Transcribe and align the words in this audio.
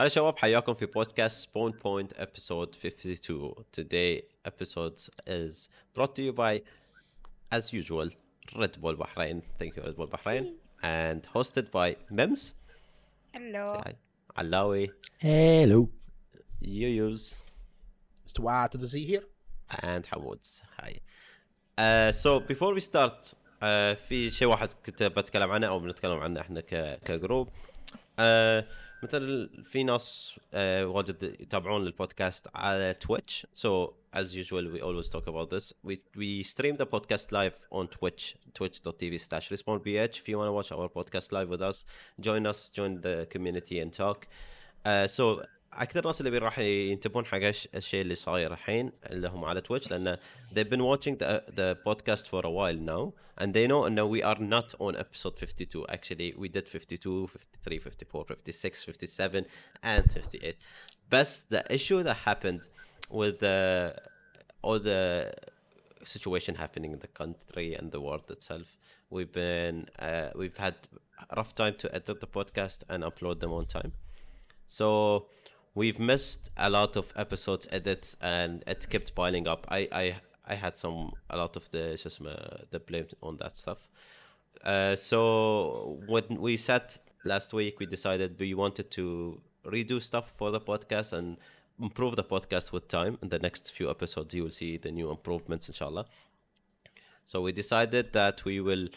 هلا 0.00 0.08
شباب 0.08 0.38
حياكم 0.38 0.74
في 0.74 0.86
بودكاست 0.86 1.42
سبون 1.48 1.70
بوينت 1.70 2.12
episode 2.14 2.76
52 2.86 3.54
today 3.76 4.22
episode 4.48 4.98
is 5.26 5.68
brought 5.94 6.14
to 6.16 6.22
you 6.22 6.32
by 6.32 6.62
as 7.56 7.72
usual 7.72 8.08
Red 8.60 8.74
Bull 8.80 8.96
Bahrain 8.96 9.36
thank 9.58 9.76
you 9.76 9.82
Red 9.82 9.96
Bull 9.96 10.08
Bahrain 10.16 10.44
and 10.82 11.20
hosted 11.34 11.66
by 11.70 11.88
Mims 12.10 12.42
Hello. 13.34 13.66
Say 13.74 13.80
hi. 13.86 13.94
Alawi 14.42 14.84
Hello. 15.18 15.88
Yuyus 16.62 17.22
Mr. 18.26 18.40
Y 18.40 18.66
to 18.72 18.78
the 18.78 18.86
Z 18.86 18.94
here. 19.12 19.24
and 19.92 20.02
Hamoud 20.12 20.42
hi 20.78 20.92
uh, 21.84 22.10
so 22.22 22.30
before 22.40 22.72
we 22.74 22.80
start 22.80 23.18
uh, 23.62 23.94
في 24.08 24.30
شيء 24.30 24.48
واحد 24.48 24.68
كنت 24.86 25.02
بتكلم 25.02 25.50
عنه 25.50 25.66
او 25.66 25.78
بنتكلم 25.78 26.18
عنه 26.18 26.40
احنا 26.40 26.60
ك 26.60 27.00
كجروب 27.04 27.48
uh, 28.18 28.64
مثل 29.02 29.50
في 29.64 29.84
ناس 29.84 30.34
uh, 30.52 30.56
واجد 30.82 31.22
يتابعون 31.40 31.86
البودكاست 31.86 32.48
على 32.54 32.94
تويتش 32.94 33.46
so 33.54 33.92
as 34.16 34.34
usual 34.34 34.64
we 34.74 34.80
always 34.80 35.08
talk 35.10 35.26
about 35.26 35.50
this 35.50 35.72
we 35.84 35.96
we 36.16 36.42
stream 36.42 36.76
the 36.76 36.86
podcast 36.86 37.32
live 37.32 37.54
on 37.70 37.86
twitch 37.88 38.36
twitch.tv 38.54 39.20
slash 39.20 39.50
respawnbh 39.50 40.18
if 40.20 40.28
you 40.28 40.36
want 40.38 40.48
to 40.48 40.52
watch 40.52 40.72
our 40.72 40.88
podcast 40.88 41.32
live 41.32 41.48
with 41.48 41.62
us 41.62 41.84
join 42.20 42.46
us 42.46 42.68
join 42.78 43.00
the 43.00 43.26
community 43.30 43.80
and 43.80 43.92
talk 43.92 44.26
uh, 44.84 45.06
so 45.06 45.42
أكثر 45.75 45.99
الناس 45.99 46.21
اللي 46.21 46.37
راح 46.37 46.59
ينتبهون 46.59 47.25
حق 47.25 47.37
الش- 47.37 47.67
الشيء 47.75 48.01
اللي 48.01 48.15
صاير 48.15 48.53
الحين 48.53 48.91
اللي 49.05 49.27
هم 49.27 49.45
على 49.45 49.61
تويتش 49.61 49.91
لأن 49.91 50.17
they've 50.53 50.69
been 50.69 50.81
watching 50.81 51.15
the, 51.17 51.51
the 51.51 51.75
podcast 51.87 52.27
for 52.27 52.41
a 52.45 52.49
while 52.49 52.79
now 52.79 53.13
and 53.43 53.47
they 53.53 53.67
know 53.67 53.85
انه 53.87 54.17
we 54.17 54.21
are 54.23 54.39
not 54.39 54.73
on 54.79 54.95
episode 54.97 55.37
52 55.39 55.85
actually 55.89 56.33
we 56.37 56.47
did 56.49 56.67
52 56.69 57.27
53 57.27 57.79
54 57.79 58.25
56 58.25 58.83
57 58.83 59.45
and 59.83 60.11
58 60.13 60.55
بس 61.11 61.43
the 61.53 61.63
issue 61.73 62.03
that 62.03 62.17
happened 62.25 62.61
with 63.11 63.39
the 63.39 63.93
all 64.63 64.79
the 64.79 65.31
situation 66.03 66.55
happening 66.55 66.91
in 66.93 66.99
the 66.99 67.11
country 67.21 67.75
and 67.79 67.91
the 67.91 67.99
world 67.99 68.29
itself 68.31 68.67
we've 69.09 69.33
been 69.33 69.77
uh, 69.99 70.29
we've 70.39 70.57
had 70.65 70.75
rough 71.37 71.53
time 71.61 71.75
to 71.83 71.87
edit 71.97 72.17
the 72.25 72.31
podcast 72.37 72.79
and 72.91 72.99
upload 73.09 73.37
them 73.43 73.51
on 73.59 73.65
time 73.77 73.91
so 74.67 74.87
we've 75.75 75.99
missed 75.99 76.49
a 76.57 76.69
lot 76.69 76.95
of 76.95 77.13
episodes 77.15 77.67
edits 77.71 78.15
and 78.21 78.63
it 78.65 78.87
kept 78.89 79.13
piling 79.13 79.47
up. 79.47 79.67
I 79.69 79.87
i 79.91 80.15
i 80.47 80.55
had 80.55 80.77
some 80.77 81.13
a 81.29 81.37
lot 81.37 81.55
of 81.55 81.69
the 81.71 81.99
just 82.01 82.19
the 82.71 82.79
blame 82.79 83.07
on 83.21 83.37
that 83.37 83.57
stuff. 83.57 83.87
Uh, 84.63 84.95
so 84.95 85.99
when 86.07 86.23
we 86.39 86.57
sat 86.57 86.97
last 87.23 87.53
week 87.53 87.79
we 87.79 87.85
decided 87.85 88.39
we 88.39 88.53
wanted 88.53 88.89
to 88.91 89.39
redo 89.65 90.01
stuff 90.01 90.31
for 90.37 90.49
the 90.49 90.61
podcast 90.61 91.13
and 91.13 91.37
improve 91.79 92.15
the 92.15 92.23
podcast 92.23 92.71
with 92.71 92.87
time. 92.87 93.17
In 93.21 93.29
the 93.29 93.39
next 93.39 93.71
few 93.71 93.89
episodes 93.89 94.33
you 94.33 94.43
will 94.43 94.51
see 94.51 94.77
the 94.77 94.91
new 94.91 95.11
improvements 95.11 95.67
inshallah. 95.67 96.05
So 97.25 97.41
we 97.41 97.51
decided 97.51 98.13
that 98.13 98.45
we 98.45 98.61
will 98.61 98.87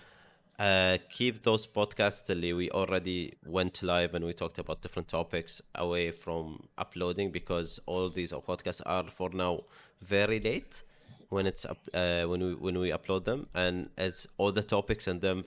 uh, 0.58 0.98
keep 1.08 1.42
those 1.42 1.66
podcasts 1.66 2.28
we 2.56 2.68
already 2.70 3.34
went 3.46 3.80
live 3.82 4.14
and 4.14 4.24
we 4.24 4.32
talked 4.32 4.58
about 4.58 4.82
different 4.82 5.06
topics 5.06 5.62
away 5.76 6.10
from 6.10 6.66
uploading 6.76 7.30
because 7.30 7.78
all 7.86 8.10
these 8.10 8.32
podcasts 8.32 8.82
are 8.84 9.04
for 9.08 9.30
now 9.30 9.60
very 10.02 10.40
late 10.40 10.82
when 11.28 11.46
it's 11.46 11.64
up 11.64 11.78
uh, 11.94 12.24
when 12.24 12.40
we 12.40 12.54
when 12.54 12.78
we 12.78 12.90
upload 12.90 13.24
them. 13.24 13.46
And 13.54 13.90
as 13.96 14.26
all 14.36 14.50
the 14.50 14.64
topics 14.64 15.06
in 15.06 15.20
them 15.20 15.44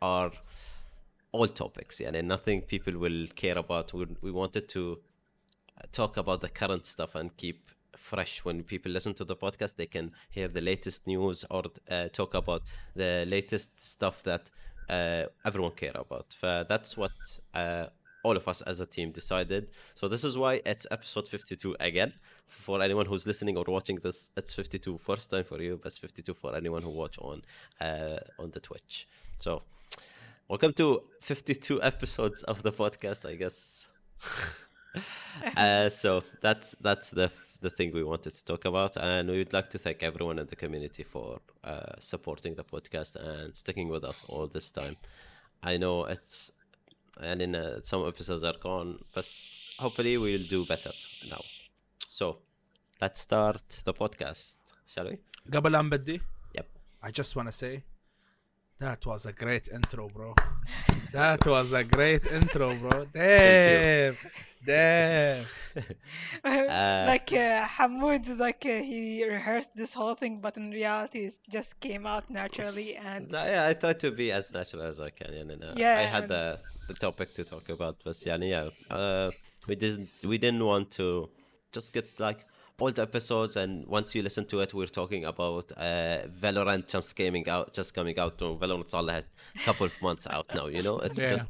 are 0.00 0.32
all 1.32 1.48
topics 1.48 2.00
yeah 2.00 2.10
and 2.14 2.28
nothing 2.28 2.62
people 2.62 2.96
will 2.98 3.26
care 3.34 3.58
about. 3.58 3.92
We, 3.92 4.06
we 4.22 4.30
wanted 4.30 4.68
to 4.70 4.98
talk 5.92 6.16
about 6.16 6.40
the 6.40 6.48
current 6.48 6.86
stuff 6.86 7.14
and 7.14 7.36
keep 7.36 7.70
fresh 8.04 8.44
when 8.44 8.62
people 8.62 8.92
listen 8.92 9.14
to 9.14 9.24
the 9.24 9.36
podcast. 9.36 9.76
They 9.76 9.86
can 9.86 10.12
hear 10.30 10.48
the 10.48 10.60
latest 10.60 11.06
news 11.06 11.44
or 11.50 11.62
uh, 11.90 12.08
talk 12.08 12.34
about 12.34 12.62
the 12.94 13.24
latest 13.26 13.70
stuff 13.80 14.22
that 14.24 14.50
uh, 14.88 15.24
everyone 15.44 15.72
care 15.72 15.96
about. 16.04 16.26
So 16.40 16.64
that's 16.68 16.96
what 16.96 17.12
uh, 17.54 17.86
all 18.22 18.36
of 18.36 18.46
us 18.46 18.60
as 18.62 18.80
a 18.80 18.86
team 18.86 19.10
decided. 19.10 19.68
So 19.94 20.08
this 20.08 20.22
is 20.22 20.36
why 20.36 20.60
it's 20.66 20.86
episode 20.90 21.26
52 21.26 21.76
again. 21.80 22.12
For 22.46 22.82
anyone 22.82 23.06
who's 23.06 23.26
listening 23.26 23.56
or 23.56 23.64
watching 23.66 23.96
this 23.96 24.30
it's 24.36 24.52
52 24.52 24.98
first 24.98 25.30
time 25.30 25.44
for 25.44 25.60
you 25.60 25.80
but 25.82 25.92
52 25.92 26.34
for 26.34 26.54
anyone 26.54 26.82
who 26.82 26.90
watch 26.90 27.16
on 27.18 27.42
uh, 27.80 28.18
on 28.38 28.50
the 28.50 28.60
twitch. 28.60 29.08
So 29.38 29.62
welcome 30.46 30.74
to 30.74 31.02
52 31.22 31.82
episodes 31.82 32.42
of 32.42 32.62
the 32.62 32.70
podcast 32.70 33.28
i 33.28 33.34
guess. 33.34 33.88
Uh, 35.56 35.88
so 35.88 36.22
that's 36.40 36.76
that's 36.80 37.10
the 37.10 37.28
the 37.63 37.69
thing 37.69 37.91
we 37.93 38.03
wanted 38.03 38.33
to 38.33 38.43
talk 38.45 38.65
about, 38.65 38.95
and 38.97 39.29
we 39.29 39.37
would 39.39 39.53
like 39.53 39.69
to 39.71 39.77
thank 39.77 40.03
everyone 40.03 40.39
in 40.39 40.47
the 40.47 40.55
community 40.55 41.03
for 41.03 41.39
uh, 41.63 41.93
supporting 41.99 42.55
the 42.55 42.63
podcast 42.63 43.15
and 43.15 43.55
sticking 43.55 43.89
with 43.89 44.03
us 44.03 44.23
all 44.27 44.47
this 44.47 44.71
time. 44.71 44.95
I 45.61 45.77
know 45.77 46.05
it's 46.05 46.51
and 47.21 47.41
in 47.41 47.55
uh, 47.55 47.79
some 47.83 48.07
episodes 48.07 48.43
are 48.43 48.55
gone, 48.61 48.99
but 49.13 49.27
hopefully 49.77 50.17
we'll 50.17 50.47
do 50.47 50.65
better 50.65 50.91
now. 51.29 51.43
So 52.07 52.37
let's 53.01 53.19
start 53.19 53.81
the 53.85 53.93
podcast, 53.93 54.57
shall 54.87 55.09
we? 55.09 55.17
قبل 55.53 55.71
لا 55.71 55.81
نبدي 55.81 56.21
Yep. 56.57 56.65
I 57.03 57.11
just 57.11 57.35
wanna 57.35 57.51
say 57.51 57.83
that 58.80 59.04
was 59.06 59.26
a 59.26 59.32
great 59.32 59.68
intro 59.68 60.08
bro. 60.08 60.34
That 61.12 61.44
was 61.46 61.72
a 61.72 61.84
great 61.84 62.26
intro 62.26 62.76
bro. 62.76 63.06
Damn. 63.12 64.16
Damn. 64.66 65.44
Like 66.44 67.32
uh, 67.32 67.64
Hamoud, 67.66 68.38
like 68.38 68.64
uh, 68.66 68.80
he 68.82 69.24
rehearsed 69.26 69.74
this 69.74 69.92
whole 69.94 70.14
thing, 70.14 70.40
but 70.40 70.56
in 70.56 70.70
reality, 70.70 71.20
it 71.26 71.36
just 71.50 71.78
came 71.80 72.06
out 72.06 72.28
naturally. 72.30 72.96
And 72.96 73.30
No, 73.30 73.44
yeah, 73.44 73.66
I 73.68 73.74
try 73.74 73.92
to 73.94 74.10
be 74.10 74.30
as 74.32 74.52
natural 74.52 74.82
as 74.82 75.00
I 75.00 75.10
can. 75.10 75.32
And, 75.34 75.62
uh, 75.64 75.74
Yeah, 75.76 75.96
I 75.98 76.02
had 76.02 76.24
and- 76.24 76.30
the 76.32 76.58
the 76.88 76.94
topic 76.94 77.34
to 77.34 77.44
talk 77.44 77.68
about, 77.70 77.96
but 78.04 78.16
yeah, 78.26 78.36
yeah, 78.36 78.68
uh, 78.90 79.30
we 79.66 79.74
didn't 79.76 80.08
we 80.22 80.36
didn't 80.38 80.64
want 80.64 80.90
to 80.92 81.28
just 81.72 81.92
get 81.92 82.06
like 82.20 82.44
old 82.79 82.97
episodes, 82.99 83.55
and 83.55 83.71
once 83.87 84.15
you 84.15 84.21
listen 84.23 84.45
to 84.45 84.61
it, 84.61 84.73
we're 84.73 84.87
talking 85.01 85.25
about 85.25 85.71
uh, 85.77 86.19
Valorant 86.43 86.87
just 86.87 87.15
coming 87.15 87.47
out, 87.55 87.73
just 87.73 87.93
coming 87.93 88.17
out. 88.23 88.37
To 88.39 88.45
Valorant's 88.61 88.93
all 88.93 89.09
a 89.09 89.23
couple 89.65 89.85
of 89.87 90.01
months 90.01 90.25
out 90.27 90.47
now. 90.55 90.67
You 90.67 90.81
know, 90.87 90.97
it's 91.07 91.19
Yeah. 91.19 91.31
just 91.35 91.49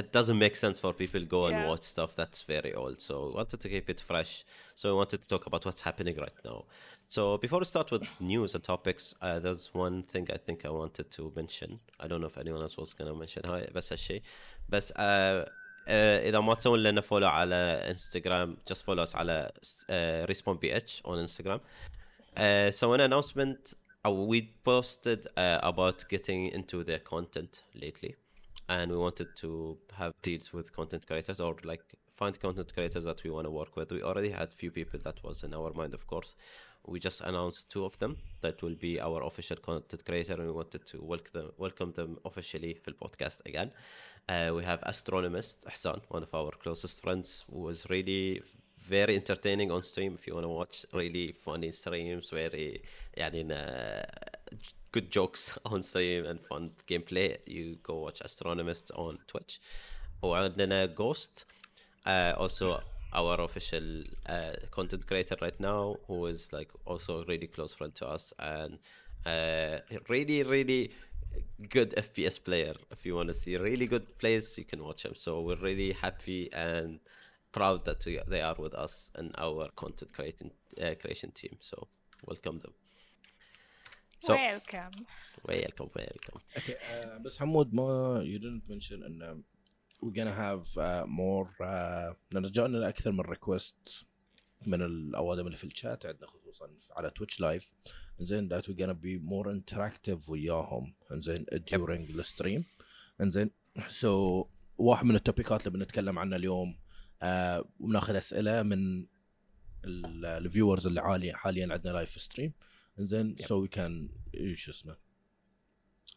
it 0.00 0.12
doesn't 0.12 0.38
make 0.46 0.56
sense 0.64 0.78
for 0.78 0.92
people 0.92 1.20
to 1.20 1.26
go 1.26 1.46
and 1.46 1.56
Yeah. 1.56 1.68
watch 1.70 1.84
stuff 1.94 2.10
that's 2.20 2.42
very 2.54 2.72
old. 2.74 3.00
So 3.00 3.14
we 3.28 3.32
wanted 3.40 3.60
to 3.64 3.68
keep 3.74 3.88
it 3.94 4.00
fresh. 4.10 4.32
So 4.74 4.84
we 4.90 4.96
wanted 5.02 5.18
to 5.22 5.28
talk 5.32 5.46
about 5.46 5.64
what's 5.66 5.82
happening 5.88 6.16
right 6.26 6.38
now. 6.44 6.58
So 7.08 7.38
before 7.44 7.60
we 7.60 7.64
start 7.74 7.88
with 7.94 8.04
news 8.20 8.54
and 8.56 8.62
topics, 8.64 9.14
uh, 9.22 9.38
there's 9.44 9.64
one 9.86 9.96
thing 10.02 10.24
I 10.36 10.38
think 10.46 10.58
I 10.70 10.72
wanted 10.82 11.06
to 11.16 11.22
mention. 11.40 11.70
I 12.02 12.06
don't 12.08 12.20
know 12.22 12.26
if 12.34 12.38
anyone 12.44 12.62
else 12.66 12.76
was 12.76 12.92
gonna 12.98 13.14
mention 13.14 13.42
هاي 13.46 13.70
بس 13.74 13.92
هالشيء. 13.92 14.22
بس 14.68 14.92
uh, 14.92 14.96
uh, 14.96 15.44
اذا 15.88 16.40
ما 16.40 16.54
تسوون 16.54 16.78
لنا 16.78 17.00
فولو 17.00 17.26
على 17.26 17.54
انستغرام 17.88 18.56
just 18.72 18.76
follow 18.76 19.06
us 19.06 19.14
على 19.14 19.50
uh, 19.52 20.30
respawn 20.30 20.56
bh 20.56 21.00
on 21.04 21.26
Instagram. 21.26 21.60
Uh, 22.36 22.70
so 22.70 22.92
an 22.92 23.00
announcement 23.00 23.74
uh, 24.06 24.10
we 24.10 24.42
posted 24.64 25.26
uh, 25.36 25.58
about 25.62 26.04
getting 26.08 26.46
into 26.48 26.84
the 26.84 26.98
content 26.98 27.62
lately 27.74 28.14
and 28.68 28.90
we 28.90 28.98
wanted 28.98 29.28
to 29.36 29.76
have 29.98 30.12
deals 30.22 30.52
with 30.52 30.74
content 30.74 31.06
creators 31.06 31.40
or 31.40 31.56
like 31.64 31.84
find 32.20 32.40
content 32.40 32.72
creators 32.74 33.04
that 33.04 33.22
we 33.24 33.30
want 33.30 33.46
to 33.46 33.50
work 33.50 33.76
with 33.76 33.92
we 33.92 34.02
already 34.02 34.30
had 34.30 34.52
few 34.52 34.70
people 34.70 34.98
that 35.04 35.22
was 35.22 35.42
in 35.42 35.52
our 35.52 35.72
mind 35.74 35.94
of 35.94 36.06
course 36.06 36.34
we 36.86 37.00
just 37.00 37.20
announced 37.20 37.70
two 37.70 37.84
of 37.84 37.98
them 37.98 38.16
that 38.40 38.62
will 38.62 38.74
be 38.74 39.00
our 39.00 39.22
official 39.24 39.56
content 39.56 40.04
creator 40.04 40.34
and 40.34 40.46
we 40.46 40.52
wanted 40.52 40.86
to 40.86 41.02
welcome 41.02 41.32
them, 41.32 41.50
welcome 41.58 41.92
them 41.92 42.18
officially 42.24 42.74
في 42.84 42.92
podcast 42.92 43.38
again 43.46 43.70
uh, 44.28 44.50
we 44.54 44.64
have 44.64 44.82
astronomist 44.84 45.64
Hassan 45.68 46.00
one 46.08 46.22
of 46.22 46.34
our 46.34 46.52
closest 46.62 47.02
friends 47.02 47.44
who 47.50 47.60
was 47.60 47.86
really 47.90 48.42
very 48.78 49.16
entertaining 49.16 49.70
on 49.70 49.82
stream 49.82 50.14
if 50.14 50.26
you 50.26 50.34
want 50.34 50.44
to 50.44 50.48
watch 50.48 50.86
really 50.92 51.32
funny 51.32 51.72
streams 51.72 52.30
very 52.30 52.82
يعني 53.16 53.42
uh, 53.52 54.04
good 54.92 55.10
jokes 55.10 55.58
on 55.66 55.82
stream 55.82 56.24
and 56.24 56.40
fun 56.40 56.70
gameplay 56.86 57.36
you 57.46 57.76
go 57.82 57.94
watch 57.96 58.20
astronomist 58.20 58.90
on 58.94 59.18
twitch 59.26 59.60
وعندنا 60.22 60.86
ghost 60.94 61.44
uh, 62.06 62.32
also 62.36 62.80
our 63.12 63.40
official 63.40 64.02
uh, 64.28 64.52
content 64.70 65.06
creator 65.06 65.36
right 65.40 65.58
now 65.58 65.96
who 66.06 66.26
is 66.26 66.52
like 66.52 66.70
also 66.84 67.22
a 67.22 67.24
really 67.24 67.46
close 67.46 67.72
friend 67.72 67.94
to 67.94 68.06
us 68.06 68.32
and 68.38 68.78
uh, 69.24 69.78
really 70.08 70.42
really 70.42 70.90
good 71.70 71.90
fps 71.96 72.42
player 72.42 72.74
if 72.90 73.04
you 73.06 73.14
want 73.14 73.28
to 73.28 73.34
see 73.34 73.56
really 73.56 73.86
good 73.86 74.18
plays 74.18 74.56
you 74.58 74.64
can 74.64 74.82
watch 74.82 75.04
him 75.04 75.14
so 75.14 75.40
we're 75.40 75.56
really 75.56 75.92
happy 75.92 76.50
and 76.52 77.00
proud 77.52 77.84
that 77.84 78.04
we, 78.04 78.20
they 78.28 78.40
are 78.42 78.54
with 78.58 78.74
us 78.74 79.10
and 79.14 79.34
our 79.38 79.68
content 79.76 80.12
creating 80.12 80.50
uh, 80.82 80.94
creation 81.00 81.30
team 81.30 81.56
so 81.60 81.88
welcome 82.26 82.58
them 82.58 82.72
so 84.20 84.34
welcome. 84.34 85.06
welcome 85.46 85.90
welcome 85.94 86.40
Okay, 86.56 86.76
uh, 86.90 87.18
بس 87.24 87.38
حمود 87.38 87.74
ما 87.74 88.22
you 88.24 88.38
didn't 88.38 88.68
mention 88.68 89.02
ان 89.02 89.42
we're 90.01 90.15
gonna 90.19 90.33
have 90.33 90.65
uh, 90.77 91.05
more 91.05 91.47
uh, 91.61 92.15
لأن 92.31 92.43
جاءنا 92.43 92.89
أكثر 92.89 93.11
من 93.11 93.21
ريكوست 93.21 94.05
من 94.67 94.81
الأوادم 94.81 95.45
اللي 95.45 95.57
في 95.57 95.63
الشات 95.63 96.05
عندنا 96.05 96.27
خصوصا 96.27 96.69
على 96.91 97.09
تويتش 97.09 97.39
لايف 97.39 97.73
إنزين 98.19 98.49
that 98.49 98.63
we're 98.63 98.77
gonna 98.81 98.93
be 98.93 99.19
more 99.31 99.47
interactive 99.51 100.29
وياهم. 100.29 100.93
إنزين 101.11 101.45
during 101.71 102.15
الستريم 102.15 102.65
إنزين 103.21 103.51
سو 103.87 104.43
so, 104.43 104.47
واحد 104.77 105.05
من 105.05 105.15
التوبيكات 105.15 105.67
اللي 105.67 105.77
بنتكلم 105.77 106.19
عنها 106.19 106.37
اليوم 106.37 106.77
آه 107.21 107.65
بناخذ 107.79 108.15
أسئلة 108.15 108.63
من 108.63 109.05
الفيورز 109.85 110.87
اللي 110.87 111.01
حاليا 111.01 111.35
حاليا 111.35 111.73
عندنا 111.73 111.93
لايف 111.93 112.21
ستريم 112.21 112.53
إنزين. 112.99 113.35
سو 113.37 113.61
وي 113.61 113.67
كان 113.67 114.09
شو 114.53 114.71
اسمه 114.71 114.97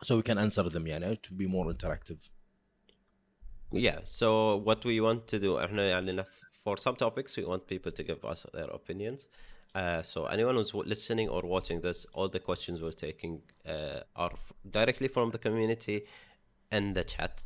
so 0.05 0.17
we 0.17 0.23
can 0.23 0.39
answer 0.39 0.69
them 0.71 0.87
يعني 0.87 1.17
to 1.17 1.31
be 1.31 1.47
more 1.47 1.73
interactive. 1.73 2.34
Yeah, 3.74 4.00
so 4.04 4.58
what 4.58 4.84
we 4.84 5.00
want 5.00 5.28
to 5.28 5.40
do, 5.40 5.58
احنا 5.58 5.90
يعني 5.90 6.14
نف- 6.14 6.44
for 6.64 6.78
some 6.78 6.96
topics, 6.96 7.38
we 7.38 7.44
want 7.46 7.68
people 7.68 7.92
to 7.92 8.04
give 8.04 8.26
us 8.26 8.46
their 8.54 8.70
opinions. 8.70 9.28
Uh, 9.76 10.02
so 10.02 10.26
anyone 10.26 10.56
who's 10.56 10.72
w- 10.72 10.90
listening 10.90 11.30
or 11.30 11.42
watching 11.44 11.82
this, 11.82 12.08
all 12.14 12.28
the 12.28 12.40
questions 12.40 12.82
we're 12.82 12.92
taking 12.92 13.42
uh, 13.68 14.02
are 14.16 14.32
f- 14.34 14.54
directly 14.70 15.08
from 15.08 15.30
the 15.32 15.38
community 15.38 16.06
in 16.72 16.94
the 16.94 17.04
chat. 17.04 17.44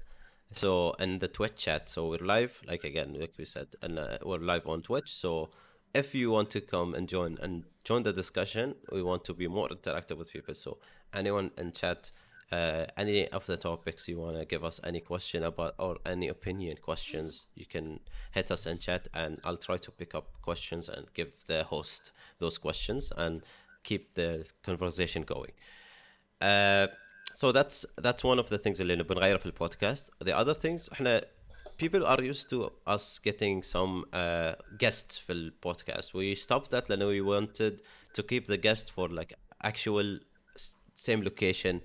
So 0.51 0.94
in 1.00 1.19
the 1.19 1.27
Twitch 1.27 1.57
chat, 1.57 1.89
so 1.89 2.07
we're 2.10 2.25
live, 2.36 2.62
like 2.68 2.83
again, 2.86 3.15
like 3.19 3.33
we 3.38 3.45
said, 3.45 3.68
and 3.81 4.00
uh, 4.00 4.19
we're 4.24 4.38
live 4.38 4.65
on 4.68 4.81
Twitch. 4.81 5.12
So 5.13 5.50
if 5.94 6.15
you 6.15 6.31
want 6.31 6.50
to 6.51 6.62
come 6.62 6.94
and 6.95 7.10
join 7.10 7.38
and 7.42 7.63
join 7.83 8.04
the 8.04 8.13
discussion, 8.13 8.75
we 8.92 9.01
want 9.01 9.25
to 9.25 9.33
be 9.33 9.48
more 9.48 9.68
interactive 9.68 10.18
with 10.18 10.31
people. 10.31 10.54
So 10.54 10.77
anyone 11.13 11.51
in 11.57 11.71
chat, 11.74 12.12
uh, 12.51 12.86
any 12.98 13.27
of 13.30 13.45
the 13.48 13.57
topics 13.57 14.07
you 14.07 14.19
want 14.19 14.38
to 14.38 14.45
give 14.45 14.63
us 14.63 14.80
any 14.83 15.00
question 15.00 15.44
about 15.44 15.74
or 15.80 15.98
any 16.06 16.27
opinion 16.27 16.77
questions, 16.77 17.45
you 17.56 17.65
can 17.65 18.00
hit 18.31 18.51
us 18.51 18.65
in 18.68 18.77
chat 18.77 19.07
and 19.13 19.39
I'll 19.44 19.57
try 19.57 19.77
to 19.77 19.92
pick 19.92 20.13
up 20.13 20.27
questions 20.42 20.88
and 20.88 21.07
give 21.13 21.31
the 21.48 21.63
host 21.63 22.12
those 22.39 22.57
questions 22.60 23.12
and 23.18 23.42
keep 23.83 24.13
the 24.13 24.30
conversation 24.63 25.24
going. 25.24 25.54
Uh, 26.42 26.88
so 27.33 27.51
that's 27.51 27.86
that's 27.98 28.24
one 28.24 28.38
of 28.39 28.50
the 28.50 28.57
things 28.57 28.80
اللي 28.81 29.04
بنغيرها 29.04 29.38
في 29.38 29.45
البودكاست. 29.45 30.12
The 30.24 30.33
other 30.33 30.54
things 30.54 30.89
احنا 30.92 31.21
people 31.77 32.06
are 32.06 32.21
used 32.21 32.50
to 32.50 32.69
us 32.86 33.19
getting 33.19 33.63
some 33.63 34.06
uh, 34.13 34.54
guests 34.77 35.18
في 35.18 35.33
البودكاست. 35.33 36.12
We 36.12 36.36
stopped 36.36 36.69
that 36.71 36.89
لأنه 36.89 37.06
we 37.06 37.21
wanted 37.21 37.81
to 38.13 38.24
keep 38.24 38.45
the 38.48 38.57
guest 38.57 38.92
for 38.92 39.10
like 39.10 39.33
actual 39.63 40.19
s- 40.56 40.75
same 40.95 41.24
location 41.24 41.75
uh, 41.77 41.81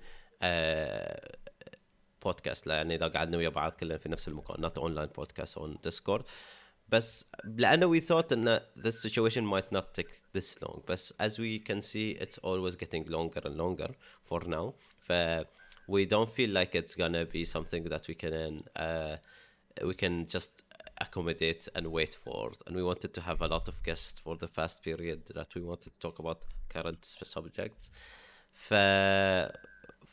بودكاست 2.23 2.67
يعني 2.67 2.95
اذا 2.95 3.07
قعدنا 3.07 3.37
ويا 3.37 3.49
بعض 3.49 3.71
كلنا 3.71 3.97
في 3.97 4.09
نفس 4.09 4.27
المكان 4.27 4.69
not 4.69 4.73
online 4.73 5.21
podcast 5.21 5.61
on 5.61 5.89
Discord 5.89 6.21
بس 6.89 7.25
لانه 7.43 7.99
we 7.99 8.01
thought 8.03 8.31
ان 8.31 8.59
this 8.77 9.07
situation 9.07 9.43
might 9.43 9.77
not 9.77 10.01
take 10.01 10.11
this 10.37 10.63
long 10.63 10.79
بس 10.87 11.13
as 11.21 11.31
we 11.31 11.59
can 11.69 11.81
see 11.81 12.21
it's 12.21 12.39
always 12.43 12.75
getting 12.75 13.09
longer 13.09 13.41
and 13.45 13.55
longer 13.57 13.91
for 14.29 14.43
now 14.43 14.73
ف 14.99 15.11
we 15.89 16.05
don't 16.05 16.29
feel 16.37 16.51
like 16.59 16.75
it's 16.75 16.95
gonna 16.95 17.25
be 17.25 17.43
something 17.55 17.83
that 17.93 18.03
we 18.09 18.15
can 18.23 18.61
uh, 18.85 19.15
we 19.89 19.95
can 20.03 20.25
just 20.35 20.53
accommodate 21.05 21.63
and 21.75 21.85
wait 21.97 22.13
for 22.23 22.51
and 22.65 22.75
we 22.75 22.83
wanted 22.83 23.11
to 23.17 23.21
have 23.21 23.39
a 23.41 23.47
lot 23.55 23.65
of 23.71 23.75
guests 23.83 24.19
for 24.19 24.35
the 24.43 24.49
past 24.57 24.83
period 24.83 25.21
that 25.37 25.49
we 25.55 25.61
wanted 25.61 25.91
to 25.95 25.99
talk 26.05 26.19
about 26.23 26.39
current 26.73 27.03
subjects 27.35 27.85
ف 28.67 28.73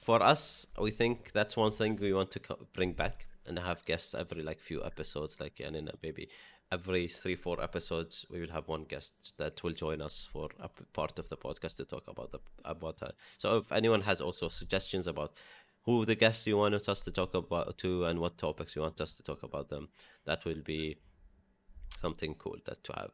for 0.01 0.21
us 0.21 0.65
we 0.80 0.92
think 0.92 1.31
that's 1.31 1.57
one 1.57 1.71
thing 1.71 1.98
we 2.01 2.13
want 2.13 2.31
to 2.31 2.39
co- 2.39 2.68
bring 2.74 2.94
back 2.94 3.27
and 3.45 3.57
have 3.59 3.83
guests 3.86 4.13
every 4.13 4.44
like 4.44 4.59
few 4.59 4.83
episodes 4.83 5.39
like 5.39 5.59
and 5.59 5.75
in 5.75 5.89
maybe 6.01 6.30
every 6.71 7.07
three 7.07 7.36
four 7.36 7.62
episodes 7.62 8.25
we 8.30 8.39
will 8.39 8.50
have 8.51 8.68
one 8.68 8.83
guest 8.86 9.33
that 9.38 9.62
will 9.63 9.74
join 9.74 10.01
us 10.01 10.30
for 10.31 10.50
a 10.59 10.69
part 10.94 11.19
of 11.19 11.27
the 11.30 11.38
podcast 11.38 11.75
to 11.75 11.86
talk 11.86 12.07
about 12.07 12.31
the 12.31 12.39
about 12.65 12.98
that 13.00 13.13
so 13.38 13.57
if 13.57 13.71
anyone 13.71 14.01
has 14.01 14.21
also 14.21 14.48
suggestions 14.48 15.07
about 15.07 15.33
who 15.83 16.06
the 16.06 16.15
guests 16.15 16.45
you 16.45 16.57
want 16.57 16.88
us 16.88 17.01
to 17.01 17.12
talk 17.12 17.33
about 17.33 17.77
to 17.77 18.06
and 18.06 18.19
what 18.19 18.38
topics 18.38 18.75
you 18.75 18.81
want 18.81 19.01
us 19.01 19.15
to 19.15 19.24
talk 19.24 19.44
about 19.44 19.69
them 19.69 19.89
that 20.25 20.45
will 20.45 20.62
be 20.63 20.98
something 22.01 22.33
cool 22.36 22.57
that 22.65 22.83
to 22.83 22.94
have. 22.94 23.12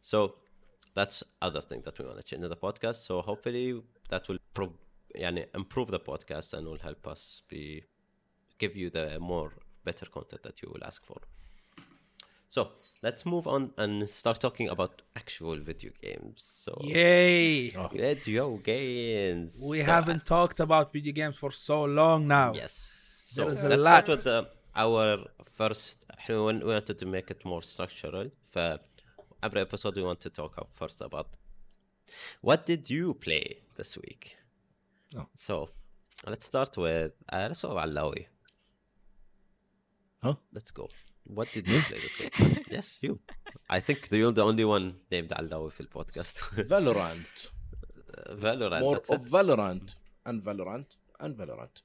So 0.00 0.34
that's 0.94 1.22
other 1.42 1.60
thing 1.60 1.82
that 1.84 1.98
we 1.98 2.04
want 2.04 2.18
to 2.18 2.22
change 2.22 2.42
in 2.42 2.50
the 2.50 2.56
podcast. 2.56 3.06
So 3.06 3.20
hopefully 3.22 3.82
that 4.08 4.28
will 4.28 4.38
pro- 4.54 4.74
يعني 5.15 5.47
improve 5.57 5.87
the 5.91 5.99
podcast 5.99 6.53
and 6.53 6.67
will 6.67 6.81
help 6.89 7.07
us 7.07 7.41
be 7.49 7.83
give 8.59 8.75
you 8.75 8.89
the 8.89 9.19
more 9.19 9.51
better 9.85 10.05
content 10.15 10.41
that 10.43 10.61
you 10.61 10.69
will 10.73 10.83
ask 10.83 11.05
for 11.05 11.19
so 12.49 12.61
let's 13.03 13.25
move 13.25 13.45
on 13.47 13.61
and 13.77 14.09
start 14.09 14.39
talking 14.39 14.67
about 14.75 15.01
actual 15.21 15.57
video 15.71 15.91
games 16.01 16.39
so 16.65 16.71
Yay! 16.81 17.69
video 18.07 18.57
games 18.57 19.49
We 19.71 19.79
So, 19.79 19.85
haven't 19.95 20.23
talked 20.25 20.59
about 20.67 20.85
video 20.97 21.13
games 21.13 21.37
for 21.43 21.51
so 21.51 21.77
long 22.01 22.19
now. 22.39 22.49
Yes. 22.53 22.73
So 23.35 23.43
There 23.43 23.53
is 23.53 23.63
a 23.63 23.69
let's 23.69 23.83
lot. 23.87 23.91
start 24.03 24.07
with 24.13 24.23
the, 24.29 24.37
our 24.83 25.05
first. 25.59 25.97
We 26.29 26.35
wan- 26.45 26.63
we 26.67 26.71
wanted 26.77 26.97
to 27.03 27.05
make 27.15 27.27
it 27.35 27.41
more 27.51 27.63
structural. 27.73 28.27
For 28.53 28.69
every 29.45 29.61
episode, 29.67 29.93
we 29.99 30.03
want 30.09 30.21
to 30.27 30.29
talk 30.39 30.53
up 30.61 30.69
first 30.81 30.99
about 31.09 31.29
what 32.47 32.59
did 32.71 32.83
you 32.95 33.05
play 33.27 33.45
this 33.77 33.91
week. 34.05 34.23
Oh. 35.17 35.27
So 35.35 35.69
let's 36.27 36.45
start 36.45 36.77
with 36.77 37.11
uh, 37.31 37.45
let's 37.49 37.59
start 37.59 37.75
with 37.75 37.83
Alawi. 37.85 38.25
Huh? 40.23 40.35
Let's 40.53 40.71
go. 40.71 40.89
What 41.37 41.47
did 41.53 41.67
you 41.67 41.79
play 41.87 41.99
this 42.05 42.19
week? 42.19 42.33
yes, 42.69 42.99
you. 43.01 43.19
I 43.69 43.79
think 43.79 43.97
you're 44.11 44.31
the 44.31 44.43
only 44.43 44.65
one 44.65 44.95
named 45.11 45.29
Alawi 45.29 45.71
في 45.71 45.83
podcast. 45.97 46.35
Valorant 46.73 47.49
Valorant. 48.45 48.81
more 48.81 48.95
that's 48.95 49.09
of 49.09 49.25
it. 49.25 49.31
Valorant 49.31 49.95
and 50.25 50.43
Valorant 50.43 50.89
and 51.19 51.35
Valorant 51.37 51.75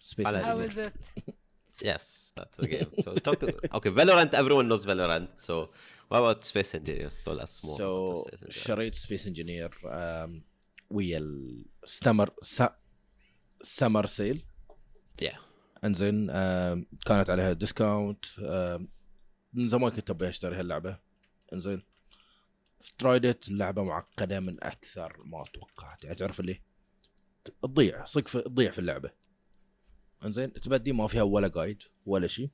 Space 0.00 0.26
على 0.26 0.42
How 0.44 0.58
Engineer. 0.58 0.64
is 0.64 0.78
it? 0.78 1.34
Yes, 1.82 2.32
that's 2.36 2.56
the 2.56 2.66
game. 2.66 2.90
So 3.04 3.14
talk. 3.26 3.42
Okay, 3.76 3.90
Valorant. 3.90 4.34
Everyone 4.34 4.66
knows 4.68 4.84
Valorant. 4.84 5.28
So 5.36 5.70
what 6.08 6.18
about 6.18 6.44
Space 6.44 6.74
Engineers? 6.74 7.20
Tell 7.24 7.38
us 7.40 7.64
more. 7.64 7.76
So 7.76 7.86
about 8.10 8.30
the 8.30 8.36
Space 8.36 8.42
Engineers. 8.42 8.64
شريت 8.64 8.94
سبيس 8.94 9.26
انجينير 9.26 9.70
ويا 10.89 11.17
الستمر 11.83 12.29
سمر 13.61 14.05
سيل 14.05 14.45
Yeah. 15.23 15.37
انزين 15.83 16.29
آم، 16.29 16.85
كانت 17.05 17.29
عليها 17.29 17.53
ديسكاونت 17.53 18.25
من 19.53 19.67
زمان 19.67 19.91
كنت 19.91 20.09
أبي 20.09 20.29
أشتري 20.29 20.55
هاللعبة. 20.55 20.99
انزين 21.53 21.81
ترايدت 22.97 23.47
اللعبة 23.47 23.83
معقدة 23.83 24.39
من 24.39 24.63
أكثر 24.63 25.23
ما 25.25 25.43
توقعت. 25.53 26.03
يعني 26.03 26.15
تعرف 26.15 26.39
اللي 26.39 26.61
تضيع 27.61 28.05
صدق 28.05 28.41
تضيع 28.41 28.71
في 28.71 28.79
اللعبة. 28.79 29.09
انزين 30.25 30.53
تبدي 30.53 30.91
ما 30.93 31.07
فيها 31.07 31.21
ولا 31.23 31.47
جايد 31.47 31.83
ولا 32.05 32.27
شيء 32.27 32.49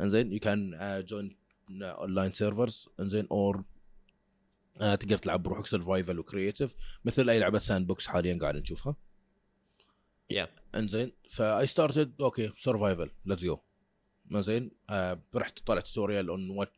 انزين 0.00 0.32
يو 0.32 0.40
كان 0.40 0.70
جوين 1.06 1.36
اونلاين 1.82 2.32
سيرفرز 2.32 2.88
انزين 3.00 3.26
اور 3.30 3.64
تقدر 4.78 5.18
تلعب 5.18 5.42
بروحك 5.42 5.66
سرفايفل 5.66 6.18
وكرييتيف 6.18 6.76
مثل 7.04 7.30
أي 7.30 7.38
لعبة 7.38 7.58
ساند 7.58 7.86
بوكس 7.86 8.06
حاليا 8.06 8.38
قاعد 8.38 8.56
نشوفها. 8.56 8.96
Yeah. 10.32 10.48
إنزين 10.74 11.12
فاي 11.30 11.66
ستارتد 11.66 12.14
أوكي 12.20 12.52
سرفايفل 12.56 13.10
ليتس 13.24 13.42
جو 13.42 13.58
إنزين 14.32 14.70
آه 14.90 15.22
رحت 15.34 15.58
طلع 15.58 15.80
توتوريال 15.80 16.28
اون 16.28 16.50
وات 16.50 16.72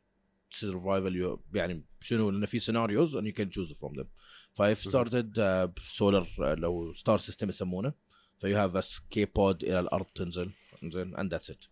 سرفايفل 0.50 1.38
يعني 1.54 1.84
شنو 2.00 2.30
لأن 2.30 2.46
في 2.46 2.58
سيناريوز 2.58 3.16
and 3.16 3.20
you 3.20 3.32
can 3.32 3.50
choose 3.50 3.72
from 3.72 3.98
them. 3.98 4.06
فاي 4.54 4.74
ستارتد 4.74 5.72
سولار 5.80 6.26
لو 6.38 6.92
ستار 6.92 7.18
سيستم 7.18 7.48
يسمونه. 7.48 7.92
فيو 8.38 8.56
هاف 8.58 8.76
اسكيب 8.76 9.32
بود 9.34 9.64
إلى 9.64 9.80
الأرض 9.80 10.06
تنزل 10.06 10.50
إنزين 10.82 11.16
اند 11.16 11.32
ذاتس 11.32 11.50
ات 11.50 11.64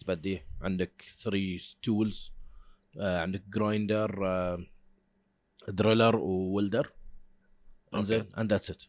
تبدي 0.00 0.42
عندك 0.60 1.04
3 1.22 1.76
تولز 1.82 2.32
عندك 2.96 3.42
جرايندر 3.48 4.18
دريلر 5.68 6.16
وولدر 6.16 6.92
انزين 7.94 8.32
اند 8.38 8.52
ذاتس 8.52 8.70
ات 8.70 8.84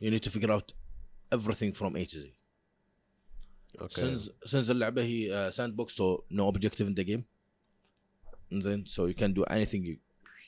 يو 0.00 0.10
نيد 0.10 0.20
تو 0.20 0.30
فيجر 0.30 0.52
اوت 0.52 0.74
everything 1.34 1.72
from 1.72 1.96
A 1.96 2.04
to 2.06 2.18
Z. 2.18 2.26
Okay. 3.78 4.00
since 4.00 4.30
since 4.44 4.70
اللعبه 4.70 5.02
هي 5.02 5.50
ساند 5.50 5.76
بوكس 5.76 6.02
so 6.02 6.24
no 6.30 6.52
objective 6.52 6.86
in 6.86 6.94
the 7.00 7.04
game. 7.04 7.22
انزين 8.52 8.84
so 8.86 9.00
you 9.08 9.14
can 9.14 9.32
do 9.32 9.44
anything 9.50 9.84
you 9.84 9.96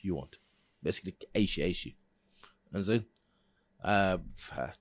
you 0.05 0.15
want. 0.21 0.39
Basically 0.87 1.13
اي 1.35 1.47
شيء 1.47 1.63
اي 1.63 1.73
شيء 1.73 1.95
انزين 2.75 3.03
آه 3.81 4.25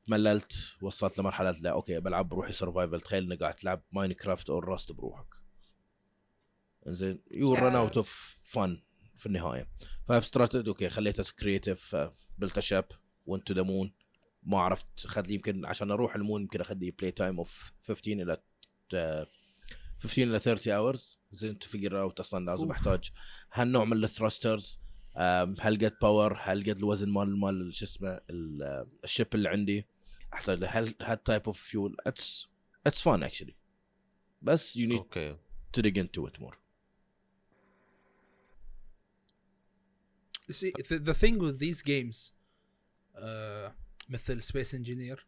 تمللت 0.04 0.76
وصلت 0.82 1.18
لمرحلة 1.18 1.50
لا 1.50 1.70
أوكي 1.70 2.00
بلعب 2.00 2.28
بروحي 2.28 2.52
سرفايفل 2.52 3.00
تخيل 3.00 3.25
إنك 3.25 3.42
قاعد 3.42 3.54
تلعب 3.54 3.82
ماينكرافت 3.92 4.50
أو 4.50 4.58
راست 4.58 4.92
بروحك. 4.92 5.34
انزين 6.87 7.23
يو 7.30 7.54
رن 7.54 7.76
اوت 7.76 7.96
اوف 7.96 8.40
فن 8.44 8.82
في 9.16 9.26
النهاية. 9.26 9.68
فستارتد 10.09 10.68
أوكي 10.68 10.88
خليته 10.88 11.25
كريتيف 11.38 11.97
بلت 12.38 12.59
شاب 12.61 12.85
ونت 13.26 13.47
تو 13.49 13.54
ذا 13.54 13.62
مون 13.62 13.92
ما 14.42 14.59
عرفت 14.61 15.04
اخذ 15.04 15.26
لي 15.26 15.35
يمكن 15.35 15.64
عشان 15.66 15.90
أروح 15.90 16.14
المون 16.14 16.42
يمكن 16.42 16.61
اخذ 16.61 16.75
لي 16.76 16.90
بلاي 16.90 17.11
تايم 17.11 17.38
اوف 17.38 17.73
15 17.88 18.12
إلى 18.23 18.37
15 19.99 20.23
إلى 20.23 20.38
30 20.38 20.73
اورز 20.73 21.18
زين 21.33 21.59
تو 21.59 21.68
فيجر 21.68 22.00
اوت 22.00 22.21
أصلا 22.21 22.44
لازم. 22.44 22.71
أحتاج 22.71 23.11
هالنوع 23.52 23.85
من 23.85 24.04
الثراسترز 24.04 24.80
هل 25.61 25.76
قد 25.85 25.97
باور 26.02 26.38
هل 26.42 26.61
قد 26.71 26.78
الوزن 26.78 27.09
مال 27.11 27.37
مال 27.40 27.75
شو 27.75 27.85
اسمه 27.85 28.21
ال- 28.30 28.87
الشيب 29.04 29.26
اللي 29.35 29.49
عندي. 29.49 29.87
أحتاج 30.35 30.59
له 30.59 30.68
هل 30.68 30.94
هل 31.02 31.16
تايب 31.16 31.42
اوف 31.47 31.61
فيول 31.62 31.97
اتس 32.06 32.49
اتس 32.87 33.02
فان 33.02 33.23
اكشلي 33.23 33.54
بس 34.42 34.76
يو 34.76 34.88
نيد 34.88 34.99
تو 35.73 35.83
dig 35.83 35.94
into 36.04 36.30
it 36.30 36.40
more. 36.42 36.56
See 40.52 40.72
the, 40.82 40.98
the 40.98 41.14
thing 41.14 41.38
with 41.38 41.58
these 41.58 41.82
games 41.82 42.32
uh, 43.16 43.72
مثل 44.08 44.42
سبيس 44.42 44.74
انجينير 44.74 45.26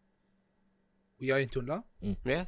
وياي 1.20 1.42
أنتم 1.42 1.66
لا؟ 1.66 1.85
يا 2.26 2.46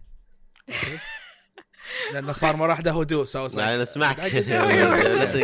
لأنه 2.13 2.33
صار 2.33 2.57
مرة 2.57 2.69
واحدة 2.69 2.91
هدوء 3.01 3.25
سو 3.25 3.47
لا 3.47 3.75
أنا 3.75 3.83
اسمعك 3.83 4.21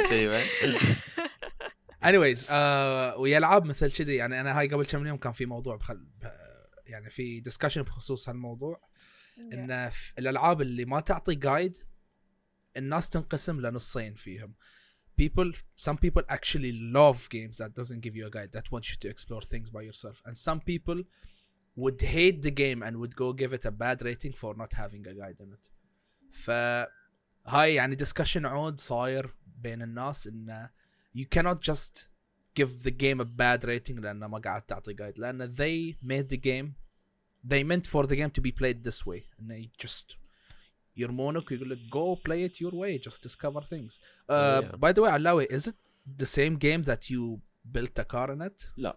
تقريبا 0.07 0.43
انيويز 2.05 2.45
uh, 2.47 2.51
ويا 3.19 3.39
العاب 3.39 3.65
مثل 3.65 3.93
كذي 3.93 4.15
يعني 4.15 4.41
أنا 4.41 4.59
هاي 4.59 4.69
قبل 4.69 4.87
كم 4.87 5.07
يوم 5.07 5.17
كان 5.17 5.33
في 5.33 5.47
موضوع 5.47 5.77
بخل 5.77 5.97
ب- 5.97 6.27
يعني 6.87 7.11
في 7.11 7.41
ديسكشن 7.41 7.83
بخصوص 7.83 8.29
هالموضوع 8.29 8.81
إن 9.53 9.91
في 9.91 10.13
الألعاب 10.19 10.61
اللي 10.63 10.85
ما 10.85 11.01
تعطي 11.01 11.35
جايد 11.35 11.79
الناس 12.77 13.11
تنقسم 13.11 13.61
لنصين 13.61 14.15
فيهم. 14.15 14.55
people 15.18 15.52
some 15.76 15.98
people 15.98 16.24
actually 16.30 16.72
love 16.72 17.30
games 17.30 17.58
that 17.58 17.76
doesn't 17.80 18.02
give 18.06 18.16
you 18.16 18.26
a 18.26 18.34
guide 18.38 18.52
that 18.58 18.72
wants 18.72 18.90
you 18.92 18.98
to 19.04 19.10
explore 19.10 19.42
things 19.42 19.70
by 19.70 19.82
yourself 19.82 20.22
and 20.26 20.38
some 20.38 20.60
people 20.72 21.00
would 21.76 22.02
hate 22.02 22.42
the 22.42 22.56
game 22.64 22.82
and 22.86 22.98
would 23.02 23.16
go 23.16 23.28
give 23.42 23.52
it 23.58 23.66
a 23.66 23.74
bad 23.84 24.02
rating 24.10 24.34
for 24.42 24.52
not 24.62 24.72
having 24.74 25.04
a 25.08 25.14
guide 25.14 25.40
in 25.40 25.52
it 25.58 25.66
ف 26.32 26.50
هاي 27.48 27.76
يعني 27.76 27.96
discussion 27.96 28.46
عود 28.46 28.80
صاير 28.80 29.36
بين 29.46 29.82
الناس 29.82 30.28
انه 30.28 30.70
you 31.18 31.26
cannot 31.36 31.60
just 31.72 32.10
give 32.60 32.84
the 32.84 32.92
game 32.92 33.20
a 33.20 33.26
bad 33.26 33.64
rating 33.64 34.00
لانه 34.00 34.28
ما 34.28 34.38
قاعد 34.38 34.62
تعطي 34.62 34.96
guide 34.96 35.20
لان 35.20 35.56
they 35.56 35.96
made 36.08 36.30
the 36.30 36.38
game 36.38 36.74
they 37.44 37.64
meant 37.64 37.88
for 37.88 38.06
the 38.06 38.16
game 38.16 38.32
to 38.32 38.42
be 38.42 38.52
played 38.52 38.84
this 38.84 39.06
way 39.06 39.22
انه 39.40 39.70
just 39.86 40.16
يرمونك 40.97 41.51
ويقول 41.51 41.71
لك 41.71 41.79
go 41.79 42.19
play 42.29 42.49
it 42.51 42.61
your 42.61 42.73
way 42.75 42.99
just 43.09 43.21
discover 43.29 43.61
things 43.61 43.93
uh, 44.31 44.63
Yeah. 44.63 44.77
by 44.77 44.93
the 44.93 45.01
way 45.03 45.09
علاوي 45.09 45.45
is 45.47 45.67
it 45.69 45.75
the 46.23 46.27
same 46.27 46.57
game 46.59 46.83
that 46.83 47.11
you 47.11 47.41
built 47.77 47.99
a 47.99 48.05
car 48.05 48.31
in 48.31 48.43
it 48.43 48.67
لا 48.77 48.97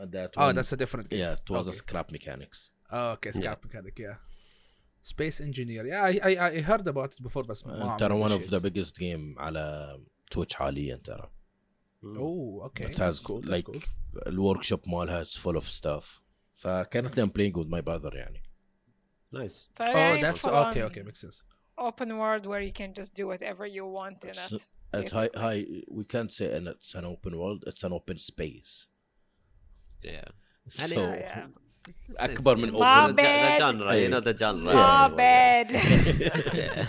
that 0.00 0.30
oh 0.36 0.40
one- 0.40 0.54
that's 0.56 0.72
a 0.72 0.76
different 0.76 1.08
game 1.08 1.18
yeah 1.20 1.32
it 1.40 1.50
was 1.50 1.66
a 1.66 1.70
Okay. 1.70 1.78
scrap 1.82 2.08
mechanics 2.12 2.58
oh, 2.92 3.12
okay 3.16 3.30
Yeah. 3.30 3.38
scrap 3.40 3.58
mechanic 3.66 3.98
yeah 4.06 4.16
space 5.14 5.38
engineer 5.48 5.82
yeah 5.92 6.02
I, 6.10 6.12
I, 6.30 6.32
I 6.58 6.60
heard 6.70 6.86
about 6.94 7.10
it 7.14 7.20
before 7.28 7.44
بس 7.46 7.66
ما 7.66 7.96
ترى 8.00 8.28
one 8.28 8.32
of 8.32 8.50
the 8.50 8.60
biggest 8.60 8.94
game 8.98 9.38
على 9.38 9.96
تويتش 10.30 10.54
حاليا 10.54 10.96
ترى 10.96 11.30
oh 12.04 12.62
okay 12.68 12.84
it 12.90 12.98
has 12.98 13.22
cool 13.26 13.42
like 13.44 13.66
cool 13.66 13.82
الورك 14.26 14.62
شوب 14.62 14.80
مالها 14.86 15.24
it's 15.24 15.36
full 15.38 15.56
of 15.60 15.64
stuff 15.64 16.20
فكانت 16.56 17.16
لهم 17.18 17.26
playing 17.28 17.54
with 17.56 17.68
my 17.68 17.80
brother 17.88 18.14
يعني 18.14 18.42
نايس 19.35 19.67
So 19.77 19.83
oh 19.87 19.93
very 19.93 20.21
that's 20.21 20.41
full 20.41 20.55
okay 20.65 20.81
on 20.81 20.87
okay 20.91 21.03
makes 21.09 21.21
sense 21.25 21.37
Open 21.77 22.09
world 22.21 22.43
where 22.51 22.61
you 22.67 22.73
can 22.81 22.91
just 22.99 23.11
do 23.19 23.25
whatever 23.31 23.65
you 23.77 23.83
want 23.97 24.19
in 24.23 24.31
It's- 24.31 24.51
it. 24.57 24.63
It's 24.93 25.13
high, 25.19 25.29
Basically. 25.29 25.41
high, 25.41 25.61
we 25.97 26.03
can't 26.13 26.31
say 26.37 26.47
and 26.55 26.63
it's 26.73 26.91
an 26.99 27.05
open 27.13 27.33
world 27.41 27.59
it's 27.69 27.83
an 27.87 27.93
open 27.99 28.17
space 28.31 28.71
Yeah. 30.11 30.29
so 30.69 31.01
Yeah, 31.01 31.15
yeah. 31.25 31.47
اكبر 32.19 32.55
من 32.55 32.71
ما 32.71 33.05
open 33.05 33.15
bad. 33.15 33.57
The 33.57 33.61
genre, 33.61 33.95
you 33.95 34.01
Hey. 34.03 34.07
know 34.13 34.19
the 34.29 34.35
genre. 34.41 34.73
My 34.73 35.07
bad. 35.23 35.67
Yeah. 36.61 36.85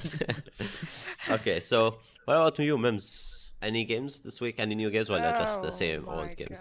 okay, 1.36 1.58
so 1.60 1.78
what 2.26 2.34
about 2.36 2.58
you, 2.58 2.76
Mims? 2.84 3.06
Any 3.68 3.82
games 3.92 4.12
this 4.26 4.36
week? 4.44 4.56
Any 4.64 4.74
new 4.82 4.90
games? 4.90 5.08
Well, 5.08 5.20
just 5.42 5.62
the 5.62 5.68
Oh 5.68 5.80
same 5.82 6.00
my 6.04 6.14
old 6.18 6.36
games. 6.40 6.60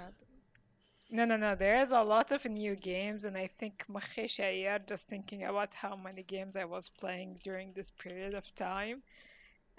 God. 1.06 1.16
No, 1.18 1.26
no, 1.26 1.38
no. 1.38 1.56
There's 1.56 1.92
a 1.92 2.02
lot 2.02 2.32
of 2.32 2.46
new 2.46 2.76
games, 2.76 3.26
and 3.26 3.38
I 3.38 3.48
think 3.48 3.86
مخي 3.90 4.28
شير 4.28 4.86
just 4.88 5.08
thinking 5.08 5.44
about 5.44 5.74
how 5.74 5.96
many 5.96 6.24
games 6.24 6.56
I 6.56 6.66
was 6.66 6.90
playing 6.90 7.40
during 7.44 7.74
this 7.74 7.92
period 7.92 8.34
of 8.34 8.54
time. 8.56 9.04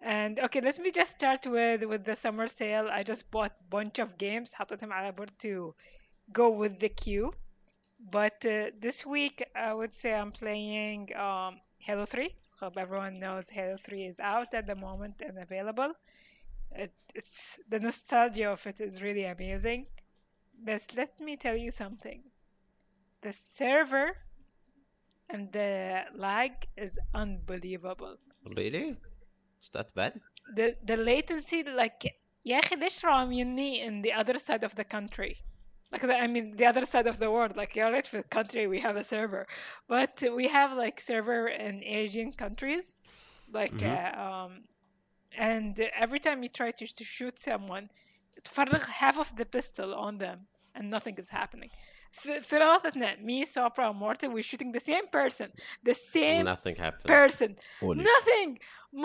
And 0.01 0.39
okay, 0.41 0.61
let 0.61 0.79
me 0.79 0.91
just 0.91 1.13
start 1.13 1.47
with 1.47 1.85
with 1.85 2.05
the 2.05 2.17
summer 2.17 2.49
sale. 2.49 2.89
I 2.91 3.03
just 3.05 3.31
bought 3.31 3.55
bunch 3.71 3.99
of 4.01 4.19
games. 4.19 4.55
حطيتهم 4.55 4.93
على 4.93 5.17
board 5.17 5.33
to 5.41 5.75
go 6.33 6.51
with 6.51 6.79
the 6.81 6.91
queue. 6.91 7.33
But 8.01 8.45
uh, 8.47 8.71
this 8.81 9.07
week, 9.07 9.43
I 9.55 9.73
would 9.75 9.95
say 9.95 10.15
I'm 10.15 10.33
playing 10.33 11.15
um, 11.17 11.61
Halo 11.79 12.07
3. 12.07 12.35
Hope 12.61 12.77
everyone 12.79 13.19
knows 13.21 13.51
Halo 13.51 13.77
3 13.79 14.07
is 14.07 14.21
out 14.21 14.55
at 14.55 14.67
the 14.67 14.77
moment 14.77 15.23
and 15.23 15.39
available. 15.39 15.93
It, 16.73 16.93
it's 17.15 17.61
the 17.69 17.81
nostalgia 17.81 18.51
of 18.53 18.67
it 18.67 18.81
is 18.81 19.03
really 19.03 19.25
amazing. 19.25 19.87
But 20.65 20.95
let 20.97 21.21
me 21.21 21.37
tell 21.37 21.57
you 21.57 21.71
something. 21.71 22.23
The 23.23 23.33
server 23.33 24.17
and 25.29 25.53
the 25.53 26.05
lag 26.15 26.53
is 26.77 26.99
unbelievable. 27.15 28.17
Really? 28.45 28.97
It's 29.59 29.69
that 29.71 29.95
bad? 29.95 30.21
The 30.55 30.77
the 30.85 30.97
latency 30.97 31.63
like 31.65 32.05
يا 32.47 32.59
أخي 32.61 32.77
ليش 32.77 33.05
راميني 33.05 33.85
in 33.87 34.03
the 34.03 34.13
other 34.13 34.39
side 34.39 34.65
of 34.65 34.75
the 34.75 34.85
country? 34.85 35.37
Like 35.93 36.03
the, 36.03 36.17
I 36.17 36.27
mean 36.27 36.57
the 36.57 36.67
other 36.67 36.85
side 36.85 37.07
of 37.07 37.19
the 37.19 37.31
world. 37.31 37.57
Like 37.57 37.77
you're 37.77 37.91
right 37.93 38.07
for 38.07 38.19
the 38.19 38.29
country 38.39 38.67
we 38.67 38.81
have 38.81 38.97
a 38.97 39.05
server, 39.05 39.47
but 39.89 40.23
we 40.35 40.49
have 40.49 40.73
like 40.77 41.01
server 41.01 41.49
in 41.49 41.83
Asian 41.85 42.33
countries, 42.33 42.95
like 43.49 43.79
Mhm. 43.79 43.97
uh, 43.97 44.13
um, 44.27 44.65
and 45.37 45.79
every 46.05 46.19
time 46.21 46.43
you 46.43 46.49
try 46.49 46.71
to, 46.73 46.87
to 46.87 47.05
shoot 47.05 47.39
someone, 47.39 47.91
تفرغ 48.45 48.83
half 48.83 49.19
of 49.19 49.29
the 49.37 49.45
pistol 49.57 49.95
on 49.95 50.19
them 50.19 50.39
and 50.75 50.85
nothing 50.91 51.17
is 51.23 51.29
happening. 51.29 51.71
th- 52.23 52.43
ثلاثتنا 52.43 53.17
me 53.29 53.45
Sopra 53.45 53.85
and 53.91 53.99
Morton 53.99 54.33
we're 54.35 54.43
shooting 54.51 54.71
the 54.73 54.85
same 54.91 55.07
person 55.19 55.49
the 55.91 55.95
same 55.95 56.45
Nothing 56.55 56.77
happened. 56.87 57.09
person 57.19 57.51
Holy. 57.81 58.05
nothing 58.15 58.49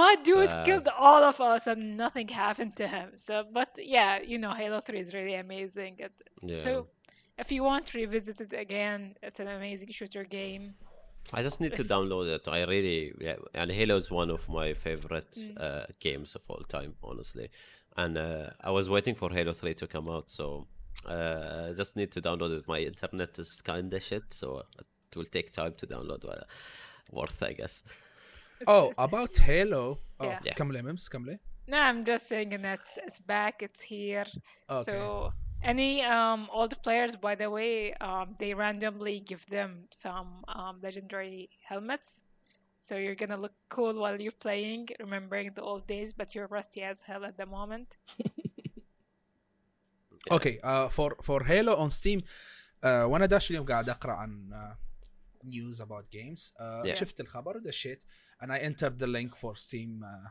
my 0.01 0.13
dude 0.27 0.53
Uh, 0.53 0.63
killed 0.67 0.87
all 1.07 1.23
of 1.31 1.37
us 1.51 1.63
and 1.71 1.81
nothing 2.05 2.27
happened 2.45 2.73
to 2.81 2.85
him 2.95 3.07
so 3.25 3.33
but 3.59 3.69
yeah 3.95 4.11
you 4.31 4.37
know 4.43 4.53
Halo 4.61 4.79
3 4.81 4.99
is 5.05 5.09
really 5.19 5.35
amazing 5.45 5.93
It- 6.07 6.21
Yeah. 6.51 6.59
so 6.65 6.71
if 7.43 7.47
you 7.55 7.61
want 7.71 7.83
to 7.89 7.93
revisit 8.01 8.37
it 8.45 8.53
again 8.65 8.99
it's 9.27 9.39
an 9.45 9.49
amazing 9.59 9.91
shooter 9.99 10.23
game 10.39 10.65
I 11.37 11.41
just 11.47 11.59
need 11.63 11.75
to 11.81 11.85
download 11.95 12.27
it. 12.37 12.43
I 12.57 12.59
really, 12.73 12.99
yeah, 13.27 13.35
and 13.61 13.67
Halo 13.79 13.95
is 14.03 14.07
one 14.21 14.29
of 14.37 14.41
my 14.59 14.67
favorite 14.85 15.31
Mm. 15.37 15.61
uh, 15.65 15.85
games 16.07 16.29
of 16.37 16.43
all 16.51 16.63
time, 16.77 16.91
honestly. 17.09 17.47
And 17.95 18.17
uh, 18.17 18.49
I 18.61 18.71
was 18.71 18.89
waiting 18.89 19.15
for 19.15 19.29
Halo 19.31 19.53
3 19.53 19.73
to 19.75 19.87
come 19.87 20.07
out, 20.09 20.29
so 20.29 20.67
uh, 21.07 21.69
I 21.69 21.73
just 21.75 21.95
need 21.95 22.11
to 22.11 22.21
download 22.21 22.55
it. 22.57 22.67
My 22.67 22.79
internet 22.79 23.39
is 23.39 23.61
kind 23.61 23.91
of 23.93 24.03
shit, 24.03 24.31
so 24.31 24.63
it 24.79 25.15
will 25.15 25.25
take 25.25 25.51
time 25.51 25.73
to 25.77 25.87
download. 25.87 26.23
Well, 26.23 26.43
worth, 27.11 27.41
I 27.41 27.53
guess. 27.53 27.83
It's- 28.59 28.65
oh 28.67 28.89
it's- 28.91 29.05
about 29.07 29.37
Halo 29.37 29.99
oh 30.19 30.25
Yeah. 30.25 30.39
Yeah. 30.43 30.53
كملي 30.53 30.81
ميمس 30.81 31.09
كملي 31.09 31.39
no 31.67 31.77
I'm 31.77 32.03
just 32.05 32.27
saying 32.27 32.49
that 32.49 32.79
it's, 32.79 32.97
it's 33.05 33.19
back 33.19 33.61
it's 33.61 33.81
here 33.81 34.25
Okay. 34.69 34.83
So 34.83 35.31
any 35.63 36.01
um 36.03 36.49
old 36.51 36.73
players, 36.83 37.15
by 37.15 37.35
the 37.35 37.49
way, 37.49 37.93
um, 37.93 38.35
they 38.39 38.53
randomly 38.53 39.19
give 39.31 39.43
them 39.57 39.71
some 39.91 40.29
um, 40.47 40.79
legendary 40.81 41.49
helmets. 41.69 42.23
So 42.81 42.93
you're 43.03 43.19
gonna 43.23 43.41
look 43.45 43.55
cool 43.75 43.95
while 44.03 44.17
you're 44.25 44.39
playing, 44.47 44.83
remembering 45.05 45.47
the 45.59 45.61
old 45.71 45.83
days, 45.87 46.09
but 46.19 46.27
you're 46.33 46.47
rusty 46.59 46.81
as 46.91 46.97
hell 47.01 47.23
at 47.25 47.35
the 47.41 47.45
moment. 47.57 47.89
اوكي 50.31 50.59
فور 50.91 51.21
فور 51.23 51.43
هيلو 51.43 51.73
اون 51.73 51.89
ستيم 51.89 52.21
وانا 52.83 53.25
داش 53.25 53.51
اليوم 53.51 53.65
قاعد 53.65 53.89
اقرا 53.89 54.13
عن 54.13 54.49
نيوز 55.43 55.81
اباوت 55.81 56.11
جيمز 56.11 56.53
Yeah. 56.85 56.93
شفت 56.93 57.19
الخبر 57.19 57.57
ودشيت 57.57 58.03
and 58.43 58.47
I 58.47 58.57
entered 58.59 58.97
the 58.99 59.07
link 59.07 59.35
for 59.35 59.55
Steam 59.55 60.03
uh, 60.03 60.29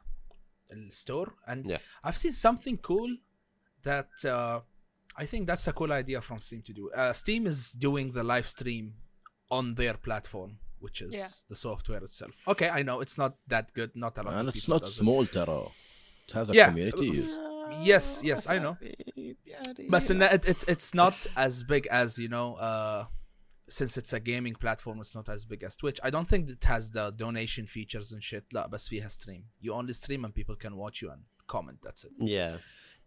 الستور 0.72 1.36
and 1.46 1.66
Yeah. 1.66 1.78
I've 2.04 2.16
seen 2.16 2.32
something 2.32 2.76
cool 2.78 3.16
that 3.82 4.10
uh, 4.24 4.60
I 5.22 5.26
think 5.26 5.42
that's 5.50 5.66
a 5.68 5.72
cool 5.72 5.92
idea 6.02 6.20
from 6.20 6.38
Steam 6.38 6.62
to 6.68 6.72
do. 6.80 6.84
Uh, 6.90 7.12
Steam 7.22 7.42
is 7.46 7.60
doing 7.86 8.06
the 8.18 8.24
live 8.32 8.48
stream 8.56 8.86
on 9.58 9.64
their 9.80 9.96
platform, 10.06 10.50
which 10.84 10.98
is 11.06 11.12
Yeah. 11.14 11.30
the 11.52 11.58
software 11.66 12.02
itself. 12.08 12.34
Okay, 12.52 12.68
I 12.78 12.80
know 12.88 12.96
it's 13.04 13.16
not 13.22 13.32
that 13.54 13.66
good. 13.78 13.90
Not 14.04 14.14
a 14.18 14.22
lot 14.26 14.34
and 14.38 14.48
of 14.48 14.54
it's 14.54 14.64
people 14.66 14.74
not 14.74 14.82
does 14.84 14.94
it. 14.96 15.00
small 15.02 15.24
ترى 15.36 15.62
it 16.28 16.32
has 16.38 16.46
a 16.50 16.54
Yeah. 16.54 16.68
community 16.70 17.08
Yes, 17.92 18.06
yes, 18.30 18.40
I 18.54 18.56
know. 18.64 18.74
But 19.94 20.02
in 20.12 20.22
it, 20.22 20.44
it, 20.52 20.60
it's 20.74 20.90
not 21.02 21.16
as 21.46 21.54
big 21.72 21.84
as 22.02 22.08
you 22.22 22.28
know. 22.36 22.48
Uh, 22.68 23.00
since 23.78 23.92
it's 24.00 24.12
a 24.12 24.20
gaming 24.30 24.54
platform, 24.64 24.96
it's 25.04 25.14
not 25.20 25.28
as 25.36 25.40
big 25.52 25.60
as 25.68 25.72
Twitch. 25.80 25.98
I 26.08 26.10
don't 26.14 26.28
think 26.32 26.42
it 26.56 26.64
has 26.74 26.82
the 26.98 27.04
donation 27.24 27.64
features 27.76 28.08
and 28.12 28.22
shit. 28.30 28.44
لا 28.52 28.66
بس 28.66 28.88
فيها 28.88 29.08
stream. 29.08 29.42
You 29.60 29.72
only 29.80 29.92
stream 29.92 30.24
and 30.24 30.32
people 30.40 30.56
can 30.64 30.74
watch 30.76 31.02
you 31.02 31.10
and 31.14 31.22
comment. 31.54 31.78
That's 31.82 32.04
it. 32.04 32.12
Yeah. 32.20 32.58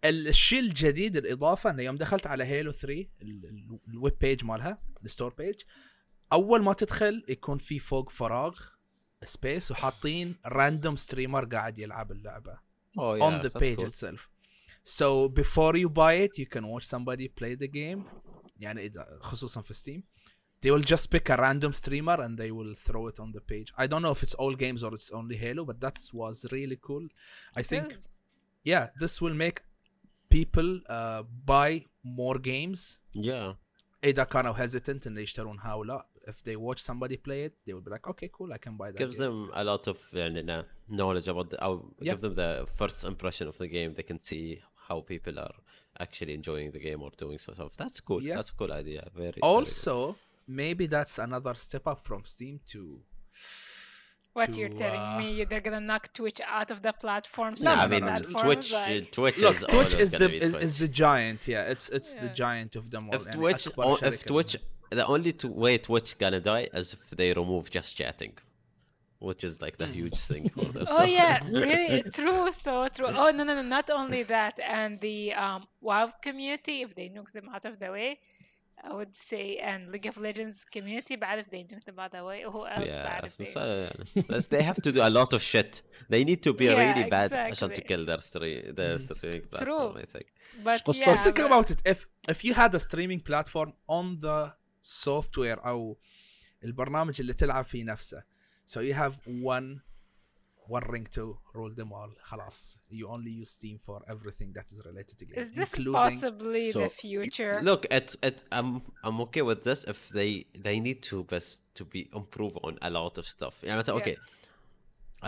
الشيء 0.05 0.59
الجديد 0.59 1.17
الاضافه 1.17 1.69
انه 1.69 1.83
يوم 1.83 1.95
دخلت 1.97 2.27
على 2.27 2.43
هيلو 2.43 2.71
3 2.71 3.07
ال- 3.21 3.45
ال- 3.45 3.79
الويب 3.87 4.17
بيج 4.21 4.43
مالها 4.45 4.81
الستور 5.05 5.33
بيج 5.33 5.55
اول 6.34 6.62
ما 6.62 6.72
تدخل 6.72 7.24
يكون 7.28 7.58
في 7.58 7.78
فوق 7.78 8.10
فراغ 8.10 8.60
سبيس 9.24 9.70
وحاطين 9.70 10.36
راندوم 10.46 10.96
ستريمر 10.96 11.44
قاعد 11.44 11.78
يلعب 11.78 12.12
اللعبه 12.12 12.58
Oh, 12.96 13.00
on 13.00 13.32
yeah, 13.32 13.42
the 13.42 13.48
that's 13.48 13.58
page 13.64 13.76
cool. 13.78 13.86
itself. 13.92 14.20
So 14.98 15.28
before 15.42 15.74
you 15.82 15.88
buy 16.02 16.14
it, 16.26 16.32
you 16.42 16.46
can 16.54 16.64
watch 16.72 16.86
somebody 16.94 17.26
play 17.40 17.54
the 17.56 17.68
game. 17.68 18.02
يعني 18.60 18.80
إذا 18.86 19.18
خصوصا 19.20 19.60
في 19.62 19.74
Steam. 19.74 20.02
They 20.64 20.70
will 20.70 20.84
just 20.94 21.10
pick 21.10 21.28
a 21.28 21.36
random 21.36 21.72
streamer 21.72 22.18
and 22.24 22.38
they 22.42 22.50
will 22.58 22.74
throw 22.86 23.08
it 23.08 23.18
on 23.24 23.32
the 23.32 23.40
page. 23.52 23.68
I 23.82 23.86
don't 23.86 24.02
know 24.02 24.12
if 24.18 24.22
it's 24.22 24.34
all 24.42 24.54
games 24.54 24.80
or 24.82 24.94
it's 24.94 25.10
only 25.20 25.36
Halo, 25.36 25.64
but 25.64 25.78
that 25.84 25.96
was 26.20 26.36
really 26.52 26.78
cool. 26.88 27.04
I 27.60 27.62
think 27.70 27.84
Yes. 27.90 28.10
yeah, 28.72 28.84
this 29.02 29.14
will 29.22 29.36
make 29.46 29.58
people 30.36 30.70
uh, 30.98 31.22
buy 31.52 31.70
more 32.20 32.38
games. 32.38 32.98
Yeah. 33.14 33.54
إذا 34.04 34.24
كانوا 34.24 34.52
hesitant 34.54 35.06
إن 35.06 35.18
يشترون 35.18 35.58
هؤلاء. 35.60 36.06
if 36.26 36.42
they 36.42 36.56
watch 36.56 36.80
somebody 36.82 37.16
play 37.16 37.44
it, 37.44 37.54
they 37.66 37.72
will 37.72 37.80
be 37.80 37.90
like, 37.90 38.06
okay, 38.08 38.30
cool, 38.32 38.52
I 38.52 38.58
can 38.58 38.76
buy 38.76 38.90
that. 38.90 38.98
Gives 38.98 39.18
game. 39.18 39.28
them 39.28 39.50
a 39.54 39.64
lot 39.64 39.86
of 39.86 39.98
knowledge 40.88 41.28
about 41.28 41.50
the. 41.50 41.62
Uh. 41.62 41.78
Give 42.02 42.20
them 42.20 42.34
the 42.34 42.66
first 42.74 43.04
impression 43.04 43.48
of 43.48 43.58
the 43.58 43.68
game. 43.68 43.94
They 43.94 44.02
can 44.02 44.22
see 44.22 44.60
how 44.88 45.00
people 45.00 45.38
are 45.38 45.54
actually 45.98 46.34
enjoying 46.34 46.70
the 46.70 46.80
game 46.80 47.02
or 47.02 47.10
doing 47.16 47.38
so. 47.38 47.52
stuff. 47.52 47.72
That's 47.76 48.00
cool. 48.00 48.22
Yeah. 48.22 48.36
That's 48.36 48.50
a 48.50 48.54
cool 48.54 48.72
idea. 48.72 49.08
Very. 49.14 49.40
Also, 49.42 49.96
very 50.06 50.18
maybe 50.46 50.86
that's 50.86 51.18
another 51.18 51.54
step 51.54 51.86
up 51.86 52.00
from 52.04 52.24
Steam 52.24 52.60
to. 52.68 53.00
What 54.32 54.52
to, 54.52 54.58
you're 54.58 54.68
telling 54.68 55.00
uh, 55.00 55.18
me? 55.20 55.44
They're 55.44 55.60
gonna 55.60 55.80
knock 55.80 56.12
Twitch 56.12 56.40
out 56.44 56.72
of 56.72 56.82
the 56.82 56.92
platforms? 56.92 57.62
No, 57.62 57.70
I 57.70 57.86
mean 57.86 58.02
Twitch. 58.16 58.72
Like... 58.72 59.02
Uh, 59.02 59.06
Twitch 59.12 59.38
Look, 59.38 59.54
is 59.54 59.64
Twitch 59.68 59.94
is 59.94 60.10
the 60.10 60.28
is, 60.28 60.52
Twitch. 60.52 60.64
is, 60.64 60.78
the 60.78 60.88
giant. 60.88 61.46
Yeah, 61.46 61.62
it's 61.62 61.88
it's 61.88 62.16
yeah. 62.16 62.22
the 62.22 62.28
giant 62.30 62.74
of 62.74 62.90
them 62.90 63.10
all. 63.10 63.14
Oh, 63.14 63.20
if 63.20 63.30
Twitch, 63.30 63.68
if 64.02 64.24
Twitch 64.24 64.56
the 64.94 65.06
only 65.06 65.32
two 65.32 65.48
way 65.48 65.78
to 65.78 65.92
which 65.92 66.18
gonna 66.18 66.40
die 66.40 66.68
is 66.72 66.94
if 66.94 67.10
they 67.10 67.32
remove 67.32 67.70
just 67.70 67.96
chatting 67.96 68.34
which 69.24 69.42
is 69.42 69.60
like 69.60 69.78
the 69.78 69.86
huge 69.86 70.18
thing 70.18 70.50
for 70.50 70.66
them. 70.66 70.86
oh 70.90 71.02
yeah, 71.02 71.40
really 71.50 72.02
true, 72.02 72.52
so 72.52 72.88
true. 72.88 73.06
Oh 73.06 73.30
no, 73.30 73.42
no, 73.44 73.54
no, 73.54 73.62
not 73.62 73.88
only 73.90 74.22
that, 74.24 74.60
and 74.62 75.00
the 75.00 75.32
um, 75.32 75.66
WoW 75.80 76.12
community, 76.20 76.82
if 76.82 76.94
they 76.94 77.08
nuke 77.08 77.32
them 77.32 77.48
out 77.52 77.64
of 77.64 77.78
the 77.78 77.90
way, 77.90 78.18
I 78.82 78.92
would 78.92 79.14
say, 79.14 79.56
and 79.56 79.90
League 79.90 80.06
of 80.06 80.16
Legends 80.18 80.64
community, 80.64 81.16
bad 81.16 81.38
if 81.38 81.50
they 81.50 81.66
knock 81.70 81.84
them 81.84 81.98
out 81.98 82.12
of 82.14 82.20
the 82.20 82.24
way. 82.24 82.42
Who 82.42 82.66
else? 82.66 82.86
Yeah, 82.86 83.20
they... 83.38 84.40
They 84.40 84.62
have 84.62 84.80
to 84.82 84.92
do 84.92 85.00
a 85.00 85.08
lot 85.08 85.32
of 85.32 85.42
shit. 85.42 85.82
They 86.08 86.22
need 86.24 86.42
to 86.42 86.52
be 86.52 86.64
yeah, 86.70 86.78
really 86.84 87.08
bad 87.08 87.32
exactly. 87.32 87.76
to 87.76 87.82
kill 87.82 88.04
their 88.04 88.18
stream, 88.18 88.74
their 88.74 88.96
mm. 88.96 89.16
streaming 89.16 89.42
platform. 89.50 89.92
True. 89.92 90.02
I 90.02 90.04
think. 90.04 90.26
But 90.62 90.84
so 90.84 90.92
yeah, 90.92 91.16
think 91.16 91.38
about 91.38 91.70
it. 91.70 91.80
If 91.84 92.06
if 92.28 92.44
you 92.44 92.52
had 92.54 92.74
a 92.74 92.80
streaming 92.80 93.20
platform 93.20 93.72
on 93.88 94.18
the 94.20 94.52
software 94.84 95.66
أو 95.66 95.96
البرنامج 96.64 97.20
اللي 97.20 97.32
تلعب 97.32 97.64
فيه 97.64 97.84
نفسه, 97.84 98.22
so 98.66 98.80
you 98.80 98.94
have 98.94 99.14
one 99.42 99.80
one 100.66 100.84
ring 100.94 101.06
to 101.16 101.36
rule 101.54 101.74
them 101.76 101.92
all. 101.92 102.10
خلاص. 102.22 102.78
You 102.90 103.08
only 103.08 103.30
use 103.42 103.50
Steam 103.50 103.78
for 103.86 103.98
everything 104.08 104.52
that 104.56 104.66
is 104.72 104.80
related 104.86 105.18
to 105.18 105.24
games, 105.26 105.38
Is 105.44 105.50
this 105.52 105.74
including 105.74 105.92
possibly 105.92 106.72
So, 106.72 106.78
the 106.80 106.90
future? 107.04 107.54
Look, 107.70 107.82
it's 107.98 108.14
it. 108.28 108.38
I'm 108.58 108.70
I'm 109.06 109.18
okay 109.26 109.42
with 109.50 109.60
this 109.68 109.80
if 109.92 109.98
they 110.18 110.30
they 110.66 110.76
need 110.86 111.00
to 111.10 111.16
best 111.34 111.52
to 111.78 111.82
be 111.92 112.00
improve 112.20 112.54
on 112.66 112.74
a 112.88 112.90
lot 112.98 113.14
of 113.20 113.24
stuff. 113.36 113.54
Yeah, 113.62 113.76
مثلا, 113.78 113.94
Yeah. 113.94 114.02
okay. 114.02 114.16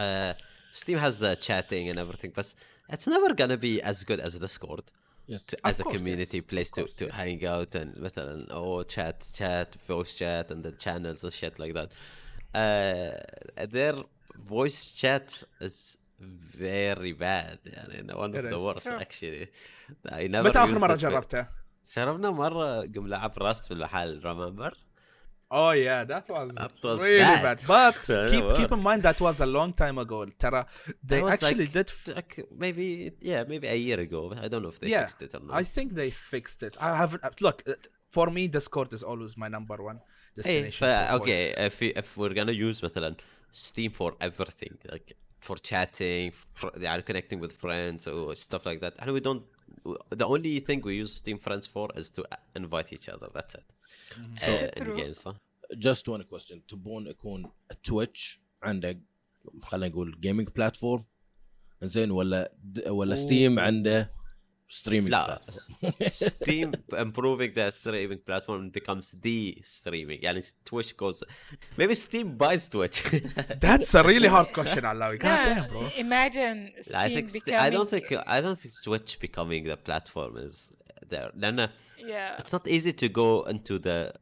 Uh, 0.02 0.32
Steam 0.72 0.98
has 0.98 1.14
the 1.24 1.32
chatting 1.46 1.84
and 1.90 1.98
everything, 2.04 2.32
but 2.38 2.46
it's 2.94 3.06
never 3.14 3.30
gonna 3.40 3.60
be 3.68 3.74
as 3.90 3.96
good 4.10 4.20
as 4.26 4.32
Discord. 4.46 4.84
Yes. 5.27 5.43
to, 5.43 5.55
Of 5.57 5.69
as 5.71 5.79
a 5.79 5.83
course, 5.83 5.95
community 5.97 6.37
yes. 6.37 6.43
Of 6.43 6.49
place 6.53 6.71
to, 6.71 6.81
course, 6.81 6.95
to 6.95 7.05
yes. 7.05 7.15
hang 7.15 7.45
out 7.45 7.75
and 7.75 7.95
مثلا 7.97 8.47
oh 8.51 8.83
chat 8.83 9.17
chat 9.33 9.75
voice 9.87 10.13
chat 10.13 10.51
and 10.51 10.63
the 10.63 10.71
channels 10.73 11.23
and 11.23 11.33
shit 11.33 11.55
like 11.59 11.73
that 11.79 11.89
uh, 12.53 13.65
their 13.67 13.95
voice 14.37 14.93
chat 15.01 15.43
is 15.61 15.97
very 16.19 17.13
bad 17.13 17.57
يعني 17.65 18.13
one 18.15 18.31
of 18.31 18.35
It 18.35 18.49
the 18.49 18.55
is. 18.57 18.61
worst 18.67 18.85
True. 18.87 18.99
actually 18.99 19.47
I 20.09 20.27
never 20.27 20.49
متى 20.49 20.59
آخر 20.63 20.75
used 20.75 20.81
مرة 20.81 20.95
it, 20.95 20.99
but 20.99 21.01
جربته؟ 21.01 21.47
شربنا 21.85 22.31
مرة 22.31 22.81
قم 22.95 23.07
لعب 23.07 23.33
راست 23.39 23.65
في 23.65 23.71
المحل 23.73 24.21
remember 24.21 24.75
Oh 25.53 25.71
yeah, 25.71 26.05
that 26.05 26.25
was, 26.29 26.47
That 26.55 26.71
was 26.81 26.99
really 27.01 27.19
bad. 27.19 27.43
bad. 27.43 27.59
But 27.67 27.97
I 28.09 28.29
keep 28.31 28.43
know, 28.43 28.55
keep 28.59 28.69
what? 28.71 28.77
in 28.79 28.83
mind 28.89 29.01
that 29.03 29.19
was 29.19 29.41
a 29.41 29.45
long 29.57 29.73
time 29.73 29.97
ago. 29.97 30.19
ترى 30.39 30.65
they 31.03 31.17
That 31.17 31.23
was 31.25 31.33
actually 31.33 31.65
like- 31.65 31.73
did 31.73 31.89
like 32.15 32.33
maybe 32.63 32.85
yeah 33.31 33.41
maybe 33.51 33.67
a 33.67 33.79
year 33.87 33.99
ago 34.07 34.21
but 34.29 34.37
I 34.45 34.47
don't 34.51 34.63
know 34.65 34.69
if 34.75 34.79
they 34.79 34.87
yeah, 34.95 35.01
fixed 35.05 35.21
it 35.25 35.31
or 35.35 35.41
not 35.45 35.53
I 35.61 35.63
think 35.75 35.87
they 36.01 36.09
fixed 36.09 36.63
it. 36.67 36.73
I 36.87 36.95
haven't 37.01 37.23
uh, 37.25 37.31
look 37.41 37.57
uh, 37.67 37.73
for 38.15 38.25
me. 38.35 38.43
Discord 38.57 38.89
is 38.97 39.03
always 39.11 39.33
my 39.43 39.49
number 39.57 39.77
one 39.89 39.99
Hey, 39.99 40.37
destination. 40.37 40.87
but, 40.87 41.07
for 41.09 41.15
okay, 41.17 41.43
voice. 41.47 41.65
if 41.67 41.79
we, 41.81 41.87
if 42.01 42.07
we're 42.19 42.35
gonna 42.39 42.57
use 42.67 42.77
مثلا 42.81 43.15
Steam 43.51 43.91
for 43.91 44.15
everything, 44.21 44.77
like 44.93 45.07
for 45.41 45.57
chatting, 45.57 46.31
for 46.59 46.69
يعني 46.77 47.03
connecting 47.05 47.39
with 47.41 47.51
friends 47.63 48.07
or 48.07 48.33
stuff 48.35 48.65
like 48.65 48.79
that, 48.79 48.93
and 48.99 49.11
we 49.11 49.19
don't. 49.19 49.43
The 50.21 50.25
only 50.35 50.59
thing 50.67 50.79
we 50.89 50.95
use 51.03 51.11
Steam 51.21 51.37
Friends 51.45 51.65
for 51.73 51.89
is 52.01 52.09
to 52.11 52.21
invite 52.55 52.93
each 52.93 53.07
other. 53.09 53.27
That's 53.37 53.55
it. 53.55 53.65
Mm-hmm. 54.10 54.92
Uh, 54.92 54.96
games, 54.96 55.18
صح؟ 55.18 55.36
just 55.78 56.08
one 56.08 56.22
question 56.22 56.58
تبون 56.68 57.06
يكون 57.06 57.50
تويتش 57.84 58.40
عندك 58.62 59.00
خلينا 59.62 59.88
نقول 59.88 60.20
جيمنج 60.20 60.48
بلاتفورم 60.48 61.04
زين 61.82 62.10
ولا 62.10 62.52
ولا 62.88 63.14
ستيم 63.14 63.58
عنده 63.58 64.16
ستريمينج 64.68 65.10
لا. 65.10 65.26
بلاتفورم 65.26 65.66
Steam 66.08 66.72
improving 67.04 67.52
the 67.54 67.70
streaming 67.70 68.18
platform 68.28 68.70
becomes 68.70 69.14
the 69.22 69.62
streaming. 69.62 70.22
يعني 70.24 70.42
Twitch 70.64 70.96
goes. 70.96 71.22
Maybe 71.78 71.94
Steam 71.94 72.36
buys 72.36 72.68
Twitch. 72.68 73.02
That's 73.60 73.94
a 73.94 74.02
really 74.02 74.28
hard 74.28 74.48
question, 74.52 74.82
Alawi. 74.92 75.18
God 75.20 75.38
damn, 75.48 75.68
bro. 75.70 75.88
Imagine 76.06 76.72
Steam 76.80 77.00
I 77.04 77.08
think 77.14 77.32
becoming. 77.32 77.60
I 77.66 77.70
don't 77.70 77.88
think 77.92 78.06
I 78.36 78.40
don't 78.44 78.58
think 78.62 78.74
Twitch 78.86 79.10
becoming 79.26 79.62
the 79.72 79.76
platform 79.88 80.32
is 80.46 80.72
there. 81.09 81.31
لأن 81.35 81.69
Yeah. 81.99 82.41
it's 82.41 82.51
not 82.53 82.67
easy 82.67 82.93
to 82.93 83.07
go 83.09 83.29
into 83.53 83.79
the 83.87 84.13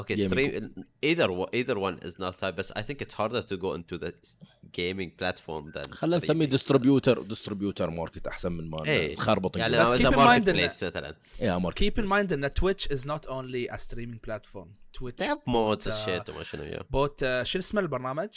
okay 0.00 0.16
Gaming. 0.16 0.28
stream 0.30 0.84
either 1.10 1.28
wa- 1.38 1.50
either 1.60 1.76
one 1.86 1.96
is 2.08 2.14
not 2.24 2.32
type 2.42 2.54
but 2.60 2.66
I 2.80 2.82
think 2.86 2.98
it's 3.04 3.14
harder 3.20 3.42
to 3.50 3.56
go 3.64 3.70
into 3.78 3.94
the 4.04 4.10
s- 4.28 4.36
gaming 4.78 5.10
platform 5.20 5.64
than 5.76 5.92
خلينا 5.92 6.16
نسميه 6.16 6.46
streaming. 6.46 6.50
ديستربيوتر 6.50 7.22
ديستربيوتر 7.22 7.90
ماركت 7.90 8.26
احسن 8.26 8.52
من 8.52 8.70
ما 8.70 8.84
ايه 8.86 9.12
نخربط 9.16 9.56
يعني 9.56 9.76
نقول. 9.76 9.86
لو 9.86 9.94
بس 9.94 10.00
إذا 10.00 10.10
keep 10.10 10.12
in 10.12 10.16
mind 10.16 10.44
market 10.44 10.48
إن- 10.48 10.70
place 10.70 10.84
مثلا 10.84 11.16
يا 11.40 11.58
ماركت 11.58 11.78
Keep 11.84 11.92
in 11.96 12.00
بليس. 12.00 12.10
mind 12.12 12.28
that 12.44 12.54
Twitch 12.60 12.86
is 12.96 13.00
not 13.04 13.26
only 13.30 13.74
a 13.74 13.78
streaming 13.78 14.20
platform. 14.28 14.68
Twitch 14.98 15.16
they 15.16 15.26
have 15.32 15.42
mods 15.46 15.86
and 15.86 15.92
uh, 15.92 16.06
shit 16.06 16.28
وما 16.34 16.42
شنو 16.42 16.64
yeah. 16.64 16.82
بوت 16.90 17.24
uh, 17.24 17.42
شو 17.42 17.58
اسمه 17.58 17.80
البرنامج؟ 17.80 18.28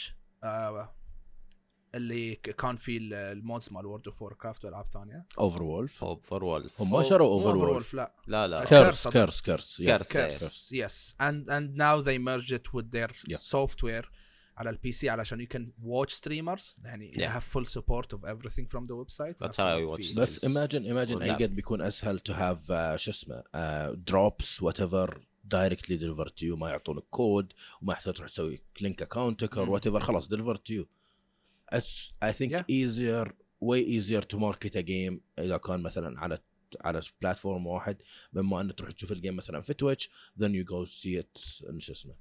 اللي 1.95 2.35
كان 2.35 2.75
في 2.75 2.97
المودز 2.97 3.69
مال 3.71 3.85
وورد 3.85 4.07
اوف 4.07 4.21
وور 4.21 4.33
كرافت 4.33 4.65
وألعاب 4.65 4.85
ثانية. 4.93 5.25
اوفر 5.39 5.63
وولف 5.63 6.03
اوفر 6.03 6.43
وولف 6.43 6.81
هم 6.81 6.91
ما 6.91 7.03
شروا 7.03 7.27
اوفر 7.27 7.57
وولف 7.57 7.93
لا. 7.93 8.11
لا 8.27 8.47
لا. 8.47 8.65
كيرس 8.65 9.07
كيرس 9.07 9.41
كيرس 9.41 9.81
كيرس 10.11 10.71
يس 10.73 11.15
اند 11.21 11.49
اند 11.49 11.75
ناو 11.75 11.99
ذي 11.99 12.17
ميرج 12.17 12.53
ات 12.53 12.75
وذ 12.75 12.85
ذير 12.85 13.11
سوفت 13.29 13.83
وير 13.83 14.11
على 14.57 14.69
البي 14.69 14.91
سي 14.91 15.09
علشان 15.09 15.39
يو 15.39 15.47
كان 15.47 15.71
واتش 15.83 16.13
ستريمرز 16.13 16.75
يعني 16.83 17.11
يو 17.17 17.29
هاف 17.29 17.49
فول 17.49 17.67
سبورت 17.67 18.13
اوف 18.13 18.25
ايفري 18.25 18.49
ثينج 18.49 18.67
فروم 18.67 18.85
ذا 18.85 18.95
ويب 18.95 19.09
سايت 19.09 19.43
بس 20.17 20.43
ايماجن 20.43 20.83
ايماجن 20.83 21.21
اي 21.21 21.31
قد 21.31 21.55
بيكون 21.55 21.81
أسهل 21.81 22.19
تو 22.19 22.33
هاف 22.33 22.57
uh, 22.57 22.95
شو 22.95 23.11
اسمه 23.11 23.43
دروبس 23.93 24.63
وات 24.63 24.79
ايفر 24.79 25.21
دايركتلي 25.43 25.97
ديليفر 25.97 26.27
تو 26.27 26.45
يو 26.45 26.55
ما 26.55 26.69
يعطونك 26.69 27.03
كود 27.09 27.53
وما 27.81 27.93
يحتاج 27.93 28.13
تروح 28.13 28.29
تسوي 28.29 28.61
لينك 28.81 29.01
اكونتك 29.01 29.57
اور 29.57 29.69
وات 29.69 29.87
ايفر 29.87 29.99
خلاص 29.99 30.27
ديليفر 30.27 30.55
تو 30.55 30.73
يو 30.73 30.87
it's 31.73 32.11
I 32.21 32.31
think 32.37 32.51
Yeah. 32.51 32.63
easier 32.79 33.25
way 33.61 33.81
easier 33.97 34.21
to 34.33 34.37
market 34.37 34.75
a 34.75 34.83
game 34.83 35.19
إذا 35.39 35.57
كان 35.57 35.79
مثلا 35.79 36.19
على 36.19 36.37
على 36.81 37.01
بلاتفورم 37.21 37.67
واحد 37.67 37.97
مما 38.33 38.61
ان 38.61 38.75
تروح 38.75 38.91
تشوف 38.91 39.11
الجيم 39.11 39.35
مثلا 39.35 39.61
في 39.61 39.73
تويتش 39.73 40.09
then 40.39 40.49
you 40.51 40.63
go 40.73 40.85
see 40.89 41.21
it 41.23 41.39
شو 41.79 41.91
اسمه 41.91 42.15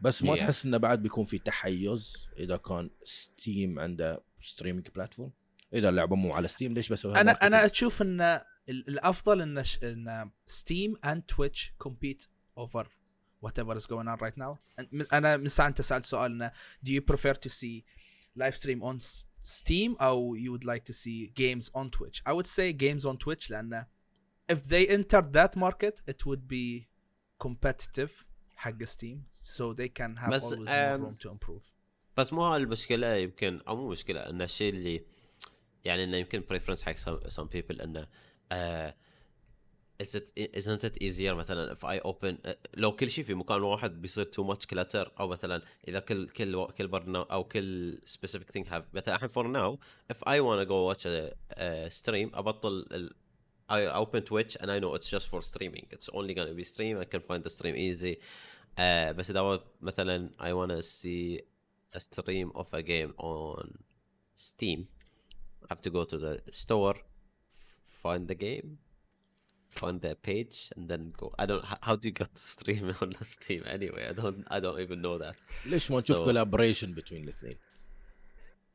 بس 0.00 0.22
ما 0.22 0.36
Yeah. 0.36 0.38
تحس 0.38 0.64
إنه 0.66 0.76
بعد 0.76 1.02
بيكون 1.02 1.24
في 1.24 1.38
تحيز 1.38 2.26
إذا 2.38 2.56
كان 2.56 2.90
ستيم 3.04 3.78
عنده 3.78 4.22
ستريمينج 4.40 4.88
بلاتفورم 4.94 5.32
إذا 5.74 5.88
اللعبة 5.88 6.16
مو 6.16 6.32
على 6.32 6.48
ستيم 6.48 6.74
ليش 6.74 6.92
بسويها 6.92 7.20
أنا؟ 7.20 7.32
أنا 7.32 7.66
أشوف 7.66 8.02
إن 8.02 8.20
ال- 8.20 8.88
الأفضل 8.88 9.40
إن 9.42 9.64
ش- 9.64 9.78
إن 9.82 10.30
ستيم 10.46 10.96
اند 11.04 11.22
تويتش 11.22 11.72
compete 11.84 12.26
over 12.60 12.84
whatever 13.46 13.74
is 13.76 13.86
going 13.86 14.08
on 14.08 14.18
right 14.20 14.36
now 14.38 14.58
And 14.80 15.06
أنا 15.14 15.36
من 15.36 15.48
ساعة 15.48 15.68
أنت 15.68 15.80
سألت 15.80 16.04
سؤال 16.04 16.32
إنه 16.32 16.52
do 16.86 16.88
you 16.90 17.00
prefer 17.14 17.34
to 17.34 17.48
see 17.48 17.82
live 18.38 18.54
stream 18.54 18.82
on 18.82 18.98
Steam 19.44 19.96
أو 20.00 20.36
you 20.36 20.52
would 20.52 20.64
like 20.64 20.84
to 20.84 20.92
see 20.92 21.32
games 21.34 21.68
on 21.74 21.90
Twitch 21.90 22.22
I 22.26 22.32
would 22.32 22.46
say 22.46 22.72
games 22.72 23.04
on 23.04 23.16
Twitch 23.16 23.50
لأن 23.50 23.84
if 24.52 24.68
they 24.68 24.86
entered 24.88 25.32
that 25.32 25.56
market 25.56 26.02
it 26.06 26.26
would 26.26 26.48
be 26.48 26.88
competitive 27.38 28.24
حق 28.56 28.84
Steam 28.84 29.26
so 29.40 29.72
they 29.72 29.88
can 29.88 30.16
have 30.16 30.30
بس، 30.30 30.44
always 30.44 30.68
more 30.68 30.94
um, 30.94 31.02
room 31.02 31.16
to 31.16 31.30
improve 31.30 31.72
بس 32.16 32.32
مو 32.32 32.56
المشكلة 32.56 33.14
يمكن 33.14 33.60
أو 33.68 33.76
مو 33.76 33.88
مشكله 33.88 34.20
ان 34.20 34.42
الشيء 34.42 34.72
اللي 34.72 35.04
يعني 35.84 36.04
انه 36.04 36.16
يمكن 36.16 36.44
بريفرنس 36.50 36.82
حق 36.82 36.96
some, 36.96 37.30
some 37.30 37.48
people 37.48 37.98
آه 38.52 38.90
it 38.90 38.94
isn't 40.02 40.84
it 40.84 41.02
easier 41.02 41.34
مثلا 41.34 41.74
if 41.74 41.84
I 41.84 42.00
open 42.00 42.36
uh, 42.44 42.54
لو 42.74 42.96
كل 42.96 43.10
شيء 43.10 43.24
في 43.24 43.34
مكان 43.34 43.62
واحد 43.62 44.02
بيصير 44.02 44.24
too 44.24 44.44
much 44.44 44.66
clutter 44.74 45.10
أو 45.20 45.28
مثلا 45.28 45.62
اذا 45.88 46.00
كل 46.00 46.28
كل 46.28 46.66
كل 46.66 46.88
برنامج 46.88 47.26
أو 47.30 47.44
كل 47.44 48.00
specific 48.06 48.52
thing 48.56 48.64
have 48.64 48.82
مثلا 48.92 49.14
الحين 49.14 49.28
for 49.28 49.44
now 49.44 49.78
if 50.14 50.18
I 50.26 50.40
want 50.40 50.60
to 50.60 50.66
go 50.66 50.84
watch 50.86 51.06
a, 51.06 51.32
a 51.56 51.90
stream 51.90 52.34
ابطل 52.34 52.86
ال, 52.92 53.14
I 53.70 53.86
open 53.86 54.22
Twitch 54.22 54.56
and 54.60 54.70
I 54.70 54.78
know 54.78 54.94
it's 54.94 55.08
just 55.08 55.28
for 55.28 55.42
streaming 55.42 55.86
it's 55.90 56.08
only 56.12 56.34
gonna 56.34 56.54
be 56.54 56.64
stream 56.64 56.98
I 56.98 57.04
can 57.04 57.20
find 57.20 57.42
the 57.42 57.50
stream 57.50 57.76
easy 57.76 58.16
uh, 58.78 59.12
بس 59.12 59.30
اذا 59.30 59.60
مثلا 59.80 60.30
I 60.40 60.52
want 60.52 60.70
to 60.70 60.82
see 60.82 61.40
a 61.94 62.00
stream 62.00 62.50
of 62.54 62.66
a 62.72 62.82
game 62.82 63.12
on 63.18 63.78
Steam 64.36 64.88
I 65.62 65.66
have 65.70 65.82
to 65.82 65.90
go 65.90 66.04
to 66.04 66.18
the 66.18 66.40
store 66.50 66.96
find 68.02 68.28
the 68.28 68.34
game 68.34 68.78
find 69.81 69.97
their 70.05 70.15
page 70.29 70.55
and 70.75 70.83
then 70.91 71.01
go 71.21 71.27
I 71.41 71.45
don't 71.49 71.63
how, 71.71 71.77
how 71.87 71.95
do 71.95 72.03
you 72.09 72.15
get 72.21 72.29
to 72.39 72.41
stream 72.55 72.85
on 73.03 73.09
the 73.17 73.25
Steam 73.35 73.61
anyway 73.77 74.03
I 74.11 74.13
don't 74.21 74.39
I 74.55 74.59
don't 74.63 74.79
even 74.85 74.99
know 75.05 75.17
that 75.23 75.35
ليش 75.65 75.91
ما 75.91 75.97
نشوف 75.99 76.17
So- 76.17 76.23
كولابوريشن 76.23 76.93
بين 76.93 77.23
الاثنين 77.23 77.57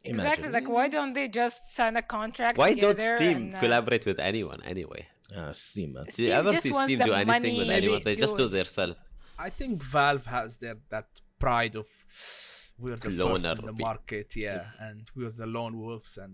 Exactly. 0.04 0.48
Imagine. 0.48 0.52
Like, 0.52 0.68
why 0.76 0.88
don't 0.88 1.12
they 1.18 1.28
just 1.42 1.60
sign 1.78 1.94
a 1.96 2.02
contract 2.16 2.58
why 2.58 2.70
don't 2.74 2.96
together 2.98 3.16
Steam 3.16 3.36
and, 3.36 3.54
uh, 3.54 3.60
collaborate 3.64 4.04
with 4.10 4.18
anyone 4.30 4.60
anyway 4.72 5.02
اه 5.32 5.52
ستيم 5.52 5.92
مان 5.92 6.04
do 6.04 6.08
you 6.08 6.12
Steam 6.12 6.32
ever 6.40 6.52
just 6.52 6.62
see 6.66 6.72
wants 6.72 6.88
Steam 6.88 6.98
the 6.98 7.04
do 7.10 7.12
anything 7.22 7.56
with 7.60 7.66
money 7.66 7.78
anyone 7.82 8.02
they 8.06 8.14
they 8.14 8.20
just 8.24 8.36
do 8.36 8.42
do 8.42 8.46
it. 8.48 8.52
their 8.56 8.68
self 8.78 8.96
I 9.46 9.50
think 9.58 9.74
Valve 9.96 10.26
has 10.36 10.50
their 10.62 10.76
that 10.94 11.08
pride 11.44 11.74
of 11.82 11.88
we're 12.82 12.96
the 13.06 13.10
first 13.10 13.18
Loner 13.44 13.54
in 13.62 13.66
the 13.70 13.76
be- 13.80 13.84
market, 13.90 14.28
yeah, 14.46 14.62
and 14.86 14.98
we're 15.16 15.34
the 15.42 15.48
lone 15.58 15.74
wolves, 15.84 16.12
and 16.24 16.32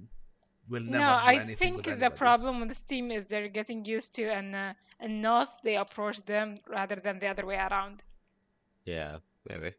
we'll 0.70 0.88
never 0.94 1.04
No, 1.04 1.12
do 1.22 1.32
I 1.32 1.56
think 1.62 1.76
with 1.78 1.86
the 1.86 1.92
anybody. 1.92 2.18
problem 2.24 2.54
with 2.62 2.72
Steam 2.84 3.06
is 3.16 3.22
they're 3.32 3.54
getting 3.60 3.80
used 3.96 4.12
to 4.18 4.24
and 4.38 4.50
uh, 4.64 4.74
and 5.04 5.12
NOS 5.26 5.50
they 5.66 5.76
approach 5.86 6.18
them 6.34 6.48
rather 6.78 6.98
than 7.06 7.16
the 7.24 7.28
other 7.34 7.46
way 7.52 7.58
around. 7.70 7.98
yeah 8.86 9.14
maybe 9.50 9.72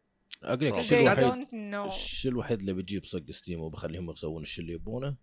أقول 0.43 0.67
لك 0.67 0.73
They 0.73 0.77
الشيء 0.77 0.99
الوحيد 1.01 1.19
don't 1.45 1.47
know. 1.51 1.85
الشيء 1.93 2.31
الوحيد 2.31 2.59
اللي 2.59 2.73
بيجيب 2.73 3.05
صق 3.05 3.31
ستيم 3.31 3.61
وبخليهم 3.61 4.11
يسوون 4.11 4.41
الشيء 4.41 4.61
اللي 4.63 4.73
يبونه 4.75 5.15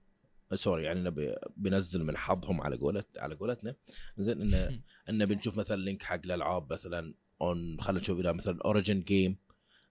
آه، 0.52 0.54
سوري 0.54 0.84
يعني 0.84 1.00
نبي 1.00 1.34
بنزل 1.56 2.04
من 2.04 2.16
حظهم 2.16 2.60
على 2.60 2.76
قولت 2.76 3.18
على 3.18 3.34
قولتنا 3.34 3.76
زين 4.18 4.40
انه 4.40 4.80
إنه 5.08 5.24
بنشوف 5.24 5.58
مثلا 5.58 5.76
لينك 5.76 6.02
حق 6.02 6.20
الألعاب 6.24 6.72
مثلا 6.72 7.14
اون 7.40 7.80
خلينا 7.80 8.00
نشوف 8.00 8.18
اذا 8.20 8.32
مثلا 8.32 8.58
اوريجن 8.64 9.00
جيم 9.00 9.36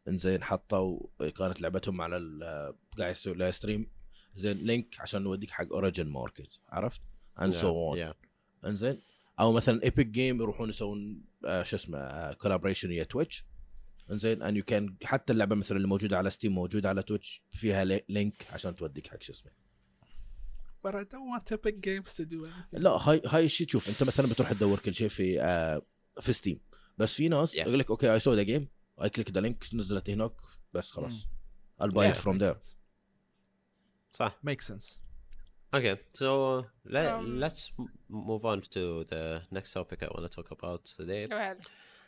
إنزين 0.08 0.44
حطوا 0.44 1.00
كانت 1.38 1.62
لعبتهم 1.62 2.02
على 2.02 2.18
ال- 2.18 2.76
قاعد 2.98 3.12
يسوي 3.12 3.34
لها 3.34 3.52
ستريم 3.52 3.92
زين 4.36 4.58
لينك 4.58 4.96
عشان 5.00 5.22
نوديك 5.22 5.50
حق 5.52 5.74
اوريجن 5.74 6.08
ماركت 6.08 6.60
عرفت؟ 6.70 7.02
اند 7.42 7.54
سو 7.54 7.68
اون 7.68 8.12
yeah. 8.12 8.16
انزين؟ 8.66 8.98
أو 9.40 9.52
مثلا 9.52 9.84
ايبك 9.84 10.06
جيم 10.06 10.42
يروحون 10.42 10.70
يسوون 10.70 11.22
آه 11.46 11.64
شو 11.64 11.76
اسمه 11.76 12.34
كولابريشن 12.34 12.90
ويا 12.90 13.04
تويتش 13.04 13.46
انزين؟ 14.12 14.42
ان 14.44 14.56
يو 14.58 14.64
كان 14.64 14.96
حتى 15.04 15.34
اللعبة 15.34 15.56
مثلا 15.56 15.78
اللي 15.78 15.88
موجودة 15.88 16.18
على 16.18 16.30
ستيم 16.30 16.52
موجودة 16.52 16.90
على 16.90 17.04
تويتش 17.04 17.44
فيها 17.52 17.84
لي- 17.84 18.04
لينك 18.10 18.48
عشان 18.52 18.76
توديك 18.76 19.08
حق 19.08 19.22
شو 19.22 19.34
اسمه. 19.34 19.52
But 20.88 20.94
I 20.96 21.04
don't 21.14 21.28
want 21.34 21.46
Epic 21.58 21.76
Games 21.88 22.10
to 22.18 22.24
do 22.26 22.46
anything. 22.46 22.74
لا 22.80 22.90
هاي 22.90 23.22
هاي 23.26 23.46
الشيء 23.46 23.68
تشوف 23.68 23.90
انت 23.90 24.04
مثلا 24.04 24.28
بتروح 24.28 24.54
تدور 24.54 24.80
كل 24.80 24.96
شيء 24.96 25.08
في 25.08 25.42
آه 25.42 25.82
في 26.20 26.34
ستيم 26.34 26.60
بس 26.98 27.16
في 27.16 27.28
ناس 27.30 27.56
Yeah. 27.56 27.60
يقول 27.60 27.80
لك 27.80 27.90
أوكي 27.92 28.14
اي 28.14 28.20
سو 28.20 28.34
ذا 28.34 28.44
جيم 28.44 28.68
اي 29.04 29.10
كليك 29.10 29.32
ذا 29.32 29.42
لينك 29.42 29.66
نزلت 29.74 30.10
هناك 30.10 30.32
بس 30.74 30.92
خلاص. 30.92 31.28
I'll 31.82 31.86
buy 31.92 31.94
Yeah, 31.94 32.16
it 32.16 32.18
from 32.18 32.38
there. 32.40 32.56
Sense. 32.56 32.76
صح 34.12 34.32
Makes 34.44 34.66
sense. 34.68 34.98
Okay, 35.74 35.96
so 36.14 36.66
let, 36.84 37.14
Um, 37.14 37.40
let's 37.40 37.72
m- 37.80 37.90
move 38.10 38.46
on 38.46 38.62
to 38.76 39.06
the 39.06 39.42
next 39.52 39.72
topic 39.72 40.04
I 40.04 40.08
want 40.08 40.30
to 40.30 40.36
talk 40.36 40.52
about 40.52 40.84
today. 40.84 41.28
Go 41.28 41.38
ahead. 41.38 41.60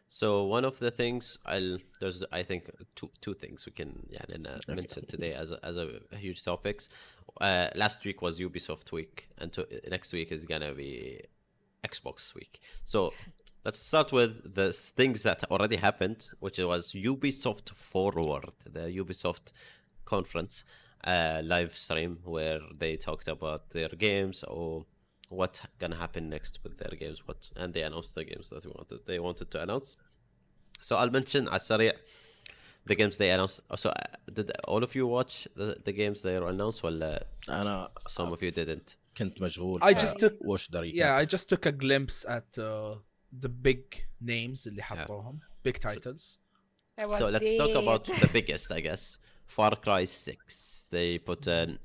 So 0.10 0.44
one 0.44 0.66
of 0.66 0.78
the 0.80 0.92
things 0.92 1.40
I'll 1.46 1.78
there's 2.00 2.24
I 2.32 2.44
think 2.44 2.70
two 2.98 3.10
two 3.22 3.34
things 3.34 3.66
we 3.66 3.72
can 3.72 3.92
yeah 4.16 4.26
and, 4.36 4.46
uh, 4.46 4.60
mention 4.68 5.06
today 5.06 5.34
as 5.34 5.50
a, 5.52 5.60
as 5.66 5.76
a, 5.78 5.88
huge 6.26 6.44
topics. 6.44 6.90
Uh, 7.42 7.70
last 7.84 8.00
week 8.06 8.22
was 8.22 8.40
Ubisoft 8.40 8.92
week, 8.92 9.30
and 9.40 9.52
to, 9.54 9.66
next 9.90 10.14
week 10.14 10.32
is 10.32 10.46
gonna 10.46 10.74
be 10.74 11.22
Xbox 11.84 12.36
week. 12.36 12.60
So 12.84 13.14
let's 13.66 13.80
start 13.80 14.12
with 14.12 14.54
the 14.54 14.74
things 14.74 15.24
that 15.24 15.40
already 15.50 15.78
happened, 15.78 16.30
which 16.40 16.60
was 16.60 16.92
Ubisoft 16.92 17.70
Forward, 17.70 18.52
the 18.70 18.86
Ubisoft 19.02 19.54
conference 20.06 20.66
uh, 21.05 21.41
live 21.45 21.77
stream 21.77 22.19
where 22.25 22.61
they 22.79 22.97
talked 22.97 23.29
about 23.29 23.71
their 23.71 23.89
games 23.89 24.45
or 24.45 24.85
what 25.29 25.61
gonna 25.79 25.97
happen 25.97 26.29
next 26.29 26.59
with 26.63 26.79
their 26.79 26.95
games 26.99 27.27
what 27.27 27.51
and 27.57 27.75
they 27.75 27.83
announced 27.83 28.15
the 28.15 28.25
games 28.25 28.49
that 28.51 28.63
they 28.63 28.69
wanted 28.69 28.99
they 29.07 29.19
wanted 29.19 29.51
to 29.51 29.63
announce 29.63 29.97
so 30.81 30.97
I'll 30.97 31.11
mention 31.11 31.49
على 31.49 31.57
السريع 31.57 31.93
the 32.87 32.95
games 32.95 33.19
they 33.19 33.31
announced 33.31 33.61
so 33.77 33.91
uh, 33.91 33.93
did 34.33 34.51
all 34.67 34.83
of 34.83 34.95
you 34.95 35.07
watch 35.07 35.47
the, 35.55 35.77
the 35.85 35.93
games 35.93 36.23
they 36.23 36.37
announced 36.37 36.85
ولا 36.85 37.27
انا 37.49 37.91
some 38.09 38.33
of 38.33 38.43
you 38.43 38.51
didn't 38.51 38.97
كنت 39.17 39.43
مشغول 39.43 39.83
I 39.83 39.95
just 39.95 40.19
took 40.19 40.35
وش 40.41 40.71
ذا 40.71 40.83
yeah, 40.83 41.17
I 41.17 41.25
just 41.25 41.49
took 41.49 41.67
a 41.67 41.73
glimpse 41.73 42.25
at 42.25 42.59
uh, 42.59 42.97
the 43.33 43.49
big 43.49 44.07
names 44.21 44.67
اللي 44.67 44.83
حطوهم 44.83 45.41
big 45.69 45.79
titles. 45.79 46.39
That 46.97 47.09
was 47.09 47.19
so 47.19 47.29
let's 47.29 47.55
talk 47.57 47.75
about 47.83 48.07
dead. 48.07 48.21
the 48.21 48.29
biggest 48.29 48.73
I 48.73 48.81
guess 48.81 49.19
Far 49.46 49.76
Cry 49.76 50.06
6. 50.06 50.88
They 50.92 51.18
put 51.18 51.42
mm. 51.42 51.78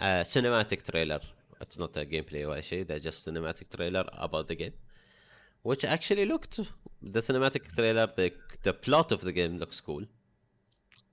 a 0.00 0.24
cinematic 0.24 0.82
trailer. 0.90 1.20
It's 1.60 1.78
not 1.78 1.96
a 1.96 2.04
gameplay 2.04 2.46
or 2.46 2.60
shit. 2.62 2.88
They're 2.88 2.98
just 2.98 3.26
cinematic 3.26 3.74
trailer 3.74 4.04
about 4.12 4.48
the 4.48 4.54
game, 4.54 4.74
which 5.62 5.84
actually 5.84 6.26
looked 6.26 6.60
the 7.02 7.20
cinematic 7.20 7.74
trailer. 7.74 8.06
The 8.14 8.32
the 8.62 8.74
plot 8.74 9.10
of 9.12 9.22
the 9.22 9.32
game 9.32 9.56
looks 9.56 9.80
cool 9.80 10.04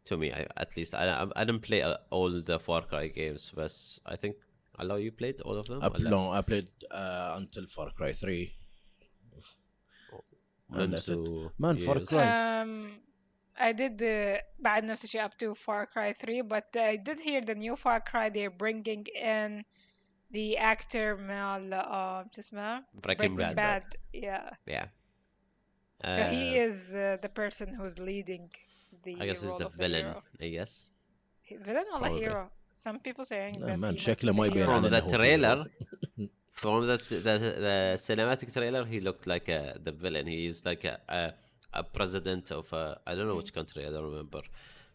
to 0.06 0.18
me. 0.18 0.34
I, 0.34 0.48
at 0.58 0.76
least 0.76 0.94
I 0.96 1.28
I 1.36 1.44
didn't 1.46 1.62
play 1.62 1.82
uh, 1.82 1.98
all 2.10 2.42
the 2.42 2.60
Far 2.60 2.82
Cry 2.82 3.08
games, 3.08 3.52
but 3.56 3.74
I 4.06 4.18
think 4.18 4.36
Alawi 4.80 5.16
played 5.16 5.42
all 5.42 5.58
of 5.58 5.68
them. 5.68 5.80
I, 5.82 5.90
no, 6.00 6.32
I 6.32 6.42
played 6.42 6.70
uh, 6.92 7.36
until 7.38 7.66
Far 7.68 7.92
Cry 7.92 8.12
Three. 8.12 8.54
Oh, 10.76 11.52
man, 11.60 11.78
Far 11.78 12.00
Cry. 12.00 12.62
Um, 12.62 12.92
I 13.61 13.73
did 13.73 13.99
the 13.99 14.41
بعد 14.59 14.85
نفس 14.85 15.05
الشيء 15.05 15.27
up 15.29 15.33
to 15.39 15.55
Far 15.55 15.87
Cry 15.87 16.13
3 16.13 16.43
but 16.43 16.77
I 16.77 16.97
did 16.97 17.19
hear 17.21 17.41
the 17.41 17.55
new 17.55 17.77
Far 17.77 18.01
Cry 18.01 18.29
they're 18.29 18.51
bringing 18.65 19.05
in 19.17 19.65
the 20.31 20.57
actor 20.59 21.17
مال 21.17 21.71
uh, 21.75 22.35
شو 22.35 22.41
اسمه 22.41 22.85
Breaking 23.07 23.37
Bad. 23.37 23.55
Bad 23.57 23.85
yeah 24.15 24.51
yeah 24.67 24.87
so 26.17 26.23
he 26.35 26.43
Uh, 26.59 26.67
is 26.67 26.77
uh, 26.95 27.17
the 27.25 27.29
person 27.41 27.69
who's 27.79 27.97
leading 28.11 28.45
the 29.05 29.15
I 29.23 29.27
guess 29.27 29.41
he's 29.43 29.51
role 29.51 29.59
the 29.59 29.67
of 29.67 29.75
villain 29.83 30.05
hero. 30.07 30.23
I 30.47 30.49
guess 30.57 30.73
He- 31.49 31.57
villain 31.57 31.87
ولا 31.95 32.01
Probably. 32.09 32.21
hero 32.21 32.51
some 32.85 32.99
people 33.07 33.25
saying 33.25 33.55
لا 33.59 33.67
that 33.67 33.79
مان 33.79 33.95
he 33.95 33.97
might 33.97 34.01
شكله 34.01 34.33
be 34.33 34.37
ما 34.37 34.45
the 34.47 34.51
يبين 34.51 34.65
hero. 34.67 34.67
From 34.67 34.85
علينا 34.85 35.01
the 35.01 35.05
هو 35.05 35.09
trailer, 35.17 35.57
hero. 35.57 36.29
from 36.53 36.87
the, 36.87 36.97
the 37.27 37.35
the 37.67 37.79
cinematic 38.09 38.53
trailer 38.53 38.85
he 38.93 39.01
looked 39.01 39.27
like 39.27 39.49
a, 39.49 39.79
the 39.87 39.93
villain 39.93 40.27
he 40.27 40.47
is 40.53 40.59
like 40.67 40.85
a, 40.85 40.95
a 41.09 41.33
a 41.73 41.83
president 41.99 42.51
of 42.51 42.67
a 42.73 42.85
i 43.07 43.15
don't 43.15 43.29
know 43.31 43.39
which 43.43 43.53
country 43.59 43.81
i 43.87 43.91
don't 43.91 44.09
remember 44.13 44.43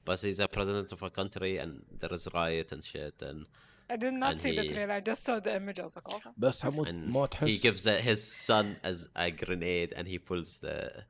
but 0.06 0.20
he's 0.20 0.40
a 0.40 0.48
president 0.48 0.92
of 0.92 1.02
a 1.04 1.12
country 1.20 1.58
and 1.58 1.72
there 2.00 2.14
is 2.18 2.28
riot 2.34 2.72
and 2.72 2.84
shit 2.84 3.22
and 3.22 3.46
I 3.90 3.98
did 3.98 4.14
not 4.14 4.32
and 4.32 4.42
see 4.42 4.54
the 4.56 4.64
he- 4.64 4.74
trailer 4.74 4.94
I 4.94 5.02
just 5.12 5.24
saw 5.28 5.36
the 5.48 5.54
image 5.56 5.80
I 5.80 5.84
was 5.84 5.96
like 5.96 6.10
oh 6.10 6.22
بس 6.38 6.62
حمود 6.66 6.88
and 6.88 7.10
ما 7.10 7.26
تحس 7.26 7.48
he 7.48 7.58
gives 7.58 7.86
uh, 7.88 7.98
his 8.10 8.22
son 8.24 8.66
as 8.84 9.10
a 9.16 9.30
grenade 9.32 9.94
and 9.98 10.08
he 10.08 10.18
pulls 10.18 10.60
the 10.60 11.04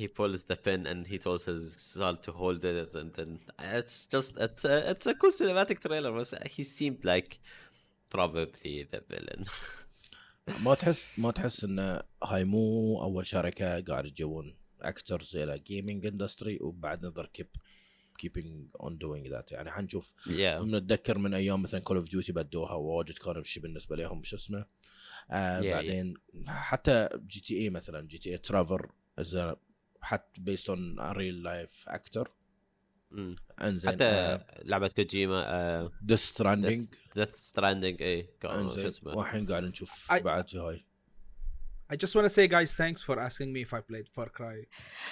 he 0.00 0.08
pulls 0.08 0.44
the 0.44 0.56
pin 0.56 0.86
and 0.86 1.06
he 1.06 1.18
tells 1.18 1.44
his 1.44 1.62
son 1.94 2.14
to 2.26 2.32
hold 2.32 2.64
it 2.64 2.94
and 2.94 3.12
then 3.18 3.30
it's 3.78 4.06
just 4.14 4.36
it's 4.46 4.64
a, 4.64 4.90
it's 4.90 5.06
a 5.06 5.14
cool 5.14 5.30
cinematic 5.30 5.78
trailer 5.86 6.12
but 6.18 6.48
he 6.56 6.64
seemed 6.64 7.04
like 7.12 7.30
probably 8.10 8.74
the 8.92 9.00
villain 9.10 9.44
ما 10.64 10.74
تحس 10.74 11.08
ما 11.18 11.30
تحس 11.30 11.64
ان 11.64 12.02
هاي 12.24 12.44
مو 12.44 13.02
اول 13.02 13.26
شركه 13.26 13.80
قاعد 13.80 14.06
يجون 14.06 14.54
اكترز 14.83 15.35
إلى 15.35 15.59
جيمنج 15.59 16.05
اندستري 16.05 16.57
وبعد 16.61 17.05
نظر 17.05 17.25
كيب 17.25 17.47
keeping 18.13 18.79
on 18.85 18.91
doing 18.91 19.31
that. 19.31 19.51
يعني 19.51 19.71
حنشوف. 19.71 20.13
Yeah. 20.25 20.61
نتذكر 20.61 21.17
من 21.17 21.33
أيام 21.33 21.61
مثلا 21.61 21.79
كول 21.79 21.97
اوف 21.97 22.09
ديوتي 22.09 22.31
بدوها 22.31 22.73
واجد 22.73 23.17
كان 23.17 23.43
شيء 23.43 23.63
بالنسبة 23.63 23.95
لهم 23.95 24.23
شو 24.23 24.35
اسمه. 24.35 24.65
آه 25.31 25.61
Yeah, 25.61 25.65
بعدين 25.65 26.13
حتى 26.47 27.09
جي 27.27 27.41
تي 27.41 27.57
اي 27.57 27.69
مثلا 27.69 28.07
جي 28.07 28.17
تي 28.17 28.31
اي 28.31 28.37
ترافر 28.37 28.91
حتى 30.01 30.41
بيست 30.41 30.69
اون 30.69 30.99
ريل 30.99 31.43
لايف 31.43 31.83
أكتر. 31.87 32.31
انزين 33.61 33.91
حتى 33.91 34.39
لعبة 34.63 34.87
كوجيما 34.87 35.91
ديث 36.01 36.19
ستراندنج 36.19 36.85
ديث 37.15 37.35
ستراندنج 37.35 38.01
اي 38.01 38.29
شو 38.43 38.87
اسمه. 38.87 39.17
والحين 39.17 39.45
قاعد 39.51 39.63
نشوف 39.63 40.13
بعد 40.13 40.49
في 40.49 40.57
هاي. 40.57 40.85
I 41.90 41.96
just 42.02 42.12
want 42.16 42.26
to 42.26 42.34
say, 42.38 42.44
guys, 42.56 42.70
thanks 42.82 43.00
for 43.08 43.14
asking 43.28 43.48
me 43.54 43.60
if 43.66 43.72
I 43.78 43.80
played 43.90 44.06
Far 44.16 44.28
Cry 44.38 44.58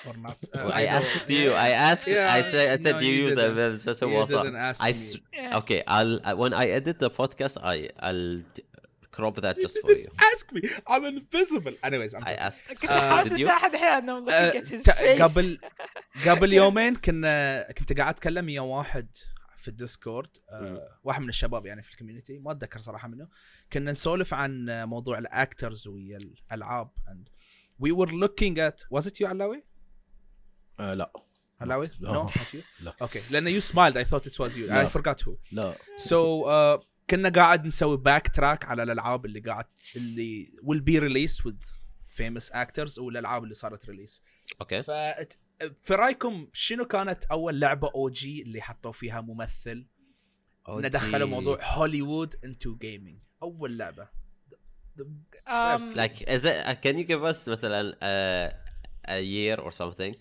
or 0.06 0.14
not. 0.26 0.36
Uh, 0.54 0.70
I 0.80 0.82
know- 0.82 0.88
asked 0.98 1.30
you. 1.38 1.46
I 1.66 1.70
asked. 1.88 2.06
Yeah, 2.06 2.38
I 2.38 2.42
said. 2.52 2.64
I 2.74 2.76
said 2.84 2.94
no, 2.96 3.00
you 3.06 3.12
you 3.14 3.22
use 3.28 3.32
a 3.46 3.48
didn't. 3.48 3.82
just 3.88 4.02
a 4.02 4.06
You 4.06 4.12
WhatsApp. 4.16 4.42
didn't 4.44 4.56
ask 4.68 4.78
I 4.88 4.92
me. 4.92 4.98
s- 4.98 5.16
Yeah. 5.38 5.58
okay. 5.60 5.80
I'll 5.96 6.14
I- 6.30 6.34
when 6.42 6.52
I 6.62 6.66
edit 6.78 6.96
the 7.04 7.10
podcast, 7.20 7.54
I 7.74 7.76
I'll 8.08 8.26
d- 8.56 8.64
crop 9.16 9.36
that 9.46 9.56
just 9.64 9.76
for 9.82 9.92
you. 10.02 10.08
ask 10.30 10.44
me 10.56 10.60
I'm 10.92 11.04
invisible 11.14 11.74
anyways 11.88 12.12
I'm 12.16 12.24
I 12.32 12.34
asked. 12.48 12.64
كنت 12.80 12.90
آه، 12.90 13.10
حاسس 13.16 13.28
did 13.32 13.38
you? 13.38 13.48
الحين 13.48 13.74
انه 13.84 14.24
I'm 14.26 14.28
آه، 14.32 14.50
looking 14.50 14.62
at 14.62 14.68
his 14.68 14.82
ت- 14.82 14.90
face 14.90 15.22
قبل 15.22 15.58
قبل 16.26 16.52
يومين 16.52 16.96
كنا 16.96 17.72
كنت 17.72 17.98
قاعد 17.98 18.14
اتكلم 18.14 18.46
ويا 18.46 18.60
واحد 18.60 19.06
في 19.61 19.67
الديسكورد 19.67 20.29
آه 20.49 20.97
واحد 21.03 21.21
من 21.21 21.29
الشباب 21.29 21.65
يعني 21.65 21.81
في 21.81 21.91
الكوميونتي 21.93 22.39
ما 22.39 22.51
أتذكر 22.51 22.79
صراحة 22.79 23.07
منه. 23.07 23.27
كنا 23.73 23.91
نسولف 23.91 24.33
عن 24.33 24.69
آه، 24.69 24.85
موضوع 24.85 25.17
الاكترز 25.17 25.87
ويا 25.87 26.17
الألعاب 26.17 26.89
and 27.07 27.29
we 27.83 27.91
were 27.91 28.11
looking 28.11 28.57
at 28.57 28.99
was 28.99 29.07
it 29.07 29.19
you 29.19 29.25
علاوي؟ 29.25 29.63
آه 30.79 30.93
لا. 30.93 31.13
علاوي؟ 31.61 31.87
you? 32.53 32.57
لا. 32.79 32.95
أوكي 33.01 33.19
لأن 33.31 33.61
smiled. 33.61 33.95
I 33.97 34.03
thought 34.09 34.25
it 34.25 34.33
was 34.33 34.55
you. 34.55 34.67
لا. 34.67 34.89
I 34.89 34.91
forgot 34.91 35.21
who. 35.25 35.31
لا. 35.51 35.75
So 35.97 36.45
uh, 36.45 36.85
كنا 37.09 37.29
قاعد 37.29 37.65
نسوي 37.65 37.97
باك 37.97 38.35
تراك 38.35 38.65
على 38.65 38.83
الألعاب 38.83 39.25
اللي 39.25 39.39
قاعد 39.39 39.65
اللي 39.95 40.45
will 40.63 40.81
be 40.81 40.99
released 40.99 41.43
with 41.45 41.65
famous 42.17 42.53
actors 42.53 42.97
والألعاب 42.97 43.43
اللي 43.43 43.53
صارت 43.55 43.85
ريليس 43.85 44.21
أوكي 44.61 44.83
ف 44.83 44.91
في 45.77 45.95
رايكم 45.95 46.47
شنو 46.53 46.85
كانت 46.85 47.23
اول 47.25 47.59
لعبه 47.59 47.91
أو 47.95 48.09
جي 48.09 48.41
اللي 48.41 48.61
حطوا 48.61 48.91
فيها 48.91 49.21
ممثل 49.21 49.87
انه 50.69 50.87
دخلوا 50.87 51.27
موضوع 51.27 51.59
هوليوود 51.63 52.35
انتو 52.43 52.75
جيمنج 52.75 53.19
اول 53.43 53.77
لعبه 53.77 54.07
um, 55.47 55.95
like 55.95 56.21
is 56.27 56.43
it 56.45 56.57
uh, 56.65 56.75
can 56.75 56.97
you 56.97 57.03
give 57.03 57.23
us 57.23 57.47
مثلا 57.47 57.91
uh, 57.91 58.53
a 59.11 59.21
year 59.21 59.57
or 59.59 59.71
something 59.71 60.15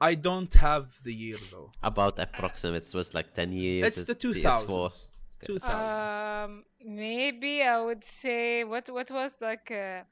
I 0.00 0.14
don't 0.14 0.54
have 0.54 0.86
the 1.04 1.14
year 1.14 1.38
though 1.52 1.70
about 1.82 2.18
approximate 2.18 2.84
it 2.88 2.94
was 2.94 3.14
like 3.14 3.34
10 3.34 3.52
years 3.52 3.86
it's 3.86 4.04
the 4.04 4.14
PS4. 4.14 4.66
2000s 4.66 5.06
2000s 5.46 6.44
um, 6.44 6.64
maybe 6.84 7.62
I 7.62 7.80
would 7.86 8.04
say 8.04 8.64
what 8.64 8.88
what 8.90 9.10
was 9.10 9.32
like 9.40 9.70
uh, 9.70 10.02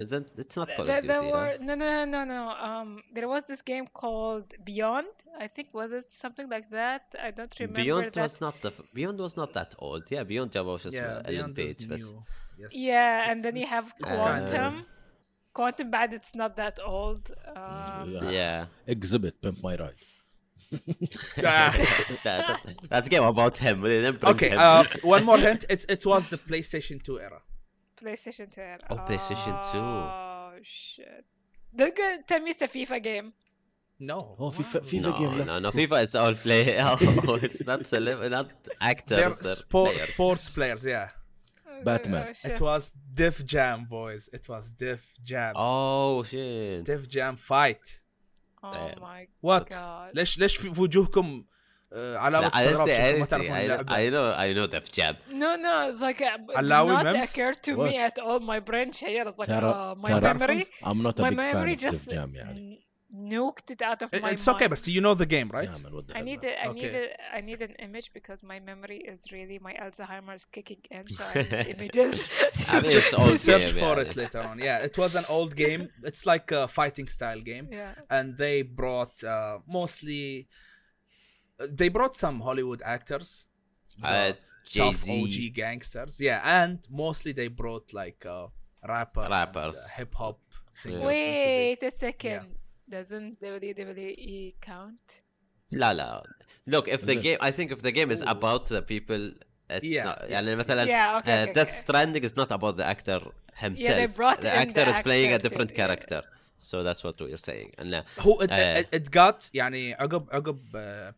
Isn't 0.00 0.26
it's 0.36 0.56
not 0.56 0.68
Call 0.76 0.86
there, 0.86 0.98
of 0.98 1.04
Duty? 1.04 1.30
Were. 1.30 1.56
No, 1.60 1.74
no, 1.74 2.04
no, 2.06 2.24
no. 2.24 2.42
Um, 2.68 3.00
there 3.12 3.28
was 3.28 3.44
this 3.44 3.60
game 3.60 3.86
called 3.86 4.48
Beyond. 4.64 5.08
I 5.38 5.46
think 5.46 5.68
was 5.74 5.92
it 5.92 6.10
something 6.10 6.48
like 6.48 6.70
that. 6.70 7.02
I 7.22 7.30
don't 7.30 7.54
remember. 7.60 7.82
Beyond 7.82 8.12
that. 8.14 8.22
was 8.22 8.40
not 8.40 8.54
the 8.62 8.72
Beyond 8.94 9.18
was 9.18 9.36
not 9.36 9.52
that 9.58 9.74
old. 9.78 10.04
Yeah, 10.08 10.22
Beyond 10.24 10.54
was 10.54 10.82
just 10.84 10.96
اسمه 10.96 11.28
Ellen 11.28 11.54
Page 11.54 11.86
Yes. 12.58 12.70
Yeah, 12.74 13.20
it's, 13.20 13.30
and 13.30 13.44
then 13.44 13.56
you 13.56 13.66
have 13.66 13.86
Quantum. 14.02 14.86
Quantum 15.52 15.90
Break. 15.90 16.12
It's 16.12 16.34
not 16.34 16.56
that 16.56 16.78
old. 16.84 17.30
Um, 17.54 18.16
yeah. 18.22 18.66
yeah. 18.86 18.94
Xzibit 18.94 19.34
Pimp 19.42 19.62
My 19.62 19.76
Ride. 19.76 19.94
That's 21.36 21.36
that, 22.22 22.22
that, 22.24 22.60
that's 22.88 23.08
game 23.08 23.24
about 23.24 23.58
him. 23.58 23.84
Okay, 24.32 24.50
uh, 24.50 24.84
one 25.02 25.24
more 25.24 25.38
hint. 25.38 25.64
It, 25.68 25.84
it 25.88 26.06
was 26.06 26.28
the 26.28 26.38
PlayStation 26.38 27.02
2 27.02 27.20
era. 27.20 27.40
PlayStation 28.01 28.49
2 28.51 28.61
era. 28.61 28.79
Oh, 28.89 28.95
PlayStation 28.95 29.71
2. 29.71 29.77
Oh 29.77 30.51
shit. 30.63 31.25
Don't 31.75 31.95
go 31.95 32.17
tell 32.27 32.39
me 32.41 32.51
it's 32.51 32.61
a 32.61 32.67
FIFA 32.67 33.01
game. 33.03 33.33
no 33.99 34.13
هو 34.39 34.49
في 34.51 34.63
Wow. 34.63 34.83
في 34.83 34.99
no, 35.01 35.17
جيم 35.17 35.37
لا 35.37 35.59
no, 35.59 35.63
no, 35.63 35.71
FIFA 35.71 36.03
is 36.03 36.15
all 36.15 36.35
play. 36.45 36.79
Oh, 36.79 37.39
it's 37.47 37.65
not 37.65 37.81
celeb, 37.91 38.29
not 38.29 38.47
actors. 38.81 39.17
they're 39.19 39.29
they're 39.29 39.55
sport 39.55 39.93
players. 39.93 40.13
sport 40.13 40.39
players 40.55 40.85
yeah 40.85 41.09
Oh, 41.67 41.83
Batman. 41.83 42.25
oh, 42.29 42.33
shit. 42.33 42.51
it 42.51 42.59
was 42.69 42.83
Diff 43.19 43.37
Jam 43.53 43.79
boys 43.95 44.23
it 44.37 44.45
was 44.53 44.65
Diff 44.81 45.03
Jam 45.29 45.53
Oh 45.55 46.23
shit! 46.29 46.83
Diff 46.89 47.03
Jam 47.15 47.33
fight 47.51 47.85
Oh 48.63 48.71
Damn. 48.73 48.99
my 49.09 49.21
What? 49.49 49.69
god. 49.69 50.11
ليش 50.15 50.37
ليش 50.39 50.57
في 50.57 50.73
في 50.73 50.81
وجوهكم 50.81 51.45
آه، 51.93 52.17
علامة 52.17 52.45
لا, 52.47 52.51
I 52.53 52.57
استغراب 52.57 52.87
didn't 52.87 52.91
say 52.91 52.93
شكلكم 52.93 53.19
ما 53.19 53.25
anything. 53.25 53.29
تعرفون 53.29 53.49
I, 53.49 53.53
know, 53.53 53.61
اللعبة 53.61 53.95
I 53.95 54.09
know, 54.11 54.37
I 54.39 54.57
know 54.57 54.71
Def 54.79 54.91
Jam. 54.91 55.15
No, 55.31 55.55
no, 55.55 55.91
it's 55.91 56.01
like 56.01 56.21
uh, 56.21 56.37
b- 56.37 56.45
did 56.47 56.55
Alawi 56.57 56.87
not 56.87 57.05
memes? 57.05 57.29
occur 57.31 57.53
to 57.53 57.71
me 57.71 57.77
What? 57.77 57.93
at 58.07 58.19
all. 58.19 58.39
My 58.39 58.59
brain 58.59 58.91
شير. 58.91 59.27
It's 59.29 59.39
like 59.39 59.47
ترى 59.47 59.71
uh, 59.71 59.95
my 59.95 60.09
ترى 60.09 60.33
memory, 60.33 60.65
I'm 60.83 61.01
not 61.03 61.19
a 61.19 61.21
my 61.21 61.29
big 61.29 61.39
fan 61.39 61.53
memory 61.53 61.73
of 61.73 61.79
Def 61.79 61.91
just 61.91 62.11
Jam 62.11 62.33
يعني 62.35 62.79
n- 62.79 62.81
nuked 63.33 63.67
it 63.75 63.81
out 63.81 64.01
of 64.01 64.09
my 64.21 64.31
It's 64.31 64.47
okay 64.47 64.67
mind. 64.67 64.71
بس 64.71 64.89
you 64.89 64.99
know 65.01 65.13
the 65.13 65.25
game 65.25 65.49
right 65.53 65.69
يا 65.69 65.77
من 65.77 65.93
ود 65.93 66.11
I 66.11 66.15
need 66.21 66.43
الألعاب. 66.43 66.43
a, 66.43 66.69
I 66.69 66.73
need 66.73 66.85
Okay. 66.85 67.09
a, 67.33 67.37
I 67.37 67.41
need 67.41 67.61
an 67.61 67.75
image 67.87 68.07
because 68.17 68.39
my 68.43 68.59
memory 68.59 68.99
is 69.13 69.19
really 69.31 69.57
my 69.67 69.73
Alzheimer's 69.83 70.45
kicking 70.55 70.81
in, 70.97 71.03
so 71.17 71.23
I 71.23 71.33
need 71.35 71.67
images. 71.75 72.15
I 72.67 72.81
mean, 72.81 72.85
it's 72.85 72.95
Just 72.95 73.13
old 73.21 73.37
search 73.49 73.67
game, 73.73 73.81
for 73.83 73.93
yeah. 73.97 74.03
it 74.05 74.11
later 74.21 74.41
on 74.49 74.55
yeah 74.67 74.87
it 74.89 74.95
was 75.03 75.11
an 75.21 75.25
old 75.35 75.51
game 75.63 75.81
it's 76.09 76.23
like 76.33 76.47
a 76.61 76.63
fighting 76.79 77.07
style 77.17 77.41
game 77.51 77.65
yeah. 77.81 78.15
and 78.15 78.25
they 78.43 78.55
brought 78.81 79.15
uh, 79.35 79.55
mostly 79.79 80.23
they 81.79 81.89
brought 81.97 82.15
some 82.25 82.37
Hollywood 82.47 82.81
actors 82.95 83.29
Uh, 84.03 84.11
the 84.11 84.37
Jay 84.73 84.79
tough 84.81 84.97
Z. 85.07 85.11
OG 85.15 85.35
gangsters 85.61 86.15
yeah 86.27 86.39
and 86.59 86.77
mostly 87.03 87.31
they 87.39 87.47
brought 87.61 87.87
like 88.01 88.21
uh, 88.25 88.47
rappers 88.93 89.29
Rappers. 89.37 89.77
hip 89.97 90.13
hop 90.21 90.39
singers 90.81 91.01
into 91.01 91.07
Wait 91.07 91.81
a 91.89 91.91
second. 92.05 92.41
Doesn't 92.95 93.31
WWE 93.41 94.53
count? 94.61 95.05
لا 95.71 95.93
لا. 95.93 96.23
Look, 96.67 96.87
if 96.87 97.01
the 97.05 97.13
Is 97.13 97.17
it? 97.17 97.23
game, 97.23 97.37
I 97.41 97.51
think 97.57 97.71
if 97.71 97.81
the 97.87 97.91
game 97.91 98.11
is 98.15 98.21
about 98.35 98.63
the 98.73 98.81
people, 98.93 99.23
it's 99.69 99.85
Yeah, 99.95 100.05
not. 100.05 100.17
yeah. 100.29 100.29
يعني 100.41 100.55
مثلا 100.55 100.85
Yeah, 100.87 101.17
okay, 101.17 101.39
uh, 101.39 101.43
okay, 101.43 101.53
Death 101.53 101.67
okay. 101.69 101.79
Stranding 101.83 102.23
is 102.23 102.35
not 102.35 102.51
about 102.51 102.77
the 102.77 102.85
actor 102.85 103.19
himself. 103.55 104.13
brought 104.19 104.39
the 104.41 104.51
in 104.53 104.59
actor 104.63 104.85
the 104.85 104.91
is 104.97 105.03
playing 105.09 105.31
a 105.31 105.35
actor 105.35 105.41
to- 105.43 105.49
different 105.49 105.71
yeah. 105.71 105.77
character. 105.81 106.21
سو 106.60 106.80
ذاتس 106.80 107.06
وات 107.06 107.22
وير 107.22 107.36
سينج 107.36 107.74
انه 107.80 108.04
هو 108.18 108.42
ات 108.42 109.10
جات 109.10 109.54
يعني 109.54 109.94
عقب 109.94 110.28
عقب 110.30 110.60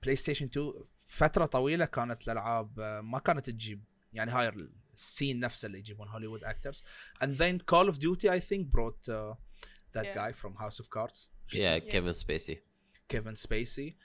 بلاي 0.03 0.17
ستيشن 0.17 0.47
2 0.47 0.73
فترة 1.07 1.47
طويلة 1.47 1.85
كانت 1.85 2.23
الألعاب 2.23 2.81
ما 2.81 3.19
كانت 3.19 3.51
تجيب. 3.51 3.85
يعني 4.13 4.31
هاي 4.31 4.53
السين 4.95 5.41
نفسه 5.41 5.67
اللي 5.67 5.79
يجيبون 5.79 6.09
هوليوود 6.09 6.45
اكترز 6.45 6.83
اند 7.23 7.35
ذن 7.35 7.59
كول 7.59 7.87
اوف 7.87 7.99
ديوتي 7.99 8.33
اي 8.33 8.41
ثينك 8.41 8.67
بروت 8.67 9.11
ذات 9.95 10.15
جاي 10.15 10.33
فروم 10.33 10.57
هاوس 10.57 10.81
اوف 10.81 10.89
كاردز 10.89 11.31
يا 11.55 11.79
كيفن 11.79 12.13
سبيسي 12.13 12.63
كيفن 13.09 13.35
سبيسي 13.35 13.97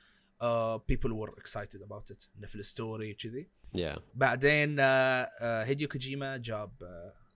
بيبل 0.87 1.11
ور 1.11 1.35
اكسايتد 1.37 1.81
اباوت 1.81 2.11
ات 2.11 2.23
في 2.47 2.55
الستوري 2.55 3.13
كذي 3.13 3.49
yeah. 3.77 3.99
بعدين 4.15 4.79
هيديو 5.39 5.87
كوجيما 5.87 6.37
جاب 6.37 6.71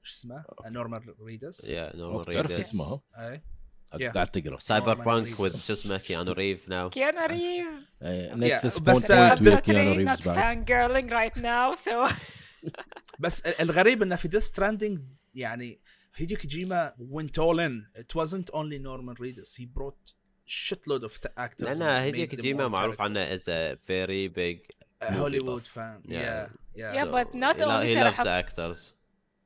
شو 0.04 0.16
اسمه? 0.16 0.46
نورمان 0.66 1.16
ريدس 1.22 1.70
يا 1.70 1.96
نورمان 1.96 2.46
ريدس 2.46 2.52
اسمه؟ 2.52 3.02
اي 3.16 3.44
قاعد 3.94 4.28
تقرا 4.28 4.60
سايبر 4.60 4.94
بانك 4.94 5.40
وذ 5.40 5.58
شو 5.58 5.74
اسمه 5.74 5.98
كيانو 5.98 6.32
ريف 6.32 6.70
ناو 6.70 6.90
كيانو 6.90 7.26
ريف 7.26 7.68
نكسس 8.04 8.80
بس 8.80 9.12
كيانو 9.12 9.94
ريف 9.94 10.22
فان 10.22 10.64
جيرلينج 10.64 11.14
رايت 11.14 11.38
ناو 11.38 11.76
سو 11.76 12.08
بس 13.20 13.42
الغريب 13.42 14.02
إنه 14.04 14.16
في 14.16 14.28
ذا 14.28 14.40
ستراندنج 14.40 15.02
يعني 15.36 15.80
هيدي 16.16 16.36
كوجيما 16.36 16.94
went 17.00 17.38
all 17.38 17.60
in. 17.60 18.02
It 18.02 18.16
wasn't 18.16 18.50
only 18.54 18.80
Norman 18.80 19.16
Reedus. 19.16 19.56
He 19.56 19.66
brought 19.66 20.14
شيت 20.46 20.88
لود 20.88 21.06
of 21.06 21.14
actors 21.40 21.64
لأن 21.64 21.82
هيدي 21.82 22.28
كوجيما 22.28 22.68
معروف 22.68 23.02
عنه 23.02 23.20
از 23.20 23.50
a 23.50 23.76
very 23.90 24.28
big 24.28 24.58
Hollywood 25.04 25.68
fan. 25.76 26.02
Yeah. 26.06 26.48
Yeah, 26.76 27.04
بس 27.04 27.28
نوت 27.36 27.62
اونلي 27.62 27.96
but 27.96 28.08
not 28.08 28.16
only 28.16 28.16
he 28.16 28.16
loves 28.16 28.26
actors. 28.26 28.94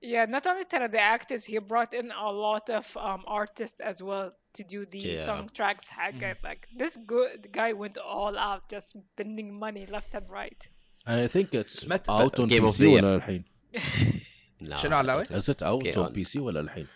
yeah, 0.02 0.24
not 0.24 0.46
only 0.46 0.64
ترى 0.64 0.90
the 0.90 0.98
actors, 1.00 1.44
he 1.44 1.58
brought 1.58 1.92
in 1.94 2.10
a 2.10 2.30
lot 2.30 2.70
of 2.70 2.96
um 2.96 3.22
artists 3.26 3.80
as 3.80 4.02
well 4.02 4.32
to 4.54 4.62
do 4.64 4.80
the 4.86 4.98
Yeah. 4.98 5.26
soundtracks. 5.28 5.88
حقه. 5.88 6.36
Like 6.42 6.66
this 6.82 6.96
good 6.96 7.52
guy 7.52 7.72
went 7.72 7.98
all 7.98 8.36
out, 8.38 8.62
just 8.74 8.88
spending 8.90 9.48
money 9.58 9.84
left 9.86 10.14
and 10.14 10.26
right. 10.30 10.62
and 11.06 11.20
I 11.20 11.28
think 11.34 11.54
it's 11.54 11.86
مت- 11.92 12.08
out 12.08 12.34
on 12.40 12.48
Game 12.48 12.64
of 12.64 12.74
PC 12.74 12.78
the 12.78 12.88
year. 12.88 13.02
ولا 13.02 13.14
الحين 13.16 13.44
No, 14.62 14.76
شنو 14.76 14.96
علاوي؟ 14.96 15.24
is 15.24 15.48
it 15.48 15.62
out 15.62 15.82
Okay, 15.82 15.94
on 15.96 16.04
on- 16.06 16.14
PC 16.14 16.36
ولا 16.36 16.60
الحين 16.60 16.86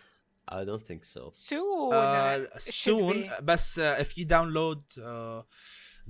I 0.48 0.62
don't 0.64 0.84
think 0.90 1.04
so. 1.04 1.30
Soon. 1.30 1.92
uh, 1.92 2.46
it 2.56 2.62
should 2.62 2.72
soon 2.72 3.22
be. 3.22 3.30
بس 3.42 3.80
uh, 3.80 3.82
if 4.04 4.18
you 4.18 4.26
download 4.26 4.82
uh, 4.98 5.42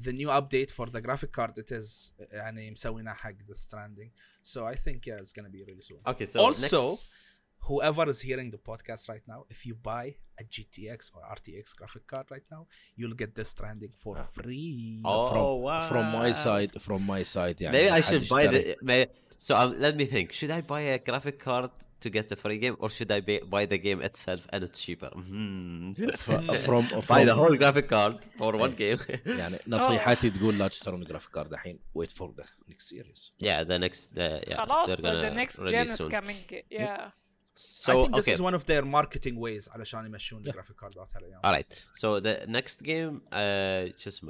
the 0.06 0.12
new 0.12 0.28
update 0.28 0.70
for 0.70 0.86
the 0.86 1.00
graphic 1.00 1.32
card 1.32 1.54
it 1.58 1.70
is 1.70 2.12
يعني 2.32 2.70
مسويناه 2.70 3.12
حق 3.12 3.34
the 3.50 3.54
stranding 3.54 4.10
so 4.42 4.58
I 4.72 4.74
think 4.74 4.98
yeah 5.06 5.22
it's 5.22 5.32
gonna 5.32 5.54
be 5.58 5.62
really 5.68 5.80
soon 5.80 6.00
Okay, 6.06 6.26
so 6.26 6.40
Also, 6.40 6.82
next... 6.90 7.40
whoever 7.68 8.04
is 8.14 8.20
hearing 8.28 8.48
the 8.56 8.62
podcast 8.70 9.02
right 9.12 9.26
now, 9.32 9.40
if 9.54 9.58
you 9.66 9.74
buy 9.92 10.04
a 10.42 10.44
GTX 10.54 10.98
or 11.14 11.20
RTX 11.36 11.64
graphic 11.78 12.04
card 12.12 12.26
right 12.34 12.46
now, 12.54 12.62
you'll 12.98 13.18
get 13.22 13.30
this 13.38 13.48
stranding 13.54 13.92
for 14.02 14.14
free. 14.38 15.00
Oh, 15.04 15.28
from 15.30 15.46
wow. 15.66 15.80
from 15.90 16.04
my 16.20 16.30
side 16.46 16.72
from 16.86 17.00
my 17.12 17.22
side 17.34 17.58
يعني 17.60 17.72
maybe 17.72 17.90
I 17.90 18.00
حد 18.00 18.04
should 18.04 18.28
buy 18.28 18.42
يشتري. 18.44 18.74
the. 18.82 19.08
May, 19.38 19.44
so 19.46 19.50
um, 19.56 19.70
let 19.78 19.94
me 20.00 20.04
think. 20.14 20.26
Should 20.38 20.52
I 20.58 20.60
buy 20.72 20.82
a 20.96 20.98
graphic 20.98 21.38
card 21.38 21.70
to 22.02 22.10
get 22.16 22.24
the 22.28 22.36
free 22.36 22.58
game, 22.64 22.76
or 22.82 22.88
should 22.96 23.10
I 23.10 23.20
buy, 23.28 23.40
buy 23.54 23.64
the 23.66 23.78
game 23.78 24.00
itself 24.08 24.42
and 24.52 24.58
it's 24.64 24.78
cheaper? 24.84 25.08
Hmm. 25.08 25.92
F- 25.98 26.64
from 26.68 26.82
buy 27.12 27.24
the 27.24 27.34
from 27.34 27.38
whole 27.42 27.56
graphic 27.62 27.88
card 27.88 28.16
for 28.38 28.50
one 28.64 28.74
game. 28.74 28.98
يعني 29.26 29.58
نصيحتي 29.66 30.30
تقول 30.30 30.58
لا 30.58 30.68
تشترون 30.68 31.04
جرافيك 31.04 31.30
كارد 31.30 31.52
الحين 31.52 31.78
wait 31.98 32.10
for 32.10 32.28
the 32.38 32.44
next 32.68 32.86
series 32.88 33.32
yeah, 33.42 33.64
the 33.64 33.78
next. 33.78 34.18
Uh, 34.18 34.40
yeah, 34.48 34.56
خلاص 34.56 34.88
they're 34.88 34.96
so 34.96 35.02
the 35.02 35.22
gonna 35.22 35.34
next 35.34 35.56
gen 35.58 35.66
release 35.66 35.90
is 35.90 35.98
soon. 35.98 36.10
coming. 36.10 36.36
Yeah. 36.70 37.10
So 37.56 37.92
I 37.92 37.94
think 38.02 38.16
this 38.16 38.24
okay, 38.24 38.32
is 38.32 38.40
one 38.48 38.54
of 38.54 38.64
their 38.70 38.84
marketing 38.84 39.36
ways 39.36 39.68
علشان 39.68 40.06
يمشون 40.06 40.38
الجرافيك 40.38 40.76
كاردات 40.76 41.08
هالايام. 41.14 41.40
all 41.44 41.52
right. 41.52 41.66
So 41.94 42.20
the 42.20 42.44
next 42.48 42.82
game, 42.82 43.22
uh, 43.32 43.84
just 44.04 44.20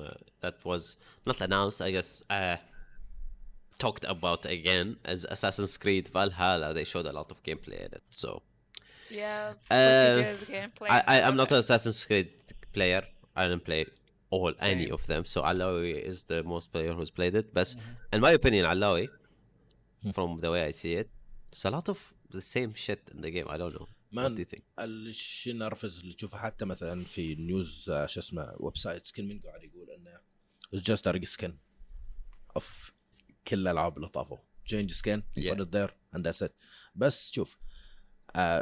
that 0.43 0.57
was 0.64 0.97
not 1.27 1.40
announced. 1.40 1.81
I 1.81 1.90
guess 1.90 2.23
uh, 2.31 2.57
talked 3.85 4.05
about 4.14 4.40
again 4.47 4.88
is 5.14 5.21
Assassin's 5.35 5.75
Creed 5.83 6.07
Valhalla. 6.17 6.69
They 6.79 6.85
showed 6.93 7.07
a 7.07 7.14
lot 7.21 7.29
of 7.35 7.38
gameplay 7.49 7.81
in 7.87 7.90
it. 7.99 8.05
So 8.23 8.31
Yeah, 9.11 9.55
Uh, 9.71 9.75
footages, 9.75 10.40
gameplay. 10.57 10.88
I, 10.97 10.99
I 11.12 11.14
and 11.17 11.25
I'm 11.27 11.33
all 11.33 11.40
not 11.43 11.49
that. 11.51 11.57
an 11.57 11.61
Assassin's 11.67 12.01
Creed 12.09 12.31
player. 12.77 13.03
I 13.37 13.43
didn't 13.49 13.64
play 13.71 13.83
all 14.35 14.53
any 14.73 14.85
Same. 14.87 14.95
of 14.97 15.03
them. 15.11 15.23
So 15.33 15.38
Alawi 15.51 15.95
is 16.12 16.19
the 16.33 16.38
most 16.55 16.67
player 16.75 16.93
who's 16.99 17.12
played 17.19 17.35
it. 17.40 17.47
But 17.59 17.69
Mm-hmm. 17.69 18.14
in 18.14 18.21
my 18.27 18.33
opinion, 18.40 18.64
Alawi, 18.75 19.07
Hmm. 20.03 20.11
from 20.17 20.31
the 20.45 20.51
way 20.55 20.62
I 20.71 20.73
see 20.81 20.95
it, 21.03 21.09
it's 21.53 21.64
a 21.71 21.73
lot 21.77 21.87
of 21.95 21.99
the 22.37 22.43
same 22.55 22.73
shit 22.85 23.03
in 23.14 23.19
the 23.25 23.31
game. 23.37 23.47
I 23.55 23.57
don't 23.62 23.75
know. 23.79 23.87
What 24.17 24.23
Man, 24.23 24.35
do 24.37 24.40
you 24.45 24.49
think? 24.53 24.64
الشيء 24.79 25.53
النرفز 25.53 26.01
اللي 26.01 26.12
تشوفه 26.14 26.38
حتى 26.38 26.64
مثلا 26.64 27.05
في 27.05 27.35
نيوز 27.35 27.90
آه، 27.90 28.07
شو 28.07 28.21
اسمه 28.21 28.53
ويب 28.57 28.77
سايت 28.77 29.11
كل 29.11 29.23
من 29.23 29.40
قاعد 29.40 29.62
يقول 29.64 29.90
انه 29.90 30.19
it's 30.77 30.83
just 30.83 31.07
a 31.07 31.12
reskin 31.19 31.53
of 32.59 32.64
كل 33.47 33.60
الألعاب 33.60 33.97
اللي 33.97 34.10
طافوا. 34.10 34.38
Change 34.73 34.91
skin 34.93 35.21
Yeah. 35.38 35.88
and 36.15 36.23
that's 36.23 36.41
it. 36.47 36.52
بس 36.95 37.32
شوف 37.32 37.58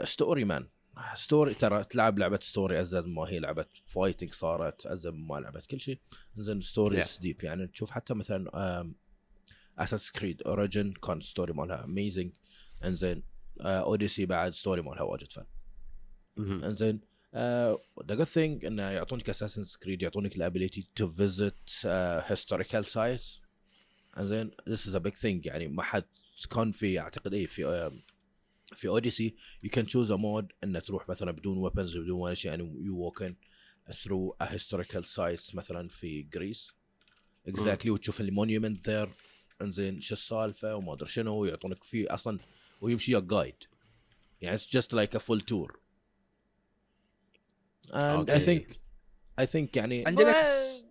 ستوري 0.03 0.45
مان 0.45 0.67
ستوري 1.15 1.53
ترى 1.53 1.83
تلعب 1.83 2.19
لعبة 2.19 2.39
ستوري 2.41 2.81
ازيد 2.81 3.05
ما 3.05 3.21
هي 3.23 3.39
لعبة 3.39 3.65
فايتنج 3.85 4.33
صارت 4.33 4.85
ازيد 4.85 5.13
ما 5.13 5.35
لعبه 5.39 5.61
كل 5.71 5.81
شيء. 5.81 5.99
زين 6.37 6.61
ستوريز 6.61 7.17
Yeah. 7.17 7.21
ديب 7.21 7.43
يعني 7.43 7.67
تشوف 7.67 7.91
حتى 7.91 8.13
مثلا 8.13 8.93
أساس 9.79 10.11
كريد 10.11 10.41
اوريجن 10.41 10.93
كان 10.93 11.21
ستوري 11.21 11.53
مالها 11.53 11.83
اميزنج 11.83 12.31
انزين 12.83 13.23
اوديسي 13.61 14.25
بعد 14.25 14.53
ستوري 14.53 14.81
مالها 14.81 15.01
واجد 15.01 15.31
فن. 15.31 15.45
انزين 16.39 16.99
ذا 17.35 18.15
جود 18.15 18.23
ثينج 18.23 18.65
إنه 18.65 18.83
يعطونك 18.83 19.29
اساسن 19.29 19.79
كريد 19.83 20.01
يعطونك 20.01 20.35
الابيليتي 20.35 20.87
تو 20.95 21.09
فيزيت 21.09 21.69
هيستوريكال 21.85 22.85
سايتس 22.85 23.41
انزين 24.19 24.51
ذس 24.69 24.87
از 24.87 24.95
ا 24.95 24.97
بيج 24.97 25.13
ثينج 25.15 25.45
يعني 25.45 25.67
ما 25.67 25.83
حد 25.83 26.03
كان 26.55 26.71
في 26.71 26.99
أعتقد 26.99 27.33
اي 27.33 27.47
في 27.47 27.91
في 28.75 28.87
اوديسي 28.87 29.35
يو 29.63 29.69
كان 29.69 29.85
تشوز 29.85 30.11
ا 30.11 30.15
مود 30.15 30.51
انه 30.63 30.79
تروح 30.79 31.09
مثلا 31.09 31.31
بدون 31.31 31.57
ويبنز 31.57 31.97
بدون 31.97 32.11
ولا 32.19 32.33
شيء. 32.33 32.51
يعني 32.51 32.63
يو 32.85 32.97
ووكن 32.97 33.35
ثرو 33.91 34.37
ا 34.41 34.53
هيستوريكال 34.53 35.05
سايتس 35.05 35.55
مثلا 35.55 35.87
في 35.89 36.21
جريس 36.21 36.73
اكزاكتلي 37.47 37.91
وتشوف 37.91 38.21
المونيومنت 38.21 38.89
ذير 38.89 39.09
إنزين 39.61 40.01
شو 40.01 40.13
السالفة 40.13 40.75
وما 40.75 40.93
أدري 40.93 41.09
شنو 41.09 41.35
ويعطونك 41.35 41.83
فيه 41.83 42.13
أصلا 42.13 42.39
ويمشي 42.81 43.15
وياك 43.15 43.23
جايد 43.23 43.55
يعني 44.41 44.55
اتس 44.55 44.69
جاست 44.73 44.93
لايك 44.93 45.15
ا 45.15 45.19
فول 45.19 45.41
تور 45.41 45.79
I 47.87 47.89
Okay. 47.93 48.39
think 48.47 48.63
I 49.41 49.45
think 49.45 49.77
يعني 49.77 50.05
عندي 50.07 50.23
لك 50.23 50.35
Well- 50.35 50.41
س- 50.41 50.83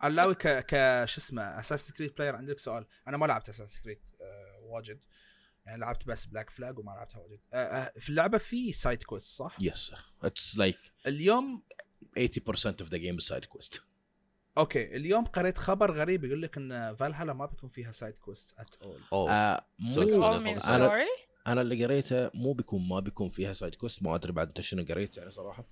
علاوي 0.00 0.34
ك 0.34 0.46
ك 0.48 1.04
شو 1.04 1.20
اسمه 1.20 1.42
أساس 1.42 1.92
كريد 1.92 2.14
بلاير 2.14 2.36
عندي 2.36 2.52
لك 2.52 2.58
سؤال؟ 2.58 2.86
أنا 3.08 3.16
ما 3.16 3.26
لعبت 3.26 3.48
أساس 3.48 3.80
كريد 3.80 4.00
واجد. 4.62 5.00
يعني 5.66 5.80
لعبت 5.80 6.06
بس 6.06 6.24
بلاك 6.24 6.50
فلاج 6.50 6.78
وما 6.78 6.90
لعبتها 6.90 7.18
واجد. 7.18 7.40
آه، 7.52 7.56
آه، 7.56 7.92
في 7.98 8.10
اللعبة 8.10 8.38
في 8.38 8.72
سايد 8.72 9.02
كويست 9.02 9.26
صح؟ 9.36 9.58
yes 9.60 9.92
it's 10.26 10.56
like 10.58 10.90
اليوم 11.06 11.62
80% 12.18 12.82
of 12.82 12.86
the 12.86 12.98
game 12.98 13.18
is 13.20 13.28
side 13.34 13.46
quest. 13.48 13.80
أوكي 14.58 14.96
اليوم 14.96 15.24
قريت 15.24 15.58
خبر 15.58 15.92
غريب 15.92 16.24
يقول 16.24 16.42
لك 16.42 16.56
إن 16.56 16.94
فالهالا 16.94 17.32
ما 17.32 17.46
بيكون 17.46 17.68
فيها 17.68 17.92
سايد 17.92 18.18
كويست 18.18 18.54
ات 18.58 18.76
اول 18.82 19.00
story. 21.06 21.30
أنا 21.46 21.60
اللي 21.60 21.84
قريته 21.84 22.30
مو 22.34 22.52
بيكون 22.52 22.88
ما 22.88 23.00
بيكون 23.00 23.28
فيها 23.28 23.52
سايد 23.52 23.74
كويست 23.74 24.02
ما 24.02 24.14
أدري 24.14 24.32
بعد 24.32 24.46
أنت 24.46 24.60
شنو 24.60 24.84
قريت 24.84 25.16
يعني 25.16 25.30
صراحة. 25.30 25.64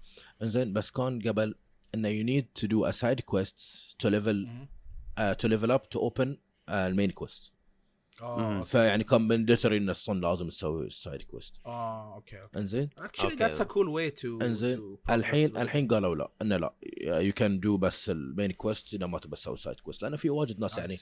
إنزين 0.42 0.72
بس 0.72 0.90
كان 0.90 1.28
قبل 1.28 1.54
انه 1.94 2.09
you 2.09 2.27
need 2.27 2.44
to 2.62 2.66
do 2.68 2.92
a 2.92 2.98
side 3.01 3.22
quest 3.33 3.59
to 4.03 4.11
level 4.11 4.46
uh, 5.18 5.35
to 5.42 5.48
level 5.48 5.70
up 5.70 5.83
to 5.96 6.01
open 6.01 6.29
uh, 6.29 6.70
المين 6.70 7.11
كويست 7.11 7.53
آه 8.22 8.61
فيعني 8.61 9.05
كان 9.05 9.29
مندتري 9.29 9.77
انه 9.77 9.90
أصلا 9.90 10.20
لازم 10.20 10.48
تسوي 10.48 10.87
السايد 10.87 11.22
كويست 11.22 11.55
آه 11.66 12.14
أوكي 12.14 12.42
أوكي. 12.42 12.59
إنزين؟ 12.59 12.90
اكشلي 12.98 13.31
Okay. 13.31 13.38
ذاتس 13.38 13.61
ا 13.61 13.64
كول 13.64 13.88
واي 13.88 14.11
تو 14.11 14.38
إنزين؟ 14.40 14.96
الحين 15.11 15.57
الحين 15.57 15.87
قالوا 15.88 16.14
لا. 16.14 16.31
إنه 16.42 16.57
لا. 16.57 16.74
يو 17.03 17.33
كان 17.33 17.61
دو 17.61 17.77
بس 17.77 18.11
المين 18.11 18.53
كويست 18.53 18.94
إذا 18.94 19.07
ما 19.07 19.18
تبى 19.18 19.37
تسوي 19.37 19.57
سايد 19.57 19.81
كويست 19.81 20.03
لأنه 20.03 20.16
في 20.16 20.31
واجد 20.31 20.61
ناس 20.61 20.79
يعني 20.79 20.96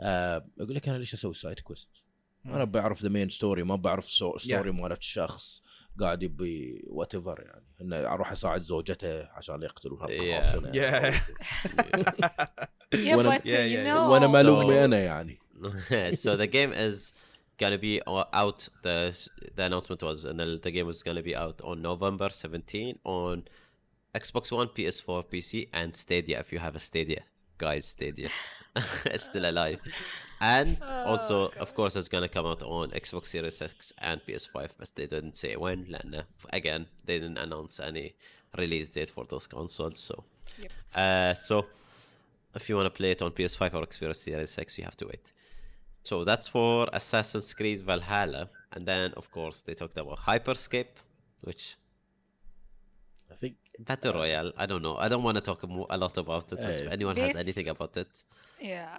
آه 0.00 0.46
أقول 0.60 0.74
لك 0.74 0.88
أنا 0.88 0.98
ليش 0.98 1.14
أسوي 1.14 1.34
سايد 1.34 1.60
كويست؟ 1.60 2.04
أنا 2.46 2.64
بعرف 2.64 3.02
ذا 3.02 3.08
مين 3.08 3.28
ستوري 3.28 3.62
ما 3.62 3.76
بعرف 3.76 4.04
ستوري 4.10 4.70
مالت 4.70 5.02
شخص. 5.02 5.62
قاعد 6.00 6.22
يبي 6.22 6.84
وات 6.86 7.14
ايفر 7.14 7.40
يعني 7.46 7.62
انه 7.80 7.96
أروح 7.96 8.32
اساعد 8.32 8.62
زوجته 8.62 9.26
عشان 9.28 9.62
يقتلون. 9.62 9.98
هالقراصنه. 10.02 10.70
وأنا 14.10 14.26
ملومي 14.26 14.66
So- 14.66 14.72
أنا 14.72 14.98
يعني 14.98 15.38
so 16.12 16.36
the 16.36 16.46
game 16.46 16.72
is 16.72 17.12
gonna 17.62 17.78
be 17.78 18.00
out. 18.42 18.68
The 18.82 18.96
the 19.56 19.62
announcement 19.68 20.02
was, 20.02 20.24
and 20.24 20.38
the, 20.40 20.46
the 20.66 20.70
game 20.76 20.86
was 20.92 21.02
gonna 21.02 21.22
be 21.22 21.34
out 21.34 21.58
on 21.62 21.76
November 21.82 22.28
17 22.30 22.98
on 23.04 23.44
Xbox 24.14 24.50
One, 24.52 24.68
PS4, 24.68 25.22
PC, 25.32 25.68
and 25.72 25.94
Stadia. 25.96 26.40
If 26.40 26.52
you 26.52 26.58
have 26.58 26.76
a 26.76 26.80
Stadia, 26.80 27.22
guys, 27.57 27.85
Stadia 27.87 28.29
is 29.11 29.21
still 29.23 29.45
alive. 29.49 29.79
And 30.39 30.77
also, 30.81 31.35
Oh, 31.49 31.53
of 31.59 31.73
course, 31.75 31.95
it's 31.95 32.09
gonna 32.09 32.27
come 32.29 32.47
out 32.47 32.63
on 32.63 32.89
Xbox 32.91 33.27
Series 33.27 33.61
X 33.61 33.93
and 33.99 34.21
PS5, 34.25 34.69
but 34.79 34.91
they 34.95 35.05
didn't 35.07 35.37
say 35.37 35.55
when. 35.55 35.85
لأن 35.85 36.23
again, 36.51 36.87
they 37.05 37.19
didn't 37.19 37.37
announce 37.37 37.79
any 37.79 38.15
release 38.57 38.89
date 38.89 39.09
for 39.11 39.25
those 39.25 39.45
consoles. 39.47 39.99
So, 39.99 40.23
Yep. 40.57 40.71
uh, 40.95 41.33
so 41.35 41.67
if 42.55 42.67
you 42.67 42.75
want 42.75 42.87
to 42.87 42.97
play 43.01 43.11
it 43.11 43.21
on 43.21 43.31
PS5 43.31 43.73
or 43.75 43.85
Xbox 43.85 44.15
Series 44.15 44.57
X, 44.57 44.77
you 44.77 44.83
have 44.83 44.97
to 44.97 45.05
wait. 45.05 45.31
So 46.03 46.23
that's 46.23 46.47
for 46.49 46.87
Assassin's 46.91 47.53
Creed 47.53 47.81
Valhalla, 47.81 48.49
and 48.73 48.87
then 48.87 49.13
of 49.13 49.29
course 49.31 49.61
they 49.61 49.75
talked 49.75 49.97
about 49.97 50.17
Hyperscape, 50.29 50.95
which 51.41 51.77
I 53.31 53.35
think 53.35 53.55
battle 53.79 54.13
royale. 54.13 54.51
I 54.57 54.65
don't 54.65 54.81
know. 54.87 54.95
I 54.97 55.07
don't 55.11 55.23
want 55.23 55.35
to 55.39 55.41
talk 55.49 55.59
mo- 55.67 55.87
a 55.89 55.97
lot 55.97 56.15
about 56.17 56.51
it. 56.53 56.59
but 56.61 56.69
if 56.81 56.87
Uh, 56.87 56.97
anyone 56.97 57.15
has 57.17 57.35
anything 57.45 57.65
Bas- 57.65 57.75
about 57.77 57.97
it, 57.97 58.11
Yeah. 58.61 58.97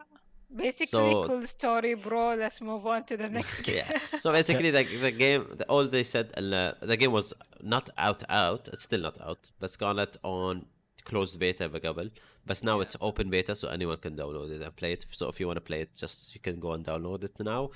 Basically, 0.65 0.87
So- 1.13 1.27
cool 1.29 1.47
story, 1.47 1.95
bro. 1.95 2.35
Let's 2.35 2.61
move 2.61 2.85
on 2.87 3.01
to 3.11 3.17
the 3.17 3.29
next 3.39 3.63
game. 3.63 3.77
yeah. 3.77 3.99
So 4.25 4.33
basically, 4.33 4.71
the, 4.77 4.83
the 5.07 5.11
game, 5.25 5.43
the, 5.59 5.65
all 5.73 5.85
they 5.97 6.05
said, 6.15 6.27
uh, 6.37 6.73
the 6.91 6.97
game 7.03 7.13
was 7.13 7.33
not 7.75 7.87
out 7.97 8.23
out. 8.29 8.69
It's 8.73 8.83
still 8.89 9.01
not 9.09 9.19
out, 9.29 9.43
but 9.61 9.71
كانت 9.79 10.17
on 10.25 10.67
closed 11.05 11.39
beta 11.39 11.69
قبل. 11.71 12.11
But 12.45 12.63
now 12.65 12.81
it's 12.81 12.97
open 13.01 13.31
beta, 13.31 13.55
so 13.57 13.69
anyone 13.69 13.97
can 13.99 14.15
download 14.17 14.51
it 14.57 14.61
and 14.61 14.75
play 14.77 14.93
it. 14.93 15.07
So 15.13 15.29
if 15.29 15.39
you 15.41 15.47
want 15.47 15.57
to 15.63 15.67
play 15.71 15.81
it, 15.81 15.91
just 15.95 16.35
you 16.35 16.41
can 16.41 16.57
go 16.61 16.73
and 16.73 16.85
download 16.85 17.25
it 17.25 17.39
now. 17.41 17.71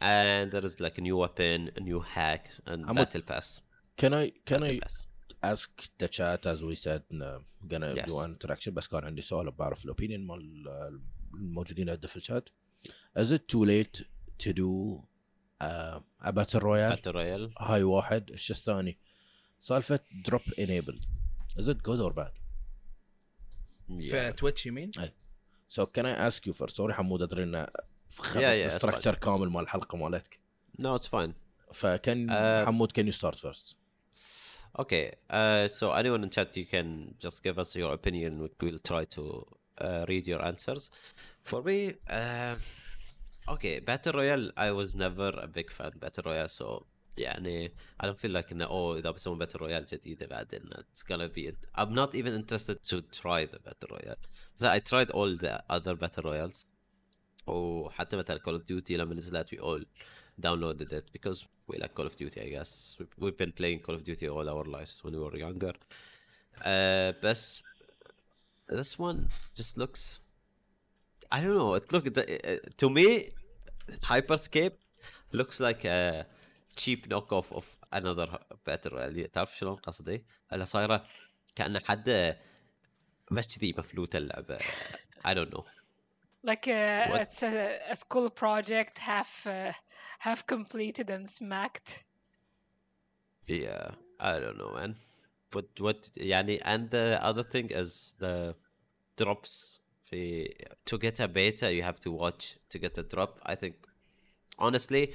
And 0.00 0.50
there 0.52 0.64
is 0.64 0.78
like 0.80 0.98
a 0.98 1.00
new 1.00 1.16
weapon, 1.16 1.70
a 1.76 1.80
new 1.80 2.00
hack, 2.00 2.42
and 2.66 2.84
I'm- 2.86 2.94
battle 2.94 3.22
pass. 3.22 3.60
can 3.96 4.12
I 4.14 4.24
can 4.46 4.60
Battle 4.60 4.76
I 4.76 4.80
pass. 4.80 5.05
Ask 5.43 5.69
the 6.01 6.07
chat 6.17 6.41
as 6.53 6.59
we 6.63 6.75
said 6.85 7.03
uh, 7.11 7.39
gonna 7.71 7.93
Yes. 7.95 8.05
do 8.09 8.13
an 8.19 8.31
interaction 8.35 8.69
بس 8.73 8.87
كان 8.87 9.03
عندي 9.03 9.21
سؤال 9.21 9.51
بعرف 9.51 9.83
الاوبينيون 9.85 10.27
مال 10.27 10.67
آه، 10.67 10.99
الموجودين 11.33 11.89
عندنا 11.89 12.07
في 12.07 12.15
الشات 12.17 12.49
is 13.19 13.27
it 13.31 13.41
too 13.53 13.65
late 13.65 14.01
to 14.43 14.53
do 14.53 15.01
uh, 15.63 15.99
a 16.27 16.31
battle 16.31 16.59
royale 16.61 16.95
Battle 16.95 17.13
royale. 17.13 17.61
هاي 17.61 17.83
واحد 17.83 18.31
الشيء 18.31 18.55
الثاني 18.55 18.97
سالفه 19.59 19.99
دروب 20.25 20.41
انيبل 20.59 20.99
is 21.59 21.63
it 21.65 21.77
good 21.77 21.99
or 22.11 22.13
bad 22.13 22.31
Yeah. 23.89 24.11
في 24.11 24.33
تويتش 24.37 24.65
يمين 24.65 24.91
so 25.73 25.81
can 25.85 26.03
I 26.05 26.29
ask 26.31 26.45
you 26.47 26.53
first 26.53 26.75
sorry 26.75 26.91
حمود 26.91 27.21
ادري 27.21 27.43
انه 27.43 27.65
Yeah, 27.65 27.69
yeah, 27.69 28.21
خذت 28.21 28.65
it's 28.67 28.75
ستراكشر 28.75 29.15
كامل 29.15 29.49
مال 29.49 29.63
الحلقة 29.63 29.97
مالتك 29.97 30.39
No, 30.81 30.99
it's 30.99 31.07
fine. 31.07 31.31
فكان 31.73 32.29
Uh, 32.29 32.67
حمود 32.67 32.91
can 32.91 33.11
you 33.13 33.17
start 33.19 33.35
first 33.35 33.75
Okay, 34.78 35.12
uh, 35.30 35.68
so 35.68 35.92
anyone 35.92 36.22
in 36.24 36.30
chat, 36.30 36.56
you 36.56 36.66
can 36.66 37.14
just 37.18 37.42
give 37.42 37.58
us 37.58 37.76
your 37.76 37.92
opinion. 37.92 38.48
We 38.60 38.70
will 38.70 38.78
try 38.78 39.04
to 39.16 39.46
uh, 39.78 40.04
read 40.08 40.26
your 40.26 40.44
answers. 40.44 40.90
For 41.42 41.62
me, 41.62 41.94
uh, 42.08 42.54
okay, 43.48 43.80
Battle 43.80 44.14
Royale, 44.14 44.50
I 44.56 44.70
was 44.70 44.94
never 44.94 45.28
a 45.40 45.46
big 45.46 45.70
fan 45.70 45.88
of 45.88 46.00
Battle 46.00 46.24
Royale, 46.26 46.48
so 46.48 46.86
يعني 47.18 47.70
I 48.00 48.06
don't 48.06 48.18
feel 48.18 48.30
like 48.30 48.52
إنه 48.52 48.66
oh 48.70 48.96
إذا 48.96 49.10
بسوون 49.10 49.38
Battle 49.38 49.60
Royale 49.60 49.84
جديدة 49.92 50.26
بعدين 50.26 50.70
it's 50.78 51.02
gonna 51.02 51.28
be 51.28 51.46
it. 51.48 51.56
I'm 51.74 51.92
not 51.92 52.14
even 52.14 52.34
interested 52.34 52.82
to 52.84 53.02
try 53.02 53.44
the 53.44 53.58
Battle 53.58 53.88
Royale. 53.90 54.16
So 54.54 54.70
I 54.70 54.78
tried 54.78 55.10
all 55.10 55.36
the 55.36 55.62
other 55.68 55.94
Battle 55.94 56.22
Royales. 56.22 56.66
وحتى 57.46 58.16
مثلا 58.16 58.38
Call 58.38 58.54
of 58.54 58.64
Duty 58.64 58.90
لما 58.90 59.14
نزلت 59.14 59.54
we 59.54 59.58
all 59.58 59.84
downloaded 60.46 60.90
it 60.98 61.06
because 61.16 61.38
we 61.68 61.74
like 61.82 61.94
Call 61.96 62.06
of 62.10 62.16
Duty 62.22 62.38
I 62.46 62.48
guess 62.56 62.70
We- 62.98 63.06
we've 63.22 63.38
been 63.44 63.52
playing 63.60 63.78
Call 63.86 63.94
of 63.98 64.04
Duty 64.08 64.26
all 64.28 64.46
our 64.54 64.64
lives 64.76 64.94
when 65.04 65.12
we 65.16 65.20
were 65.26 65.36
younger 65.46 65.74
uh, 66.72 67.12
but 67.24 67.40
this 68.78 68.92
one 68.98 69.18
just 69.58 69.76
looks 69.82 70.02
I 71.30 71.40
don't 71.42 71.56
know 71.62 71.74
it 71.74 71.86
look 71.92 72.04
the- 72.18 72.28
uh, 72.50 72.58
to 72.80 72.86
me 72.96 73.06
Hyperscape 74.12 74.76
looks 75.32 75.56
like 75.66 75.82
a 75.84 76.26
cheap 76.80 77.00
knockoff 77.10 77.48
of 77.58 77.66
another 77.92 78.28
battle 78.64 78.92
royale 78.96 79.28
تعرف 79.32 79.58
شلون 79.58 79.76
قصدي؟ 79.76 80.24
اللي 80.52 80.64
صايره 80.66 81.04
كأنه 81.54 81.80
حد 81.80 82.36
بس 83.30 83.58
كذي 83.58 83.74
مفلوت 83.78 84.16
اللعبة 84.16 84.58
I 85.28 85.30
don't 85.34 85.50
know 85.54 85.64
like 86.47 86.67
a, 86.67 87.09
it's 87.21 87.43
a, 87.43 87.77
a, 87.89 87.95
school 87.95 88.29
project 88.29 88.97
half 88.97 89.45
uh, 89.45 89.73
half 90.19 90.47
completed 90.47 91.09
and 91.09 91.29
smacked. 91.29 92.03
Yeah 93.45 93.91
i 94.19 94.39
don't 94.39 94.57
know 94.57 94.71
man. 94.73 94.95
But 95.51 95.67
what 95.79 96.09
yani 96.17 96.59
and 96.63 96.89
the 96.89 97.19
other 97.21 97.43
thing 97.43 97.69
is 97.69 98.15
the 98.19 98.55
drops 99.15 99.79
The 100.11 100.55
to 100.85 100.97
get 100.97 101.19
a 101.19 101.27
beta 101.27 101.73
you 101.73 101.83
have 101.83 101.99
to 102.05 102.11
watch 102.11 102.57
to 102.69 102.79
get 102.79 102.97
a 102.97 103.03
drop. 103.03 103.39
I 103.45 103.55
think 103.55 103.75
honestly 104.57 105.13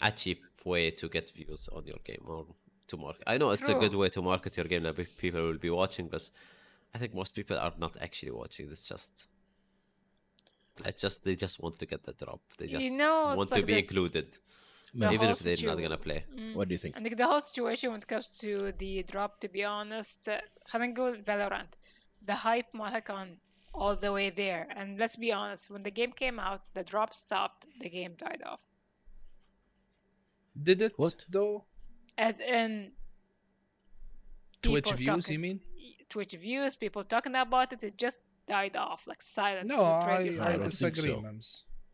a 0.00 0.10
cheap 0.10 0.42
way 0.64 0.90
to 0.90 1.08
get 1.08 1.30
views 1.30 1.68
on 1.76 1.86
your 1.86 2.00
game 2.04 2.24
or 2.26 2.46
to 2.88 2.96
market. 2.96 3.24
I 3.26 3.38
know 3.38 3.48
True. 3.48 3.58
it's 3.58 3.68
a 3.68 3.74
good 3.74 3.94
way 3.94 4.08
to 4.10 4.22
market 4.22 4.56
your 4.56 4.66
game 4.66 4.82
that 4.84 4.96
people 5.16 5.42
will 5.42 5.62
be 5.68 5.70
watching 5.70 6.08
but 6.08 6.24
i 6.94 6.98
think 6.98 7.14
most 7.14 7.34
people 7.34 7.58
are 7.58 7.74
not 7.78 7.94
actually 8.00 8.32
watching. 8.32 8.70
It's 8.70 8.88
just 8.88 9.28
it's 10.85 11.01
just 11.01 11.23
they 11.25 11.35
just 11.35 11.59
want 11.63 11.75
to 11.79 11.85
get 11.85 12.03
the 12.03 12.13
drop. 12.13 12.41
They 12.57 12.65
You 12.67 12.79
just 12.79 12.95
know, 13.01 13.29
it's 13.31 13.37
want 13.37 13.49
to 13.49 13.55
like 13.55 13.65
be 13.65 13.73
this- 13.75 13.83
included, 13.85 14.25
the 14.93 15.07
even 15.15 15.19
whole 15.27 15.31
if 15.35 15.39
they're 15.39 15.51
not 15.69 15.77
situ- 15.77 15.81
gonna 15.87 15.97
play. 15.97 16.19
What 16.53 16.67
do 16.67 16.73
you 16.73 16.77
think? 16.83 16.97
I 16.97 17.01
think 17.03 17.17
the 17.17 17.27
whole 17.31 17.41
situation 17.41 17.91
when 17.91 17.99
it 17.99 18.07
comes 18.07 18.27
to 18.43 18.71
the 18.83 19.03
drop, 19.03 19.39
to 19.41 19.47
be 19.49 19.63
honest, 19.63 20.27
uh, 20.29 20.41
خلينا 20.71 20.93
نقول 20.93 21.23
Valorant, 21.25 21.71
the 22.25 22.33
hype 22.35 22.71
مالها 22.73 22.99
كان 22.99 23.37
all 23.73 23.95
the 23.95 24.11
way 24.11 24.29
there. 24.31 24.67
And 24.77 24.97
let's 24.99 25.15
be 25.15 25.31
honest, 25.31 25.69
when 25.69 25.83
the 25.83 25.91
game 25.91 26.11
came 26.11 26.39
out, 26.39 26.61
the 26.73 26.83
drop 26.83 27.13
stopped, 27.13 27.67
the 27.79 27.89
game 27.89 28.13
died 28.15 28.41
off. 28.45 28.59
Did 30.61 30.81
it 30.81 30.93
What? 30.97 31.25
though? 31.29 31.65
As 32.17 32.39
in 32.41 32.91
Twitch 34.61 34.85
people 34.85 34.97
views, 34.97 35.25
talking- 35.25 35.33
you 35.33 35.39
mean? 35.39 35.59
Twitch 36.09 36.33
views, 36.33 36.75
people 36.75 37.03
talking 37.03 37.35
about 37.35 37.71
it, 37.73 37.83
it 37.83 37.95
just 37.97 38.17
died 38.47 38.75
off, 38.77 39.07
like 39.07 39.21
silent. 39.21 39.67
No, 39.67 39.77
with 39.77 40.07
radio 40.07 40.31
I, 40.31 40.35
I 40.35 40.37
silence. 40.37 40.79
don't 40.79 40.91
think 40.91 40.95
disagree, 40.95 41.11
so. 41.13 41.21
Mams. 41.21 41.47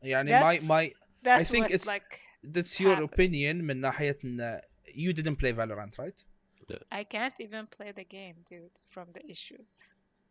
يعني 0.03 0.29
That's- 0.29 0.67
my 0.69 0.75
my 0.75 0.93
That's 1.23 1.49
think 1.49 1.63
what, 1.65 1.71
it's- 1.71 1.87
like 1.87 2.19
that's 2.43 2.79
your 2.79 2.95
happened. 2.95 3.13
opinion 3.13 3.55
من 3.63 3.81
ناحية 3.81 4.17
ان 4.23 4.59
you 4.87 5.11
didn't 5.13 5.35
play 5.37 5.51
Valorant, 5.53 5.97
right? 5.99 6.23
I 6.91 7.03
can't 7.03 7.33
even 7.39 7.67
play 7.67 7.91
the 7.91 8.03
game, 8.03 8.37
dude, 8.49 8.77
from 8.89 9.07
the 9.13 9.23
issues. 9.29 9.83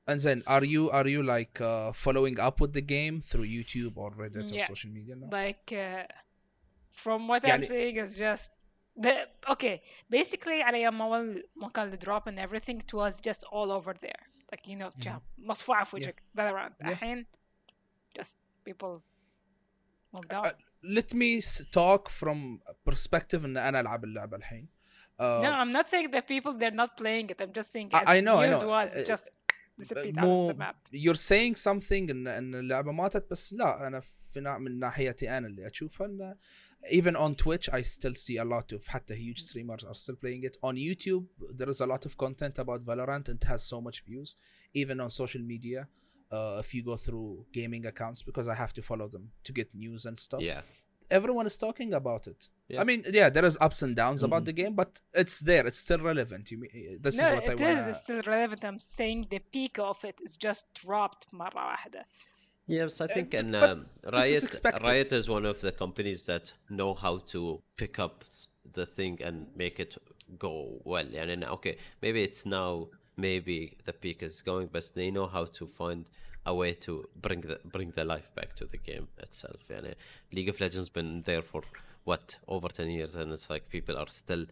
And 0.06 0.20
then 0.20 0.42
are 0.46 0.64
you 0.64 0.90
are 0.90 1.06
you 1.14 1.22
like 1.22 1.60
uh, 1.60 1.92
following 1.92 2.38
up 2.40 2.60
with 2.60 2.72
the 2.72 2.80
game 2.96 3.20
through 3.20 3.46
YouTube 3.46 3.94
or 3.96 4.10
Reddit 4.22 4.50
Yeah. 4.52 4.64
or 4.64 4.68
social 4.74 4.90
media? 4.90 5.14
No? 5.16 5.28
Like, 5.30 5.72
uh, 5.72 6.04
from 6.90 7.28
what 7.28 7.44
I'm 7.44 7.50
يعني- 7.62 7.68
saying 7.68 7.96
is 7.96 8.18
just 8.18 8.52
the 9.00 9.28
okay. 9.52 9.80
Basically, 10.10 10.62
على 10.62 10.82
يوم 10.82 11.02
أول 11.02 11.48
ما 11.56 11.68
كان 11.68 11.92
الدروب 11.92 12.28
and 12.28 12.38
everything, 12.38 12.78
it 12.78 12.94
was 12.94 13.20
just 13.20 13.44
all 13.52 13.70
over 13.72 13.92
there. 13.94 14.22
Like 14.52 14.66
you 14.68 14.76
know, 14.76 14.90
جام 14.98 15.20
مصفوعة 15.38 15.84
في 15.84 15.96
وجهك 15.96 16.22
Valorant. 16.38 16.72
Mm-hmm. 16.72 16.86
Yeah. 16.86 16.88
الحين 16.90 17.26
just 18.18 18.36
people 18.68 19.02
moved 20.16 20.32
on. 20.34 20.44
Uh, 20.46 20.50
Let 20.98 21.14
me 21.14 21.30
s- 21.38 21.64
talk 21.72 22.08
from 22.20 22.60
perspective 22.90 23.44
ان 23.44 23.56
انا 23.56 23.80
العب 23.80 24.04
اللعبة 24.04 24.36
الحين. 24.36 24.68
Uh, 25.18 25.22
no, 25.42 25.50
I'm 25.62 25.72
not 25.72 25.88
saying 25.88 26.10
that 26.10 26.26
people 26.26 26.52
they're 26.60 26.78
not 26.82 26.96
playing 27.02 27.30
it. 27.30 27.40
I'm 27.40 27.52
just 27.60 27.70
saying 27.72 27.88
I- 27.94 28.02
as 28.02 28.08
I 28.08 28.20
know, 28.20 28.36
I 28.40 28.48
news 28.48 28.62
know. 28.62 28.68
was 28.76 28.90
Uh, 28.96 29.12
just 29.12 29.30
disappeared 29.80 30.18
out 30.18 30.24
مو 30.24 30.50
of 30.50 30.54
the 30.54 30.58
map. 30.58 30.76
you're 30.92 31.22
saying 31.32 31.54
something 31.68 32.10
ان 32.10 32.26
ان 32.28 32.54
اللعبه 32.54 32.92
ماتت 32.92 33.30
بس 33.30 33.52
لا 33.52 33.86
انا 33.86 34.00
في 34.00 34.40
نا- 34.40 34.58
من 34.58 34.78
ناحيتي 34.78 35.38
انا 35.38 35.46
اللي 35.46 35.66
اشوفها 35.66 36.06
ان 36.06 36.36
even 36.90 37.16
on 37.16 37.34
Twitch 37.34 37.66
I 37.72 37.80
still 37.82 38.14
see 38.14 38.36
a 38.36 38.44
lot 38.44 38.72
of 38.72 38.86
حتى 38.86 39.14
huge 39.16 39.40
streamers 39.42 39.84
are 39.84 39.94
still 39.94 40.16
playing 40.16 40.42
it 40.44 40.56
on 40.62 40.76
YouTube 40.76 41.24
there 41.58 41.70
is 41.74 41.80
a 41.80 41.86
lot 41.86 42.04
of 42.06 42.16
content 42.16 42.58
about 42.58 42.84
Valorant 42.84 43.28
and 43.28 43.36
it 43.42 43.44
has 43.44 43.62
so 43.64 43.80
much 43.80 44.04
views 44.04 44.36
even 44.74 45.00
on 45.00 45.08
social 45.10 45.40
media 45.54 45.88
uh, 46.36 46.56
if 46.64 46.74
you 46.74 46.82
go 46.82 46.96
through 46.96 47.46
gaming 47.52 47.84
accounts 47.86 48.20
because 48.22 48.46
I 48.48 48.56
have 48.62 48.72
to 48.78 48.82
follow 48.82 49.08
them 49.14 49.24
to 49.46 49.52
get 49.52 49.68
news 49.74 50.02
and 50.08 50.16
stuff 50.26 50.42
Yeah. 50.42 50.62
everyone 51.18 51.46
is 51.52 51.56
talking 51.66 51.90
about 52.00 52.22
it 52.32 52.40
Yeah. 52.72 52.80
I 52.82 52.84
mean 52.88 53.00
yeah 53.20 53.28
there 53.36 53.46
is 53.50 53.56
ups 53.66 53.80
and 53.86 53.92
downs 54.02 54.20
about 54.28 54.44
the 54.48 54.54
game 54.60 54.74
but 54.82 54.90
it's 55.22 55.38
there 55.50 55.64
it's 55.70 55.80
still 55.86 56.02
relevant 56.10 56.44
you 56.52 56.58
mean, 56.62 56.70
this 57.04 57.16
no, 57.20 57.24
is 57.28 57.34
what 57.36 57.48
I 57.50 57.52
it 57.54 57.60
want 57.66 57.88
is 57.92 57.96
still 58.06 58.22
relevant. 58.34 58.60
I'm 58.68 58.80
saying 58.98 59.18
the 59.34 59.40
peak 59.54 59.74
of 59.90 59.98
it 60.10 60.16
is 60.26 60.32
just 60.46 60.62
dropped 60.84 61.24
مرة 61.32 61.54
واحدة. 61.66 62.04
Yes, 62.69 63.01
I 63.01 63.07
think 63.07 63.33
and 63.33 63.55
um, 63.55 63.87
this 64.03 64.43
is 64.43 64.61
Riot. 64.63 64.83
Riot 64.83 65.11
is 65.11 65.27
one 65.27 65.45
of 65.47 65.59
the 65.59 65.71
companies 65.71 66.21
that 66.23 66.53
know 66.69 66.93
how 66.93 67.17
to 67.33 67.63
pick 67.77 67.97
up 67.97 68.23
the 68.73 68.85
thing 68.85 69.19
and 69.23 69.47
make 69.55 69.79
it 69.79 69.97
go 70.37 70.79
well. 70.83 71.07
And 71.15 71.31
then, 71.31 71.43
okay, 71.45 71.77
maybe 72.03 72.21
it's 72.21 72.45
now 72.45 72.89
maybe 73.17 73.77
the 73.85 73.93
peak 73.93 74.21
is 74.21 74.43
going, 74.43 74.69
but 74.71 74.91
they 74.93 75.09
know 75.09 75.25
how 75.25 75.45
to 75.45 75.65
find 75.65 76.05
a 76.45 76.53
way 76.53 76.73
to 76.73 77.09
bring 77.19 77.41
the 77.41 77.59
bring 77.65 77.89
the 77.89 78.03
life 78.03 78.29
back 78.35 78.55
to 78.57 78.65
the 78.65 78.77
game 78.77 79.07
itself. 79.17 79.61
And 79.71 79.95
League 80.31 80.49
of 80.49 80.59
Legends 80.59 80.89
been 80.89 81.23
there 81.23 81.41
for 81.41 81.63
what 82.03 82.37
over 82.47 82.67
ten 82.67 82.91
years, 82.91 83.15
and 83.15 83.33
it's 83.33 83.49
like 83.49 83.69
people 83.69 83.97
are 83.97 84.09
still 84.09 84.45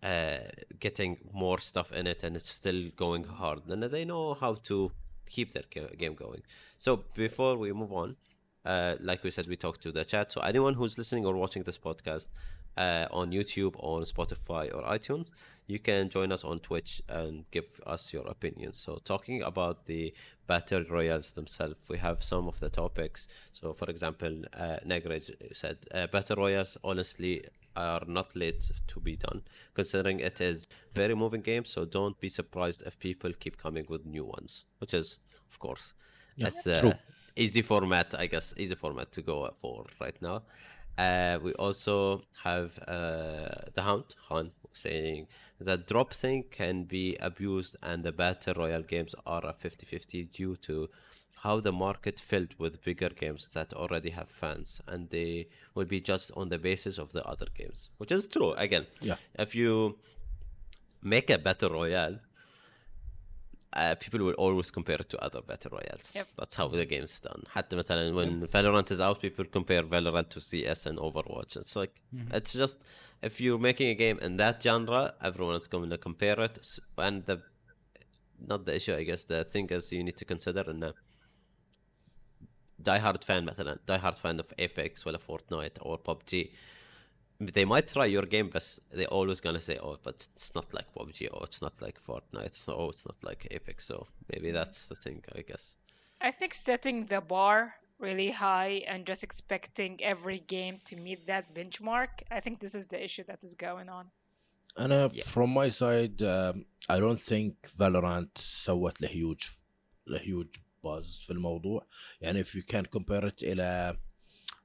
uh, 0.00 0.38
getting 0.78 1.18
more 1.32 1.58
stuff 1.58 1.90
in 1.90 2.06
it, 2.06 2.22
and 2.22 2.36
it's 2.36 2.50
still 2.50 2.90
going 2.94 3.24
hard. 3.24 3.66
And 3.66 3.82
they 3.82 4.04
know 4.04 4.34
how 4.34 4.54
to 4.70 4.92
keep 5.26 5.52
their 5.52 5.64
ga- 5.70 5.94
game 5.96 6.14
going. 6.14 6.42
So 6.78 7.04
before 7.14 7.56
we 7.56 7.72
move 7.72 7.92
on, 7.92 8.16
uh, 8.64 8.96
like 9.00 9.22
we 9.22 9.30
said, 9.30 9.46
we 9.46 9.56
talked 9.56 9.82
to 9.82 9.92
the 9.92 10.04
chat. 10.04 10.32
So 10.32 10.40
anyone 10.40 10.74
who's 10.74 10.96
listening 10.96 11.26
or 11.26 11.34
watching 11.34 11.62
this 11.64 11.78
podcast 11.78 12.28
uh, 12.76 13.06
on 13.10 13.30
YouTube, 13.30 13.74
on 13.78 14.02
Spotify, 14.02 14.74
or 14.74 14.82
iTunes, 14.82 15.30
you 15.66 15.78
can 15.78 16.08
join 16.08 16.32
us 16.32 16.44
on 16.44 16.58
Twitch 16.60 17.02
and 17.08 17.44
give 17.50 17.64
us 17.86 18.12
your 18.12 18.26
opinions. 18.26 18.78
So 18.78 18.98
talking 19.04 19.42
about 19.42 19.86
the 19.86 20.14
battle 20.46 20.84
royals 20.90 21.32
themselves, 21.32 21.74
we 21.88 21.98
have 21.98 22.22
some 22.22 22.48
of 22.48 22.60
the 22.60 22.68
topics. 22.70 23.28
So 23.52 23.72
for 23.72 23.88
example, 23.90 24.42
uh, 24.56 24.78
Negraj 24.86 25.30
said 25.54 25.78
uh, 25.92 26.06
battle 26.08 26.36
royals 26.36 26.76
honestly 26.82 27.44
are 27.76 28.02
not 28.06 28.34
late 28.36 28.70
to 28.86 29.00
be 29.00 29.16
done, 29.16 29.42
considering 29.74 30.20
it 30.20 30.40
is 30.40 30.68
very 30.92 31.14
moving 31.14 31.42
game. 31.42 31.64
So 31.64 31.84
don't 31.84 32.18
be 32.20 32.28
surprised 32.28 32.82
if 32.86 32.98
people 32.98 33.32
keep 33.38 33.56
coming 33.58 33.86
with 33.88 34.06
new 34.06 34.24
ones, 34.24 34.64
which 34.78 34.94
is 34.94 35.18
of 35.50 35.58
course 35.58 35.94
that's 36.38 36.66
uh, 36.66 36.80
True. 36.80 36.92
easy 37.36 37.62
format, 37.62 38.14
I 38.18 38.26
guess, 38.26 38.54
easy 38.56 38.74
format 38.74 39.12
to 39.12 39.22
go 39.22 39.50
for 39.60 39.86
right 40.00 40.20
now. 40.20 40.42
Uh, 40.96 41.38
we 41.42 41.52
also 41.54 42.22
have 42.42 42.78
uh, 42.86 43.48
the 43.74 43.82
Hound 43.82 44.14
Khan 44.28 44.52
saying 44.72 45.26
that 45.60 45.86
drop 45.86 46.12
thing 46.12 46.44
can 46.50 46.84
be 46.84 47.16
abused 47.20 47.76
and 47.82 48.02
the 48.04 48.12
battle 48.12 48.54
royale 48.54 48.82
games 48.82 49.14
are 49.26 49.44
a 49.46 49.52
50-50 49.54 50.30
due 50.32 50.56
to 50.56 50.88
how 51.42 51.60
the 51.60 51.72
market 51.72 52.18
filled 52.20 52.54
with 52.58 52.82
bigger 52.82 53.10
games 53.10 53.48
that 53.54 53.72
already 53.72 54.10
have 54.10 54.28
fans 54.28 54.80
and 54.86 55.10
they 55.10 55.46
will 55.74 55.84
be 55.84 56.00
judged 56.00 56.30
on 56.36 56.48
the 56.48 56.58
basis 56.58 56.98
of 56.98 57.12
the 57.12 57.24
other 57.24 57.46
games 57.56 57.90
which 57.98 58.10
is 58.10 58.26
true 58.26 58.52
again 58.54 58.86
Yeah. 59.00 59.16
if 59.38 59.54
you 59.54 59.96
make 61.02 61.30
a 61.30 61.38
battle 61.38 61.70
royale 61.70 62.18
uh, 63.73 63.95
people 64.03 64.19
will 64.25 64.33
always 64.45 64.69
compare 64.71 64.95
it 65.03 65.09
to 65.09 65.17
other 65.27 65.41
battle 65.41 65.71
royales. 65.77 66.11
Yep. 66.15 66.27
That's 66.37 66.55
how 66.55 66.67
the 66.67 66.85
game's 66.85 67.19
done. 67.19 67.43
حتى 67.55 67.75
مثلا 67.75 68.13
when 68.15 68.47
Valorant 68.47 68.91
is 68.91 68.99
out, 68.99 69.21
people 69.21 69.45
compare 69.45 69.83
Valorant 69.83 70.29
to 70.29 70.39
CS 70.41 70.85
and 70.87 70.97
Overwatch. 70.97 71.55
It's 71.57 71.75
like 71.75 72.01
it's 72.31 72.53
just 72.53 72.77
if 73.21 73.39
you're 73.41 73.59
making 73.59 73.89
a 73.89 73.95
game 73.95 74.17
in 74.19 74.37
that 74.37 74.61
genre, 74.63 75.13
everyone 75.21 75.55
is 75.55 75.67
going 75.67 75.89
to 75.89 75.97
compare 75.97 76.39
it. 76.39 76.57
S- 76.59 76.79
And 76.97 77.25
the 77.25 77.37
not 78.51 78.65
the 78.65 78.75
issue, 78.79 78.95
I 78.95 79.03
guess. 79.03 79.25
The 79.25 79.43
thing 79.43 79.67
is, 79.77 79.91
you 79.91 80.03
need 80.03 80.17
to 80.17 80.25
consider 80.25 80.63
in 80.71 80.93
die 82.81 82.97
hard 82.99 83.23
fan 83.23 83.45
مثلا 83.45 83.77
die 83.85 83.97
hard 83.97 84.15
fan 84.15 84.39
of 84.39 84.45
Apex 84.59 85.05
ولا 85.07 85.19
Fortnite 85.19 85.77
or 85.81 85.97
PUBG 85.97 86.47
they 87.39 87.65
might 87.65 87.87
try 87.87 88.05
your 88.05 88.27
game 88.35 88.49
but 88.55 88.65
they're 88.91 89.07
always 89.07 89.39
gonna 89.39 89.59
say 89.69 89.77
oh 89.81 89.97
but 90.03 90.27
it's 90.35 90.53
not 90.55 90.67
like 90.73 90.87
PUBG 90.95 91.19
or 91.33 91.41
it's 91.45 91.61
not 91.61 91.75
like 91.81 91.97
Fortnite 92.07 92.53
so 92.53 92.75
oh, 92.79 92.89
it's 92.89 93.05
not 93.05 93.19
like 93.23 93.47
Apex 93.51 93.85
so 93.85 94.07
maybe 94.31 94.51
that's 94.51 94.87
the 94.89 94.95
thing 94.95 95.23
I 95.39 95.41
guess 95.41 95.77
I 96.21 96.31
think 96.31 96.53
setting 96.53 97.05
the 97.05 97.21
bar 97.21 97.75
really 97.99 98.31
high 98.31 98.83
and 98.87 99.05
just 99.05 99.23
expecting 99.23 100.01
every 100.01 100.39
game 100.39 100.77
to 100.85 100.95
meet 100.95 101.27
that 101.27 101.53
benchmark, 101.53 102.09
I 102.31 102.39
think 102.39 102.59
this 102.59 102.75
is 102.75 102.87
the 102.87 103.01
issue 103.03 103.23
that 103.27 103.39
is 103.43 103.53
going 103.53 103.89
on. 103.89 104.05
انا 104.79 105.09
from 105.09 105.49
my 105.49 105.69
side 105.69 106.21
um, 106.21 106.65
I 106.89 106.99
don't 106.99 107.19
think 107.19 107.53
Valorant 107.77 108.37
سوت 108.37 109.01
له 109.01 109.07
huge 109.07 109.49
له 110.07 110.19
huge 110.19 110.59
buzz 110.83 111.25
في 111.25 111.33
الموضوع 111.33 111.87
يعني 112.21 112.43
if 112.43 112.47
you 112.47 112.61
can 112.61 112.85
compare 112.85 113.25
it 113.25 113.43
الى 113.43 113.97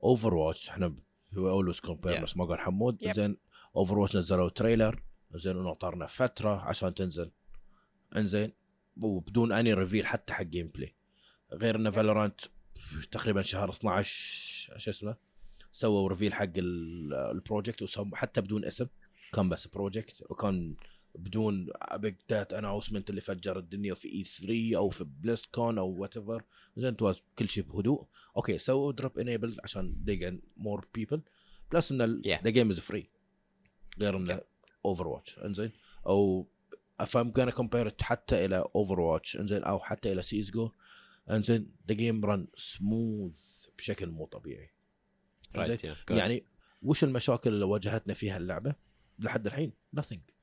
Overwatch 0.05 0.68
احنا 0.68 0.97
هو 1.38 1.73
compare 1.73 2.17
Yeah. 2.17 2.23
بس 2.23 2.38
ما 2.38 2.45
قال 2.45 2.59
حمود. 2.59 3.03
Yep. 3.03 3.11
زين 3.11 3.38
Overwatch 3.77 4.15
نزلوا 4.15 4.49
تريلر. 4.49 5.03
زين 5.36 5.57
ونطرنا 5.57 6.05
فترة 6.05 6.61
عشان 6.61 6.93
تنزل. 6.93 7.32
إنزين. 8.17 8.53
وبدون 8.97 9.51
اني 9.51 9.73
ريفيل 9.73 10.05
حتى 10.05 10.34
حق 10.34 10.43
جيم 10.43 10.67
بلاي 10.67 10.95
غير 11.53 11.75
ان 11.75 11.91
فالورانت 11.91 12.41
تقريبا 13.11 13.41
شهر 13.41 13.69
12 13.69 14.73
شو 14.77 14.89
اسمه 14.89 15.15
سووا 15.71 16.09
ريفيل 16.09 16.34
حق 16.34 16.43
ال- 16.57 17.13
البروجكت 17.13 17.82
وسم 17.82 18.15
حتى 18.15 18.41
بدون 18.41 18.65
اسم. 18.65 18.88
كان 19.34 19.49
بس 19.49 19.67
بروجكت 19.67 20.23
وكان 20.30 20.75
بدون 21.20 21.70
بيج 21.93 22.15
دات 22.30 22.53
اناونسمنت 22.53 23.09
اللي 23.09 23.22
فجر 23.22 23.59
الدنيا 23.59 23.93
في 23.93 24.13
اي 24.13 24.24
3 24.24 24.78
أو 24.78 24.89
في 24.89 25.03
بليست 25.03 25.45
كون 25.45 25.78
أو 25.78 25.89
وات 25.89 26.17
ايفر 26.17 26.43
زين 26.78 26.95
كل 27.36 27.49
شيء 27.49 27.63
بهدوء. 27.63 28.07
أوكي 28.38 28.57
سووا 28.57 28.91
دروب 28.91 29.20
انيبل 29.20 29.57
عشان 29.63 29.95
they 30.07 30.24
get 30.24 30.63
more 30.63 30.82
people. 30.82 31.20
بلس 31.72 31.91
إن. 31.91 32.17
ذا 32.26 32.49
جيم 32.49 32.70
از 32.70 32.80
فري 32.80 33.09
غير 33.99 34.17
انه 34.17 34.41
اوفر 34.86 35.07
واتش 35.07 35.39
إنزين؟ 35.39 35.72
أو 36.05 36.47
if 37.01 37.05
I'm 37.05 37.32
gonna 37.39 37.51
compare 37.51 37.91
it 37.91 38.01
حتى 38.01 38.45
إلى 38.45 38.63
اوفر 38.76 38.99
واتش 38.99 39.38
إنزين؟ 39.38 39.63
أو 39.63 39.80
حتى 39.80 40.11
إلى 40.11 40.22
سيز 40.22 40.51
جو 40.51 40.72
إنزين؟ 41.30 41.72
ذا 41.88 41.93
جيم 41.93 42.26
رن 42.26 42.47
سموث 42.55 43.67
بشكل 43.78 44.09
مو 44.09 44.26
طبيعي. 44.26 44.70
Right, 45.57 45.82
yeah. 45.82 46.11
يعني 46.11 46.43
وش 46.82 47.03
المشاكل 47.03 47.53
اللي 47.53 47.65
واجهتنا 47.65 48.13
فيها 48.13 48.38
اللعبة؟ 48.38 48.76
لحد 49.20 49.45
الحين 49.45 49.74
nothing. 49.99 50.39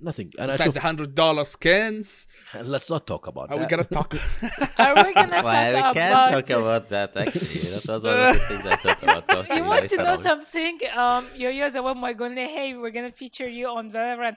nothing. 0.00 0.32
And 0.38 0.50
it's 0.50 0.60
I 0.60 0.66
like 0.66 0.74
the 0.74 0.80
hundred 0.80 1.14
dollar 1.14 1.44
skins. 1.44 2.26
Let's 2.54 2.90
not 2.90 3.06
talk 3.06 3.26
about. 3.26 3.50
Are 3.50 3.58
that. 3.58 3.64
we 3.64 3.66
gonna 3.66 3.84
talk? 3.84 4.14
Are 4.78 4.94
we 5.04 5.14
gonna 5.14 5.30
talk 5.30 5.44
well, 5.44 5.94
we 5.94 6.00
can 6.00 6.32
talk 6.32 6.50
about 6.50 6.88
that. 6.90 7.16
Actually, 7.16 7.60
that 7.72 7.84
was 7.88 8.04
one 8.04 8.18
of 8.18 8.34
the 8.34 8.40
things 8.40 8.66
I 8.66 8.76
thought 8.76 9.02
about. 9.02 9.48
You 9.56 9.64
want 9.64 9.88
to 9.90 9.96
know 9.96 10.16
something? 10.16 10.78
Um, 10.96 11.26
your 11.36 11.50
user 11.50 11.82
when 11.82 12.00
we're 12.00 12.14
gonna 12.14 12.46
hey, 12.46 12.74
we're 12.74 12.90
gonna 12.90 13.10
feature 13.10 13.48
you 13.48 13.68
on 13.68 13.90
Valorant. 13.90 14.36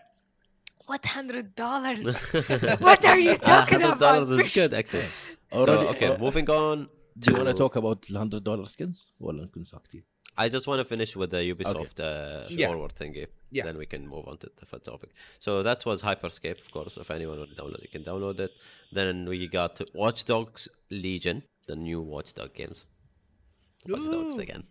What 0.86 1.05
hundred 1.05 1.55
dollars? 1.55 2.03
what 2.80 3.05
are 3.05 3.20
you 3.20 3.32
ah, 3.32 3.51
talking 3.53 3.78
about? 3.78 3.99
Hundred 3.99 3.99
dollars 3.99 4.32
is 4.32 4.53
good, 4.53 4.74
actually. 4.74 5.05
So, 5.51 5.89
okay, 5.89 6.16
moving 6.18 6.49
on. 6.49 6.88
Do 7.20 7.32
you 7.32 7.38
want 7.38 7.49
to 7.49 7.53
talk 7.53 7.76
about 7.76 8.05
hundred 8.14 8.43
dollar 8.43 8.66
skins? 8.66 9.12
Well, 9.20 9.36
I'm 9.39 9.49
I 10.44 10.48
just 10.48 10.66
want 10.66 10.78
to 10.80 10.86
finish 10.94 11.14
with 11.20 11.30
the 11.30 11.42
Ubisoft 11.55 11.96
uh, 12.00 12.46
Yeah. 12.48 12.68
forward 12.68 12.94
thingy. 13.00 13.26
Yeah. 13.50 13.64
Then 13.66 13.76
we 13.82 13.86
can 13.92 14.03
move 14.14 14.24
on 14.30 14.36
to 14.38 14.46
the 14.46 14.57
different 14.61 14.84
topic. 14.84 15.11
So 15.40 15.62
that 15.62 15.84
was 15.84 16.03
Hyperscape, 16.03 16.59
of 16.64 16.70
course. 16.76 16.96
If 16.96 17.11
anyone 17.11 17.38
would 17.42 17.55
download, 17.61 17.82
you 17.82 17.92
can 17.96 18.03
download 18.11 18.38
it. 18.46 18.53
Then 18.98 19.26
we 19.28 19.46
got 19.46 19.74
Watch 19.94 20.24
Dogs 20.24 20.62
Legion, 20.90 21.42
the 21.66 21.76
new 21.76 22.00
Watch 22.00 22.30
Dog 22.38 22.55
games. 22.55 22.86
Watch 23.92 24.07
Dogs 24.16 24.36
Ooh. 24.36 24.40
again, 24.46 24.64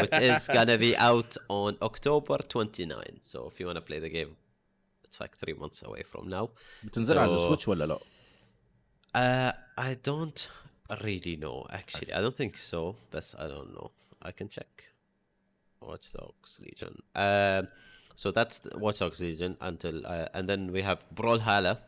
which 0.00 0.14
is 0.30 0.46
gonna 0.56 0.78
be 0.78 0.92
out 1.10 1.32
on 1.48 1.76
October 1.82 2.38
29. 2.38 3.18
So 3.20 3.48
if 3.50 3.58
you 3.58 3.66
want 3.66 3.76
to 3.82 3.86
play 3.90 3.98
the 3.98 4.10
game, 4.18 4.36
it's 5.04 5.18
like 5.20 5.36
three 5.36 5.54
months 5.54 5.82
away 5.82 6.02
from 6.12 6.28
now. 6.28 6.50
بتنزل 6.84 7.18
على 7.18 7.36
So- 7.38 7.40
السويتش 7.42 7.68
ولا 7.68 7.84
لا؟ 7.86 7.98
Uh, 9.12 9.52
I 9.76 9.94
don't 10.08 10.48
really 11.02 11.36
know 11.36 11.66
actually. 11.70 12.12
I 12.12 12.20
don't 12.20 12.36
think 12.36 12.56
so, 12.56 12.96
but 13.10 13.34
I 13.38 13.46
don't 13.48 13.72
know. 13.74 13.90
I 14.22 14.30
can 14.38 14.48
check. 14.48 14.84
Watch 15.84 16.12
Dogs 16.12 16.60
Legion. 16.60 16.94
Um, 17.14 17.68
so 18.14 18.30
that's 18.30 18.58
the 18.60 18.78
Watch 18.78 18.98
Dogs 18.98 19.20
Legion 19.20 19.56
until, 19.60 20.06
uh, 20.06 20.26
and 20.34 20.48
then 20.48 20.72
we 20.72 20.82
have 20.82 20.98
Brawlhalla, 21.14 21.78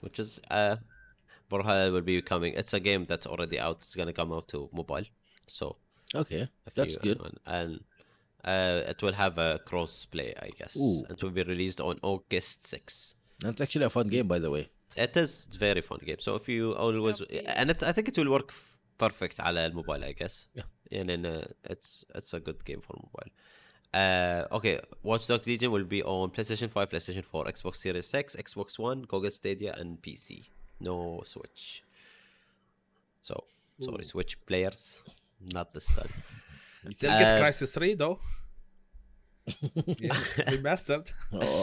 which 0.00 0.18
is 0.18 0.40
uh, 0.50 0.76
Brawlhalla 1.50 1.92
will 1.92 2.02
be 2.02 2.20
coming. 2.22 2.54
It's 2.54 2.72
a 2.74 2.80
game 2.80 3.06
that's 3.08 3.26
already 3.26 3.58
out. 3.58 3.78
It's 3.78 3.94
gonna 3.94 4.12
come 4.12 4.32
out 4.32 4.48
to 4.48 4.68
mobile. 4.72 5.04
So 5.46 5.76
Okay, 6.14 6.48
if 6.66 6.74
that's 6.74 6.94
you- 6.94 7.00
good. 7.14 7.20
and, 7.26 7.38
and 7.46 7.80
uh, 8.44 8.90
it 8.90 9.02
will 9.02 9.12
have 9.14 9.38
a 9.38 9.58
cross 9.64 10.04
play, 10.06 10.34
I 10.40 10.50
guess. 10.58 10.76
Ooh. 10.76 11.04
It 11.10 11.22
will 11.22 11.30
be 11.30 11.42
released 11.42 11.80
on 11.80 11.98
August 12.02 12.62
6th. 12.64 13.14
That's 13.40 13.60
actually 13.60 13.84
a 13.86 13.90
fun 13.90 14.08
game 14.08 14.28
by 14.28 14.38
the 14.38 14.50
way. 14.50 14.68
It 14.96 15.16
is 15.16 15.46
it's 15.48 15.56
very 15.56 15.80
fun 15.82 16.00
game. 16.04 16.16
So 16.20 16.36
if 16.36 16.48
you 16.48 16.74
always 16.74 17.20
and 17.20 17.70
it, 17.70 17.82
I 17.82 17.92
think 17.92 18.08
it 18.08 18.16
will 18.18 18.30
work 18.30 18.48
f- 18.50 18.76
perfect 18.98 19.40
على 19.40 19.66
الموبايل 19.66 20.04
I 20.04 20.12
guess. 20.12 20.48
Yeah. 20.54 20.62
يعني 20.91 21.13
انه 21.13 21.41
uh, 21.41 21.45
it's 21.45 22.05
اتس 22.11 22.35
ا 22.35 22.37
جود 22.37 22.63
جيم 22.63 22.79
فور 22.79 22.99
موبايل 23.03 23.31
اوكي 23.95 24.81
واتش 25.03 25.27
دوج 25.27 25.49
ليجن 25.49 25.69
will 25.69 25.87
be 25.87 26.03
on 26.05 26.29
PlayStation 26.37 26.69
5, 26.69 26.89
PlayStation 26.89 27.23
4, 27.23 27.45
Xbox 27.45 27.75
Series 27.75 28.13
X, 28.13 28.35
Xbox 28.35 28.79
One, 28.79 29.01
Google 29.01 29.31
Stadia 29.31 29.73
and 29.73 30.01
PC. 30.01 30.49
No 30.79 31.21
Switch. 31.25 31.83
So, 33.21 33.35
sorry, 33.79 34.03
Switch 34.03 34.33
players, 34.45 35.03
not 35.53 35.73
the 35.73 35.81
time. 35.81 36.13
You 36.83 36.95
still 36.95 37.19
get 37.19 37.39
uh, 37.39 37.43
Crysis 37.43 37.71
3 37.73 37.93
though. 37.95 38.19
yeah, 40.05 40.13
remastered. 40.53 41.11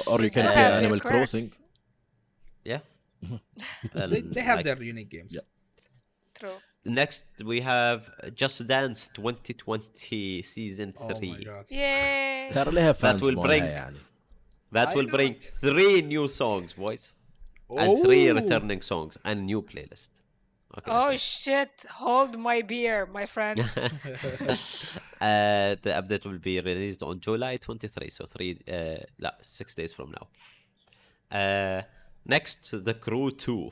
Or, 0.06 0.20
you 0.22 0.30
can 0.30 0.46
uh, 0.46 0.52
play 0.52 0.62
Animal. 0.62 1.00
Crossing. 1.00 1.48
Yeah. 2.64 2.80
they, 3.94 4.42
have 4.42 4.58
um, 4.58 4.62
their 4.62 4.82
unique 4.82 5.10
games. 5.10 5.36
True 6.34 6.58
Next, 6.87 7.25
we 7.45 7.61
have 7.61 8.09
Just 8.35 8.67
Dance 8.67 9.09
2020 9.13 10.41
Season 10.41 10.91
3. 10.91 10.99
Oh 10.99 11.19
my 11.37 11.43
god. 11.43 11.65
Yay! 11.71 12.51
ترى 12.53 12.71
لها 12.71 12.91
فانز 12.91 13.21
will 13.23 13.35
مالها 13.35 13.47
bring- 13.47 13.63
يعني. 13.63 13.97
That 14.73 14.87
I 14.89 14.95
will 14.95 15.03
know 15.07 15.11
bring 15.17 15.31
it. 15.33 15.51
three 15.61 16.01
new 16.01 16.27
songs, 16.27 16.73
boys. 16.73 17.11
And 17.69 18.03
three 18.03 18.29
Oh. 18.29 18.33
returning 18.35 18.81
songs 18.81 19.17
and 19.23 19.45
new 19.45 19.61
playlist. 19.61 20.09
Okay. 20.77 20.91
Oh 20.91 21.15
shit! 21.15 21.85
Hold 22.01 22.31
my 22.49 22.59
beer, 22.71 22.99
my 23.19 23.25
friend. 23.35 23.57
uh, 23.59 23.65
the 25.85 25.91
update 25.99 26.25
will 26.25 26.39
be 26.39 26.59
released 26.59 27.03
on 27.03 27.19
July 27.19 27.57
23, 27.57 28.09
so 28.09 28.25
three, 28.25 28.57
uh, 28.67 28.97
لا, 29.19 29.37
six 29.41 29.75
days 29.75 29.93
from 29.93 30.11
now. 30.17 30.27
Uh, 31.39 31.81
next, 32.25 32.71
The 32.85 32.93
Crew 32.93 33.31
2. 33.31 33.71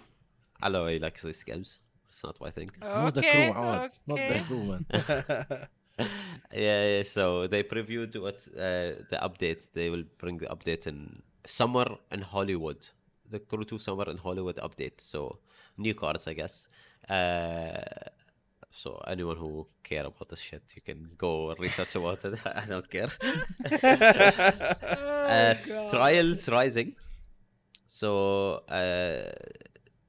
I 0.61 0.69
know 0.69 0.85
he 0.87 0.99
likes 0.99 1.23
these 1.23 1.43
games. 1.43 1.79
It's 2.16 2.24
not 2.24 2.40
what 2.40 2.46
I 2.46 2.50
think. 2.50 2.72
Okay, 2.82 3.02
not 3.02 3.14
the 3.14 3.20
crew 3.20 3.52
out. 3.52 3.90
Not 4.06 4.16
the 4.16 4.38
crew 4.46 4.64
man. 4.64 4.86
yeah, 6.50 6.96
yeah, 6.96 7.02
so 7.02 7.46
they 7.46 7.62
previewed 7.62 8.18
what 8.18 8.38
uh, 8.56 9.04
the 9.10 9.18
update. 9.20 9.70
They 9.74 9.90
will 9.90 10.04
bring 10.16 10.38
the 10.38 10.46
update 10.46 10.86
in 10.86 11.20
summer 11.44 11.84
in 12.10 12.22
Hollywood. 12.22 12.88
The 13.28 13.40
Crew 13.40 13.64
2 13.64 13.78
Summer 13.78 14.04
in 14.08 14.16
Hollywood 14.16 14.56
update. 14.56 14.98
So 14.98 15.40
new 15.76 15.92
cars, 15.92 16.26
I 16.26 16.32
guess. 16.32 16.70
Uh, 17.06 17.82
so 18.70 19.02
anyone 19.06 19.36
who 19.36 19.66
care 19.82 20.06
about 20.06 20.30
this 20.30 20.40
shit, 20.40 20.62
you 20.74 20.80
can 20.80 21.10
go 21.18 21.54
research 21.58 21.96
about 21.96 22.24
it. 22.24 22.40
I 22.46 22.64
don't 22.66 22.88
care. 22.90 23.10
Uh, 25.26 25.54
oh, 25.70 25.86
uh, 25.86 25.90
trials 25.90 26.48
Rising. 26.48 26.94
So 27.86 28.62
uh, 28.68 29.32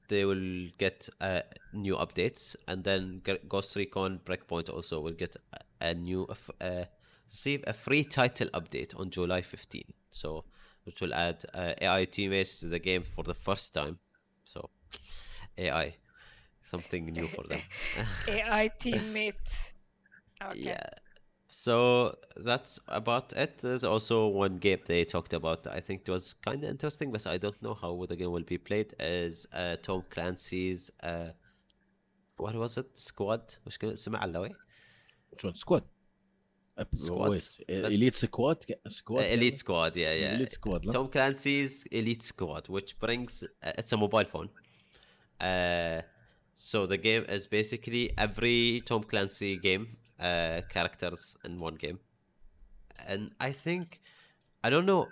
they 0.08 0.26
will 0.26 0.70
get 0.78 1.10
uh, 1.22 1.42
new 1.74 1.96
updates, 1.96 2.56
and 2.68 2.84
then 2.84 3.22
Ghost 3.48 3.76
Recon 3.76 4.20
Breakpoint 4.26 4.70
also 4.70 5.00
will 5.02 5.14
get 5.14 5.36
a, 5.82 5.90
a 5.90 5.94
new 5.94 6.28
uh, 6.62 6.86
receive 7.30 7.64
a 7.68 7.74
free 7.74 8.04
title 8.04 8.48
update 8.54 8.98
on 9.00 9.10
July 9.10 9.42
15. 9.42 9.94
So 10.12 10.46
which 10.86 11.02
will 11.02 11.14
add 11.14 11.44
uh, 11.54 11.74
AI 11.82 12.06
teammates 12.06 12.60
to 12.62 12.68
the 12.68 12.80
game 12.80 13.04
for 13.04 13.24
the 13.24 13.34
first 13.34 13.74
time. 13.74 14.00
So 14.46 14.70
AI, 15.58 15.96
something 16.64 17.06
new 17.06 17.28
for 17.28 17.44
them. 17.44 17.64
AI 18.28 18.70
teammate. 18.80 19.74
Okay. 20.42 20.76
Yeah 20.76 20.90
So 21.49 22.17
that's 22.37 22.81
about 22.89 23.33
it. 23.35 23.59
There's 23.59 23.85
also 23.85 24.27
one 24.29 24.57
game 24.59 24.81
they 24.87 25.05
talked 25.05 25.35
about. 25.35 25.67
I 25.67 25.81
think 25.81 26.03
it 26.07 26.11
was 26.11 26.33
kind 26.33 26.65
of 26.65 26.71
interesting, 26.71 27.13
but 27.13 27.27
I 27.27 27.37
don't 27.37 27.61
know 27.63 27.75
how 27.75 28.05
the 28.09 28.17
game 28.17 28.33
will 28.33 28.49
be 28.55 28.59
played. 28.59 28.95
Is 28.99 29.47
uh, 29.53 29.77
Tom 29.83 30.05
Clancy's 30.11 30.91
uh, 31.03 31.31
what 32.39 32.55
was 32.55 32.79
it? 32.79 32.99
Squad. 32.99 33.43
وش 33.67 33.79
كان 33.79 33.91
اسمه 33.91 34.19
علوي؟ 34.19 34.51
شلون 35.39 35.55
سكواد 35.55 35.85
Squads. 36.81 37.11
ويت 37.11 37.43
Let's- 37.43 37.61
اليت 37.71 38.15
سكواد 38.15 38.65
سكواد 38.89 39.25
Uh, 39.25 39.33
Elite 39.33 39.57
Squad. 39.59 39.93
Yeah, 39.95 39.97
yeah. 39.97 40.35
اليت 40.35 40.53
سكواد 40.53 40.87
لا 40.87 40.93
Tom 40.93 41.09
Clancy's 41.11 41.85
Elite 41.93 42.23
Squad, 42.23 42.69
which 42.69 42.99
brings 42.99 43.43
uh, 43.43 43.73
it's 43.79 43.93
a 43.93 43.97
mobile 43.97 44.25
phone. 44.25 44.49
Uh, 45.41 46.01
so 46.55 46.87
the 46.87 46.97
game 46.97 47.25
is 47.29 47.47
basically 47.47 48.11
every 48.17 48.83
Tom 48.87 49.03
Clancy 49.05 49.57
game 49.59 49.87
uh, 50.20 50.62
characters 50.70 51.38
in 51.44 51.60
one 51.60 51.76
game, 51.76 52.00
and 53.08 53.32
I 53.40 53.52
think 53.52 54.00
I 54.64 54.70
don't 54.70 54.86
know 54.86 55.08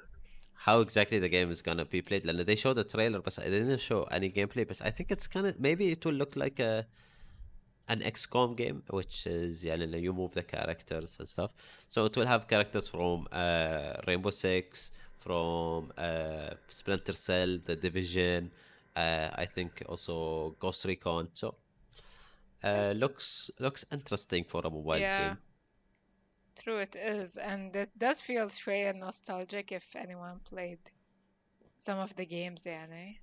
how 0.53 0.81
exactly 0.81 1.19
the 1.19 1.29
game 1.29 1.51
is 1.51 1.61
gonna 1.61 1.85
be 1.85 2.01
played. 2.01 2.25
Like, 2.25 2.45
they 2.45 2.55
showed 2.55 2.77
the 2.77 2.83
trailer, 2.83 3.21
but 3.21 3.35
they 3.35 3.49
didn't 3.49 3.81
show 3.81 4.03
any 4.03 4.29
gameplay. 4.31 4.67
But 4.67 4.81
I 4.83 4.89
think 4.89 5.11
it's 5.11 5.27
kind 5.27 5.45
of 5.47 5.59
maybe 5.59 5.91
it 5.91 6.03
will 6.05 6.13
look 6.13 6.35
like 6.35 6.59
a 6.59 6.85
an 7.87 7.99
XCOM 7.99 8.55
game, 8.55 8.83
which 8.89 9.27
is 9.27 9.63
yeah, 9.63 9.75
you 9.75 10.13
move 10.13 10.33
the 10.33 10.43
characters 10.43 11.17
and 11.19 11.27
stuff. 11.27 11.51
So 11.89 12.05
it 12.05 12.15
will 12.17 12.25
have 12.25 12.47
characters 12.47 12.87
from 12.87 13.27
uh, 13.31 13.93
Rainbow 14.07 14.31
Six, 14.31 14.91
from 15.19 15.91
uh, 15.97 16.51
Splinter 16.69 17.13
Cell, 17.13 17.59
The 17.63 17.75
Division. 17.75 18.51
Uh, 18.95 19.29
I 19.35 19.45
think 19.45 19.83
also 19.87 20.55
Ghost 20.59 20.85
Recon. 20.85 21.27
So 21.33 21.55
uh, 22.64 22.72
That's- 22.72 23.00
looks 23.00 23.50
looks 23.58 23.84
interesting 23.92 24.44
for 24.44 24.60
a 24.64 24.70
mobile 24.70 24.98
Yeah. 24.98 25.20
game. 25.28 25.38
True, 26.62 26.78
it 26.78 26.94
is, 26.96 27.36
and 27.38 27.74
it 27.74 27.90
does 27.98 28.20
feel 28.20 28.48
شوية 28.48 28.92
nostalgic 28.94 29.72
if 29.72 29.96
anyone 29.96 30.40
played 30.40 30.78
some 31.76 31.98
of 31.98 32.14
the 32.16 32.26
games, 32.26 32.64
يعني. 32.66 33.18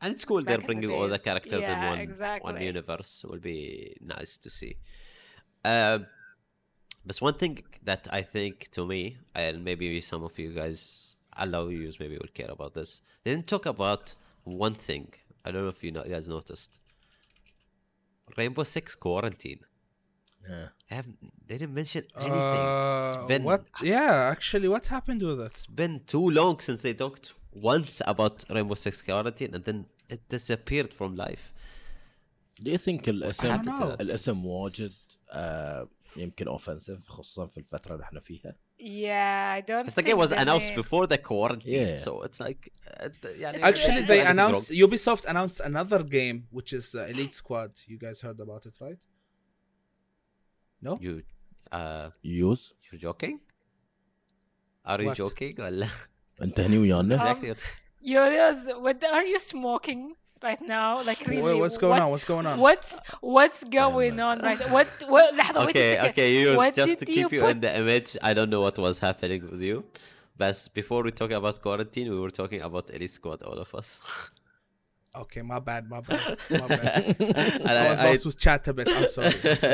And 0.00 0.12
it's 0.14 0.24
cool 0.24 0.42
they're 0.42 0.58
Back 0.58 0.68
in 0.68 0.80
the 0.80 0.80
bringing 0.80 0.90
all 0.90 1.08
the 1.08 1.16
days. 1.18 1.24
characters 1.24 1.62
in 1.62 1.70
Yeah, 1.70 1.90
one 1.90 1.98
one 1.98 2.00
exactly. 2.00 2.64
universe. 2.72 3.24
Will 3.24 3.38
be 3.38 3.96
nice 4.00 4.36
to 4.38 4.50
see. 4.50 4.72
Um, 5.64 6.06
but 7.06 7.16
one 7.28 7.34
thing 7.42 7.54
that 7.84 8.02
I 8.12 8.22
think 8.22 8.54
to 8.76 8.84
me, 8.92 9.00
and 9.34 9.62
maybe 9.68 10.00
some 10.00 10.22
of 10.24 10.36
you 10.42 10.50
guys 10.62 11.14
allow 11.44 11.68
use 11.68 12.00
maybe 12.00 12.16
will 12.22 12.34
care 12.40 12.50
about 12.50 12.72
this. 12.74 12.90
They 13.22 13.30
didn't 13.32 13.48
talk 13.54 13.64
about 13.66 14.04
one 14.44 14.74
thing. 14.74 15.06
I 15.44 15.50
don't 15.52 15.62
know 15.66 15.68
if 15.76 15.82
you, 15.84 15.92
know, 15.92 16.04
you 16.04 16.10
guys 16.16 16.26
noticed. 16.28 16.80
Rainbow 18.37 18.63
Six 18.63 18.95
Quarantine. 18.95 19.61
Yeah. 20.49 20.67
They 20.87 20.95
haven't. 20.95 21.17
They 21.47 21.57
didn't 21.57 21.73
mention 21.81 22.03
anything. 22.15 22.65
it's 23.11 23.17
Uh, 23.17 23.25
been 23.31 23.43
what? 23.43 23.63
Yeah, 23.81 24.13
actually, 24.35 24.67
what 24.75 24.87
happened 24.87 25.21
with 25.29 25.39
it? 25.41 25.45
it's 25.51 25.65
been 25.81 25.95
too 26.13 26.27
long 26.39 26.59
since 26.67 26.81
they 26.85 26.93
talked 26.93 27.33
once 27.71 28.01
about 28.13 28.35
Rainbow 28.55 28.75
Six 28.85 29.01
Quarantine, 29.01 29.51
and 29.55 29.63
then 29.67 29.79
it 30.09 30.21
disappeared 30.29 30.91
from 30.93 31.09
life. 31.15 31.45
Do 32.63 32.71
you 32.71 32.77
think 32.77 33.07
الاسم 33.07 33.47
I 33.53 33.57
don't 33.57 33.65
know. 33.65 33.95
الاسم 34.01 34.45
واجد 34.45 34.91
آه 35.31 35.89
يمكن 36.17 36.47
اوفنسيف 36.47 37.07
خصوصا 37.09 37.47
في 37.47 37.57
الفترة 37.57 37.93
اللي 37.93 38.03
إحنا 38.03 38.19
فيها 38.19 38.55
Yeah, 38.78 39.54
I 39.58 39.60
don't. 39.60 39.82
Because 39.82 39.94
the 39.94 40.02
think 40.02 40.06
game 40.08 40.18
was 40.24 40.30
the 40.30 40.40
announced 40.44 40.70
name- 40.70 40.80
before 40.82 41.04
the 41.12 41.18
quarantine, 41.30 41.88
Yeah. 41.88 42.04
so 42.06 42.10
it's 42.26 42.40
like 42.46 42.62
uh, 43.00 43.08
يعني 43.44 43.58
Actually, 43.70 44.00
Yeah. 44.00 44.10
they 44.10 44.20
anything 44.20 44.26
announced 44.34 44.70
wrong. 44.70 44.78
Ubisoft 44.84 45.24
announced 45.32 45.60
another 45.70 46.00
game, 46.18 46.38
which 46.56 46.70
is 46.78 46.86
uh, 46.94 47.00
Elite 47.12 47.34
Squad. 47.42 47.70
You 47.90 47.98
guys 48.06 48.16
heard 48.26 48.38
about 48.46 48.62
it, 48.70 48.74
right? 48.86 48.98
No. 50.80 50.98
You, 51.00 51.22
uh, 51.72 52.10
يوز 52.24 52.74
you're 52.90 53.00
joking? 53.00 53.38
Are 54.84 55.00
you 55.00 55.08
What? 55.08 55.16
joking? 55.16 55.54
ولا 55.60 55.88
انت 56.42 56.60
هني 56.60 56.78
ويانا 56.78 57.18
Um, 57.18 57.20
exactly. 57.20 57.48
what- 57.50 57.62
Yurios, 58.04 58.62
what 58.84 59.04
are 59.04 59.24
you 59.32 59.38
smoking 59.38 60.16
right 60.43 60.61
now 60.61 61.01
like 61.03 61.25
really 61.27 61.59
what's 61.59 61.77
going 61.77 61.91
what, 61.91 62.01
on 62.01 62.11
what's 62.11 62.23
going 62.23 62.45
on 62.45 62.59
what's 62.59 62.99
what's 63.21 63.63
going 63.65 64.19
on 64.19 64.39
right 64.39 64.59
what 64.71 64.87
what 65.07 65.55
okay 65.69 65.99
okay 66.09 66.33
you 66.41 66.71
just 66.71 66.99
to 66.99 67.05
keep 67.05 67.31
you, 67.31 67.41
put... 67.41 67.51
in 67.51 67.59
the 67.61 67.79
image 67.79 68.17
i 68.21 68.33
don't 68.33 68.49
know 68.49 68.61
what 68.61 68.77
was 68.77 68.99
happening 68.99 69.41
with 69.49 69.61
you 69.61 69.83
but 70.37 70.67
before 70.73 71.03
we 71.03 71.11
talk 71.11 71.31
about 71.31 71.61
quarantine 71.61 72.09
we 72.09 72.19
were 72.19 72.29
talking 72.29 72.61
about 72.61 72.89
elite 72.91 73.11
squad 73.11 73.41
all 73.43 73.57
of 73.57 73.73
us 73.73 73.99
Okay, 75.15 75.41
my 75.41 75.57
bad, 75.57 75.89
my 75.89 75.99
bad, 76.01 76.37
my 76.51 76.67
bad. 76.67 77.15
and 77.19 77.69
I 77.69 77.89
was 77.89 77.99
I, 77.99 78.11
lost 78.11 78.25
I, 78.25 78.27
with 78.27 78.37
chat 78.37 78.67
a 78.67 78.73
bit. 78.73 78.87
I'm 78.87 79.09
sorry. 79.09 79.33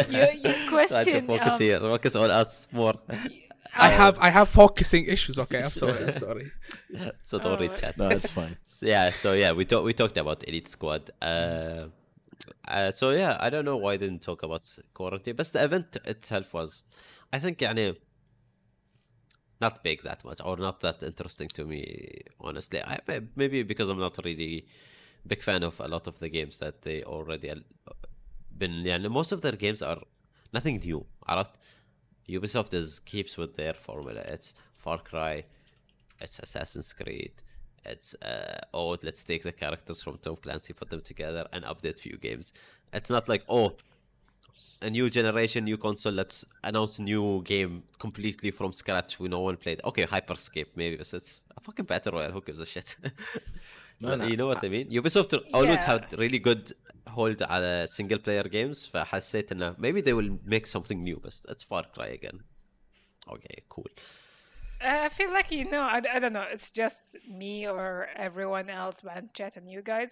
Your, 0.10 0.32
your 0.32 0.70
question. 0.70 0.88
Try 0.88 1.04
to 1.04 1.22
focus 1.22 1.54
um, 1.54 1.60
here. 1.60 1.80
Focus 1.82 2.16
on 2.16 2.32
us 2.32 2.68
more. 2.72 2.94
I 3.75 3.89
have 3.91 4.19
I 4.19 4.31
have 4.31 4.49
focusing 4.49 5.05
issues. 5.05 5.39
Okay, 5.39 5.63
I'm 5.63 5.71
sorry. 5.71 5.99
I'm 6.07 6.13
sorry. 6.13 6.47
so 7.23 7.39
don't 7.39 7.61
read 7.61 7.71
Oh. 7.75 7.77
chat. 7.77 7.97
no 7.99 8.09
it's 8.09 8.33
fine 8.33 8.57
So, 8.65 8.87
yeah, 8.87 9.11
so 9.11 9.29
yeah, 9.35 9.53
we 9.53 9.65
talked 9.65 9.85
we 9.85 9.93
talked 9.93 10.17
about 10.25 10.39
Elite 10.49 10.69
Squad. 10.69 11.11
Uh, 11.23 11.87
uh, 12.67 12.91
so 12.93 13.11
yeah, 13.11 13.37
I 13.41 13.51
don't 13.51 13.65
know 13.65 13.77
why 13.77 13.93
I 13.95 13.97
didn't 14.05 14.23
talk 14.23 14.43
about 14.43 14.65
quarantine, 14.95 15.37
but 15.37 15.47
the 15.53 15.63
event 15.69 15.97
itself 16.05 16.47
was, 16.55 16.83
I 17.33 17.39
think, 17.39 17.59
يعني, 17.59 17.97
not 19.61 19.83
big 19.83 20.03
that 20.03 20.25
much 20.25 20.41
or 20.45 20.57
not 20.57 20.81
that 20.81 21.03
interesting 21.03 21.49
to 21.49 21.65
me, 21.65 22.23
honestly. 22.41 22.81
I, 22.83 22.99
maybe 23.37 23.63
because 23.65 23.89
I'm 23.89 23.99
not 23.99 24.17
really 24.25 24.67
big 25.27 25.43
fan 25.43 25.63
of 25.63 25.79
a 25.81 25.89
lot 25.89 26.07
of 26.07 26.19
the 26.21 26.29
games 26.29 26.59
that 26.59 26.83
they 26.83 27.03
already 27.05 27.51
al- 27.51 27.63
been. 28.57 28.85
يعني, 28.85 29.09
most 29.11 29.33
of 29.33 29.41
their 29.43 29.53
games 29.57 29.83
are 29.83 30.01
nothing 30.53 30.79
new. 30.81 31.05
عرفت? 31.29 31.51
Ubisoft 32.30 32.74
is 32.74 33.00
keeps 33.00 33.38
with 33.38 33.56
their 33.56 33.74
formula. 33.74 34.22
It's 34.22 34.54
Far 34.78 34.98
Cry, 35.00 35.46
it's 36.20 36.40
Assassin's 36.40 36.94
Creed, 36.94 37.34
it's 37.86 38.16
uh, 38.22 38.60
oh 38.74 38.98
let's 39.04 39.24
take 39.24 39.44
the 39.44 39.52
characters 39.52 40.02
from 40.02 40.18
Tom 40.20 40.38
Clancy, 40.38 40.74
put 40.74 40.90
them 40.90 41.02
together, 41.02 41.48
and 41.54 41.64
update 41.66 42.00
few 42.00 42.18
games. 42.18 42.54
It's 42.94 43.10
not 43.10 43.28
like 43.28 43.44
oh 43.50 43.74
a 44.82 44.90
new 44.90 45.10
generation, 45.10 45.64
new 45.64 45.78
console, 45.78 46.14
let's 46.14 46.46
announce 46.64 47.00
a 47.00 47.04
new 47.04 47.42
game 47.44 47.84
completely 48.00 48.52
from 48.52 48.72
scratch 48.74 49.20
we 49.20 49.28
no 49.30 49.40
one 49.40 49.58
played. 49.58 49.82
Okay, 49.84 50.06
Hyperscape 50.06 50.68
maybe, 50.76 50.96
but 50.98 51.12
it's 51.14 51.44
a 51.58 51.60
fucking 51.62 51.86
battle 51.86 52.14
royale. 52.14 52.32
Who 52.32 52.42
gives 52.42 52.60
a 52.60 52.66
shit? 52.66 52.96
Man, 54.00 54.28
you 54.30 54.36
know 54.36 54.48
what 54.48 54.64
I 54.64 54.70
mean? 54.70 54.90
Ubisoft 54.90 55.40
always 55.54 55.80
Yeah. 55.80 55.86
had 56.00 56.14
really 56.20 56.40
good 56.40 56.74
hold 57.09 57.43
على 57.43 57.87
single 57.89 58.19
player 58.19 58.49
games 58.49 58.91
فحسيت 58.93 59.53
انه 59.53 59.77
maybe 59.79 60.01
they 60.03 60.13
will 60.13 60.39
make 60.47 60.67
something 60.67 61.03
new 61.05 61.17
but 61.17 61.51
it's 61.51 61.65
Far 61.65 61.85
Cry 61.95 62.09
again. 62.09 62.39
Okay, 63.29 63.59
cool. 63.69 63.91
I 64.81 65.09
feel 65.09 65.33
like 65.33 65.51
you 65.51 65.65
know, 65.73 65.83
I, 65.83 66.01
I 66.15 66.19
don't 66.23 66.33
know, 66.39 66.47
it's 66.55 66.71
just 66.71 67.03
me 67.41 67.67
or 67.69 67.89
everyone 68.17 68.69
else, 68.71 69.03
man, 69.03 69.29
chat 69.35 69.57
and 69.57 69.67
you 69.75 69.83
guys. 69.83 70.11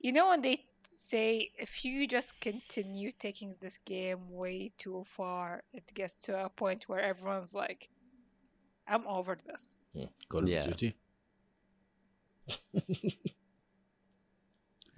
You 0.00 0.12
know, 0.12 0.28
when 0.28 0.40
they 0.42 0.56
say 0.84 1.50
if 1.58 1.84
you 1.84 2.06
just 2.06 2.30
continue 2.40 3.10
taking 3.26 3.50
this 3.60 3.76
game 3.94 4.20
way 4.42 4.70
too 4.78 5.04
far, 5.16 5.46
it 5.78 5.86
gets 6.00 6.14
to 6.24 6.30
a 6.46 6.48
point 6.48 6.80
where 6.88 7.00
everyone's 7.00 7.54
like, 7.64 7.88
I'm 8.86 9.04
over 9.06 9.36
this. 9.48 9.76
كول 10.28 10.48
Yeah. 10.48 10.56
اوف 10.58 10.66
ديوتي 10.66 10.94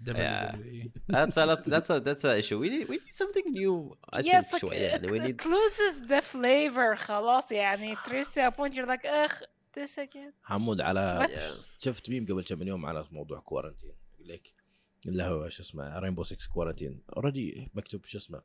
WWE. 0.06 0.92
That's 1.08 1.38
a 1.38 1.46
lot, 1.46 1.64
that's 1.64 1.90
a 1.90 2.00
that's 2.00 2.24
a 2.26 2.38
issue. 2.42 2.60
We 2.60 2.70
need 2.70 2.88
we 2.90 2.98
need 3.04 3.16
something 3.24 3.48
new. 3.62 3.76
I 4.14 4.20
yeah, 4.20 4.42
think 4.42 4.54
like 4.54 4.62
شوية 4.62 4.96
it, 4.96 5.04
يعني 5.04 5.08
we 5.08 5.20
need 5.20 5.46
loses 5.46 6.02
the 6.08 6.22
flavor 6.22 6.96
خلاص 6.96 7.52
يعني 7.52 7.96
it 7.96 8.10
reaches 8.10 8.30
to 8.30 8.48
a 8.48 8.52
point 8.52 8.74
you're 8.76 8.88
like 8.88 9.06
ugh 9.06 9.34
this 9.78 9.98
again 9.98 10.34
حمود 10.44 10.82
على 10.82 11.20
What? 11.22 11.40
شفت 11.80 12.10
ميم 12.10 12.26
قبل 12.26 12.44
كم 12.44 12.64
يوم 12.64 12.86
على 12.86 13.06
موضوع 13.12 13.40
كوارنتين 13.40 13.92
يقول 14.20 14.34
لك 14.34 14.54
اللي 15.08 15.24
هو 15.24 15.50
شو 15.50 15.64
اسمه 15.64 16.00
رينبو 16.00 16.24
6 16.24 16.38
كوارنتين 16.54 17.02
اوريدي 17.18 17.72
مكتوب 17.74 18.06
شو 18.06 18.18
اسمه 18.18 18.42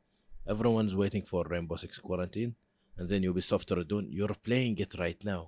everyone's 0.49 0.93
waiting 0.95 1.23
for 1.23 1.43
Rainbow 1.47 1.75
Six 1.75 1.99
Quarantine 1.99 2.51
and 2.97 3.07
then 3.07 3.23
Ubisoft 3.23 3.71
يردون 3.71 4.11
you're 4.11 4.35
playing 4.47 4.77
it 4.79 4.93
right 4.99 5.23
now 5.23 5.47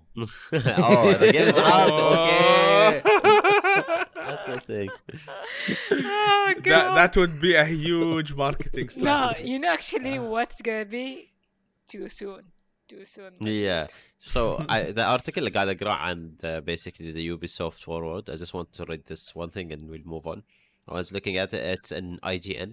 oh 0.62 1.14
the 1.14 1.32
game 1.32 1.48
is 1.48 1.58
out. 1.58 1.92
Okay, 1.92 3.02
that's 4.33 4.47
the 4.51 4.61
thing. 4.61 4.91
oh 5.93 6.55
god 6.63 6.65
That 6.73 6.95
that 7.01 7.17
would 7.21 7.41
be 7.41 7.55
a 7.55 7.65
huge 7.65 8.31
marketing 8.35 8.89
no 8.97 9.01
strategy. 9.01 9.49
you 9.51 9.59
know 9.59 9.73
actually 9.79 10.19
what's 10.19 10.61
gonna 10.63 10.85
be 11.01 11.07
too 11.91 12.09
soon 12.09 12.43
too 12.91 13.05
soon 13.05 13.33
Yeah. 13.41 13.87
So 14.19 14.41
I, 14.69 14.79
the 14.99 15.05
article 15.05 15.49
قاعد 15.51 15.69
اقرا 15.69 15.93
عن 15.93 16.37
the, 16.43 16.63
basically 16.65 17.13
the 17.13 17.25
Ubisoft 17.37 17.81
forward. 17.85 18.25
I 18.31 18.37
just 18.37 18.55
want 18.55 18.73
to 18.79 18.85
read 18.85 19.05
this 19.07 19.35
one 19.35 19.51
thing 19.51 19.73
and 19.73 19.83
we'll 19.91 20.09
move 20.15 20.27
on. 20.27 20.43
I 20.89 20.95
was 20.95 21.13
looking 21.13 21.37
at 21.37 21.53
it. 21.53 21.63
It's 21.75 21.93
an 21.93 22.19
IGN 22.23 22.71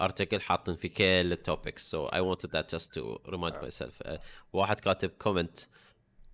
article 0.00 0.38
حاطين 0.38 0.76
في 0.76 0.88
كل 0.88 1.32
التوبكس. 1.32 1.94
So 1.94 2.08
I 2.08 2.20
wanted 2.20 2.50
that 2.52 2.68
just 2.68 2.92
to 2.94 3.20
remind 3.32 3.54
myself. 3.62 3.94
Uh, 4.04 4.18
واحد 4.52 4.80
كاتب 4.80 5.10
comment 5.24 5.66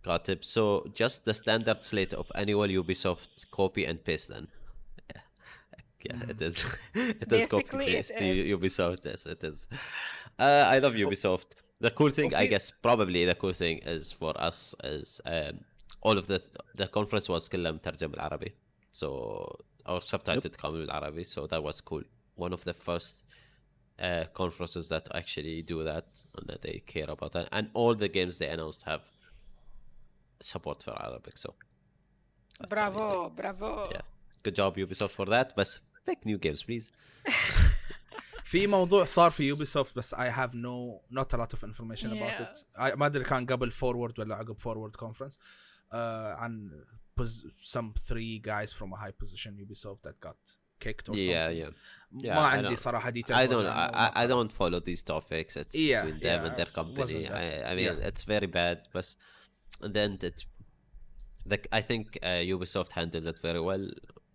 كاتب 0.04 0.38
so 0.44 0.88
just 0.94 1.24
the 1.24 1.34
standard 1.34 1.84
slate 1.84 2.12
of 2.14 2.26
annual 2.34 2.68
Ubisoft 2.82 3.50
copy 3.50 3.84
and 3.84 3.98
paste 4.04 4.28
then. 4.28 4.46
Yeah, 6.04 6.16
yeah 6.16 6.30
it 6.32 6.40
is. 6.48 6.56
it 6.94 7.32
is 7.32 7.50
copy 7.50 7.62
Basically, 7.64 7.86
it 7.86 7.92
paste 7.96 8.16
to 8.20 8.24
is. 8.24 8.56
Ubisoft. 8.56 9.04
Yes, 9.10 9.26
it 9.26 9.42
is. 9.50 9.58
Uh, 10.38 10.64
I 10.74 10.78
love 10.78 10.94
Ubisoft. 10.94 11.48
The 11.80 11.90
cool 11.90 12.10
thing, 12.10 12.34
I 12.34 12.44
وفي- 12.46 12.50
guess, 12.50 12.70
probably 12.70 13.24
the 13.24 13.34
cool 13.34 13.52
thing 13.52 13.78
is 13.94 14.12
for 14.20 14.32
us 14.48 14.74
is 14.84 15.20
um, 15.26 15.54
all 16.06 16.16
of 16.18 16.26
the 16.32 16.38
the 16.74 16.86
conference 16.88 17.28
was 17.28 17.48
كلها 17.48 17.72
مترجم 17.72 18.10
بالعربي. 18.10 18.52
So 18.92 19.08
or 19.86 20.00
subtitled 20.00 20.56
كامل 20.56 20.86
بالعربي. 20.86 21.24
So 21.24 21.46
that 21.46 21.62
was 21.62 21.80
cool. 21.80 22.02
One 22.36 22.52
of 22.52 22.64
the 22.64 22.74
first 22.74 23.24
uh, 23.98 24.24
conferences 24.34 24.88
that 24.88 25.08
actually 25.14 25.62
do 25.62 25.82
that 25.84 26.06
and 26.36 26.46
that 26.50 26.60
they 26.62 26.82
care 26.86 27.10
about 27.10 27.32
that. 27.32 27.48
And 27.52 27.70
all 27.74 27.94
the 27.94 28.08
games 28.08 28.38
they 28.38 28.48
announced 28.48 28.82
have 28.82 29.02
support 30.40 30.82
for 30.82 30.94
Arabic. 31.06 31.36
So 31.38 31.54
that's 32.58 32.70
bravo 32.70 33.06
amazing. 33.06 33.34
bravo 33.36 33.88
Yeah. 33.92 34.02
Good 34.42 34.54
job 34.60 34.76
Ubisoft 34.76 35.10
for 35.20 35.26
that. 35.26 35.48
But 35.56 35.68
make 36.06 36.24
new 36.24 36.38
games, 36.38 36.62
please. 36.62 36.90
في 38.44 38.66
موضوع 38.66 39.04
صار 39.04 39.30
في 39.30 39.54
Ubisoft 39.56 39.94
بس 39.96 40.14
I 40.14 40.18
have 40.28 40.50
no 40.54 41.00
not 41.18 41.34
a 41.34 41.36
lot 41.36 41.52
of 41.56 41.64
information 41.64 42.06
about 42.12 42.40
Yeah. 42.40 42.42
it 42.42 42.64
I, 42.78 42.96
ما 42.96 43.06
ادري 43.06 43.24
كان 43.24 43.46
قبل 43.46 43.70
فورورد 43.70 44.18
ولا 44.20 44.34
عقب 44.36 44.58
فورورد 44.58 44.96
كونفرنس 44.96 45.34
uh, 45.36 45.94
عن 45.94 46.84
pos- 47.20 47.46
some 47.74 47.92
three 48.08 48.38
guys 48.38 48.72
from 48.72 48.92
a 48.92 48.96
high 48.96 49.14
position 49.24 49.56
Ubisoft 49.66 50.02
that 50.02 50.20
got 50.20 50.36
kicked 50.84 51.08
or 51.08 51.16
Yeah, 51.16 51.46
something 51.48 51.58
yeah. 51.58 51.70
Yeah, 52.24 52.34
ما 52.34 52.50
I 52.50 52.54
عندي 52.54 52.74
know. 52.74 52.78
صراحة 52.78 53.10
details 53.10 53.36
I 53.36 53.46
don't. 53.50 53.52
ولا 53.52 53.88
I, 53.90 53.94
I- 53.94 54.12
I 54.16 54.18
عنه. 54.18 54.28
don't 54.28 54.52
follow 54.52 54.80
these 54.80 55.02
topics. 55.02 55.56
It's 55.56 55.74
Yeah, 55.74 56.04
between 56.04 56.20
them 56.20 56.44
yeah, 56.44 56.46
and 56.48 56.56
their 56.56 56.66
I 56.72 56.74
company. 56.78 56.98
wasn't 56.98 57.28
that- 57.28 57.66
I, 57.66 57.72
I 57.72 57.74
mean, 57.74 57.98
yeah. 57.98 58.08
it's 58.08 58.22
very 58.34 58.46
bad. 58.46 58.78
But 58.94 59.06
and 59.84 59.92
then 59.98 60.10
it, 60.28 60.38
the 61.50 61.58
I 61.80 61.82
think 61.90 62.04
uh, 62.22 62.42
Ubisoft 62.54 62.90
handled 62.98 63.26
it 63.32 63.38
very 63.48 63.60
well. 63.70 63.84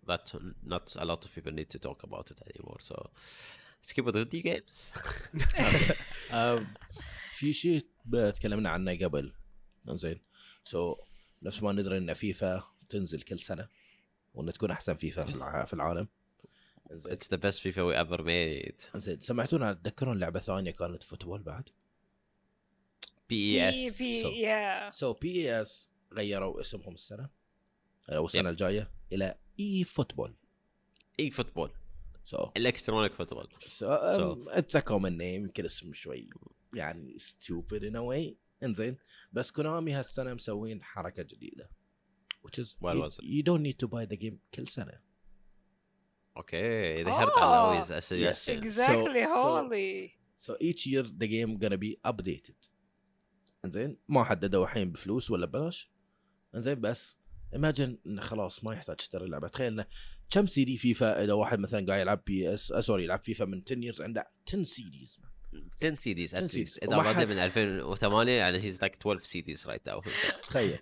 But 0.07 0.25
not 0.73 0.85
a 0.95 1.05
lot 1.11 1.21
of 1.25 1.29
people 1.35 1.51
need 1.59 1.69
to 1.75 1.79
talk 1.87 1.99
about 2.07 2.25
it 2.31 2.39
anymore. 2.49 2.79
So 2.89 2.95
let's 3.79 3.91
keep 3.93 4.05
with 4.05 4.15
the 4.15 4.41
games. 4.49 4.93
آه، 6.31 6.65
في 7.29 7.53
شيء 7.53 7.85
تكلمنا 8.33 8.69
عنه 8.69 8.97
قبل. 9.05 9.33
زين 9.89 10.19
سو 10.63 10.95
so, 10.95 10.97
نفس 11.43 11.63
ما 11.63 11.71
ندري 11.71 11.97
إن 11.97 12.13
فيفا 12.13 12.63
تنزل 12.89 13.21
كل 13.21 13.39
سنة 13.39 13.67
وان 14.33 14.53
تكون 14.53 14.71
أحسن 14.71 14.95
فيفا 14.95 15.25
في 15.25 15.35
الع- 15.35 15.65
في 15.65 15.73
العالم. 15.73 16.07
زين 16.91 17.17
it's 17.17 17.27
the 17.27 17.37
best 17.37 17.59
FIFA 17.61 17.83
we 17.91 17.95
ever 18.05 18.21
made. 18.23 18.97
زين 18.97 19.19
سمعتونا 19.19 19.73
تذكرون 19.73 20.19
لعبة 20.19 20.39
ثانية 20.39 20.71
كانت 20.71 21.03
فوتبول 21.03 21.41
بعد؟ 21.41 21.69
PES. 23.29 23.93
P- 23.97 24.23
So- 24.23 24.33
yeah. 24.45 24.89
سو 24.89 25.13
بي 25.13 25.61
اس 25.61 25.89
غيروا 26.13 26.61
اسمهم 26.61 26.93
السنة. 26.93 27.29
أو 28.09 28.25
السنة 28.25 28.49
الجاية 28.49 28.91
إلى 29.11 29.35
إي 29.59 29.83
فوتبول. 29.83 30.35
إي 31.19 31.29
فوتبول. 31.31 31.71
سو 32.23 32.51
إلكترونيك 32.57 33.13
فوتبول. 33.13 33.47
سو 33.59 33.93
اتس 34.49 34.75
ا 34.75 34.79
كومن 34.79 35.17
نيم 35.17 35.43
يمكن 35.45 35.65
اسم 35.65 35.93
شوي 35.93 36.29
يعني 36.73 37.17
ستوبid 37.19 37.83
ان 37.83 37.97
واي 37.97 38.37
إنزين. 38.63 38.97
بس 39.31 39.51
كونامي 39.51 39.93
هالسنة 39.93 40.33
مسوين 40.33 40.83
حركة 40.83 41.23
جديدة. 41.23 41.69
Which 42.47 42.59
is 42.63 42.75
What 42.81 42.95
you, 42.95 43.09
you 43.35 43.43
don't 43.43 43.63
need 43.67 43.77
to 43.83 43.87
buy 43.87 44.05
the 44.05 44.17
game 44.17 44.35
كل 44.53 44.67
سنة. 44.67 45.01
أوكي 46.37 47.03
they 47.05 47.09
heard 47.09 47.29
Oh. 47.29 47.41
always 47.41 47.89
a 47.91 48.01
suggestion 48.01 48.57
Exactly, 48.63 49.23
so- 49.25 49.43
holy. 49.43 50.11
so 50.45 50.51
each 50.61 50.85
year 50.87 51.03
the 51.03 51.27
game 51.27 51.57
gonna 51.57 51.77
be 51.77 52.11
updated. 52.11 52.69
إنزين. 53.65 53.97
ما 54.07 54.23
حددوا 54.23 54.63
الحين 54.63 54.91
بفلوس 54.91 55.31
ولا 55.31 55.45
ببلاش. 55.45 55.91
إنزين. 56.55 56.81
بس 56.81 57.16
imagine 57.55 57.89
إنه 58.07 58.21
خلاص 58.21 58.63
ما 58.63 58.73
يحتاج 58.73 58.95
تشتري 58.95 59.25
اللعبة. 59.25 59.47
تخيل 59.47 59.67
إنه 59.73 59.85
كم 60.29 60.45
سي 60.47 60.63
دي 60.63 60.77
فيفا 60.77 61.23
إذا 61.23 61.33
واحد 61.33 61.59
مثلا 61.59 61.85
قاعد 61.87 62.01
يلعب 62.01 62.21
بي 62.27 62.53
إس 62.53 62.71
آه 62.71 62.81
سوري 62.81 63.03
يلعب 63.03 63.23
فيفا 63.23 63.45
من 63.45 63.61
10 63.67 63.75
years 63.91 64.01
عنده 64.01 64.27
10 64.49 64.63
سي 64.63 64.83
ديز 64.83 65.19
10 65.83 65.95
سي 65.95 66.13
ديز 66.13 66.35
10 66.35 66.43
10 66.43 66.65
CDs. 66.65 66.83
إذا 66.83 67.01
حد- 67.03 67.23
من 67.27 67.37
2008 67.37 68.31
يعني 68.31 68.57
هيز 68.63 68.81
لايك 68.81 68.95
12 68.95 69.23
سي 69.23 69.41
ديز 69.41 69.67
رايت 69.67 69.87
ناو 69.87 70.01
تخيل 70.43 70.77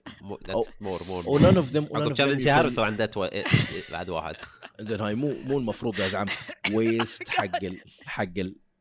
ذاتس 0.47 0.71
مور 0.81 1.01
مور 1.07 1.29
ونون 1.29 1.57
اوف 1.57 1.71
ذم 1.71 1.83
عقب 1.93 2.13
كم 2.13 2.39
شهر 2.39 2.65
وصار 2.65 2.85
عنده 2.85 3.05
تو- 3.05 3.23
إيه، 3.25 3.43
بعد 3.91 4.09
واحد. 4.09 4.35
زين 4.79 5.01
هاي 5.01 5.15
مو 5.15 5.33
مو 5.33 5.57
المفروض 5.57 5.99
يا 5.99 6.07
زعم. 6.07 6.27
ويست 6.73 7.29
حق 7.29 7.63
ال 7.63 7.79
حق 8.05 8.33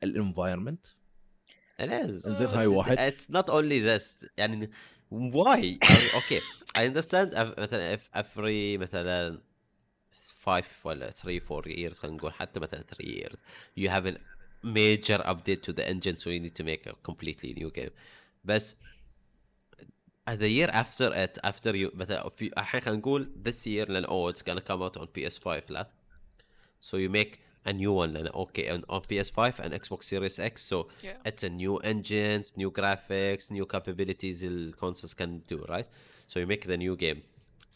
الانفايرمنت 0.03 0.87
It 1.82 1.87
is. 1.87 2.26
إنزين 2.26 2.47
But 2.49 2.51
هاي 2.57 2.66
واحد. 2.66 2.99
It's 3.12 3.24
not 3.24 3.47
only 3.51 3.80
this. 4.01 4.28
يعني 4.39 4.70
why؟ 5.12 5.78
أوكي 6.14 6.41
I 6.77 6.82
understand 6.91 7.34
if- 7.34 7.59
مثلا 7.59 7.95
if 7.97 8.01
every 8.15 8.77
مثلا 8.77 9.39
5 10.45 10.65
ولا 10.84 11.09
3 11.11 11.39
4 11.39 11.61
years 11.67 11.93
خلينا 11.99 12.17
نقول 12.17 12.34
حتى 12.34 12.59
مثلا 12.59 12.84
3 12.84 13.05
years 13.05 13.38
you 13.80 13.89
have 13.89 14.05
a 14.05 14.15
major 14.65 15.19
update 15.23 15.61
to 15.63 15.73
the 15.73 15.86
engine 15.89 16.17
so 16.17 16.27
you 16.30 16.39
need 16.39 16.55
to 16.61 16.63
make 16.63 16.86
a 16.89 16.93
completely 17.11 17.53
new 17.53 17.71
game 17.71 17.91
بس 18.45 18.75
uh, 20.27 20.36
the 20.36 20.49
year 20.49 20.69
after 20.71 21.13
it 21.13 21.38
after 21.43 21.73
you 21.75 21.95
مثلا 21.95 22.30
في 22.30 22.51
الحين 22.57 22.82
خلينا 22.82 22.99
نقول 22.99 23.30
this 23.47 23.65
year 23.65 23.89
لان 23.89 24.05
oh 24.05 24.34
it's 24.34 24.41
gonna 24.43 24.61
come 24.61 24.82
out 24.82 25.01
on 25.01 25.05
PS5 25.07 25.61
لا 25.69 25.89
so 26.82 26.93
you 26.97 27.09
make 27.09 27.38
a 27.65 27.73
new 27.73 27.91
one 27.93 28.09
لان 28.13 28.27
okay 28.30 28.69
on, 28.69 28.82
on 28.89 29.01
PS5 29.01 29.59
and 29.63 29.73
Xbox 29.73 30.03
Series 30.03 30.39
X 30.39 30.61
so 30.73 30.88
Yeah. 31.03 31.30
it's 31.30 31.43
a 31.43 31.49
new 31.49 31.75
engines, 31.77 32.45
new 32.57 32.71
graphics, 32.80 33.51
new 33.51 33.65
capabilities 33.65 34.39
the 34.41 34.73
consoles 34.84 35.13
can 35.13 35.32
do, 35.51 35.57
right? 35.73 35.88
So 36.27 36.39
you 36.39 36.47
make 36.47 36.65
the 36.67 36.77
new 36.77 36.95
game. 36.95 37.19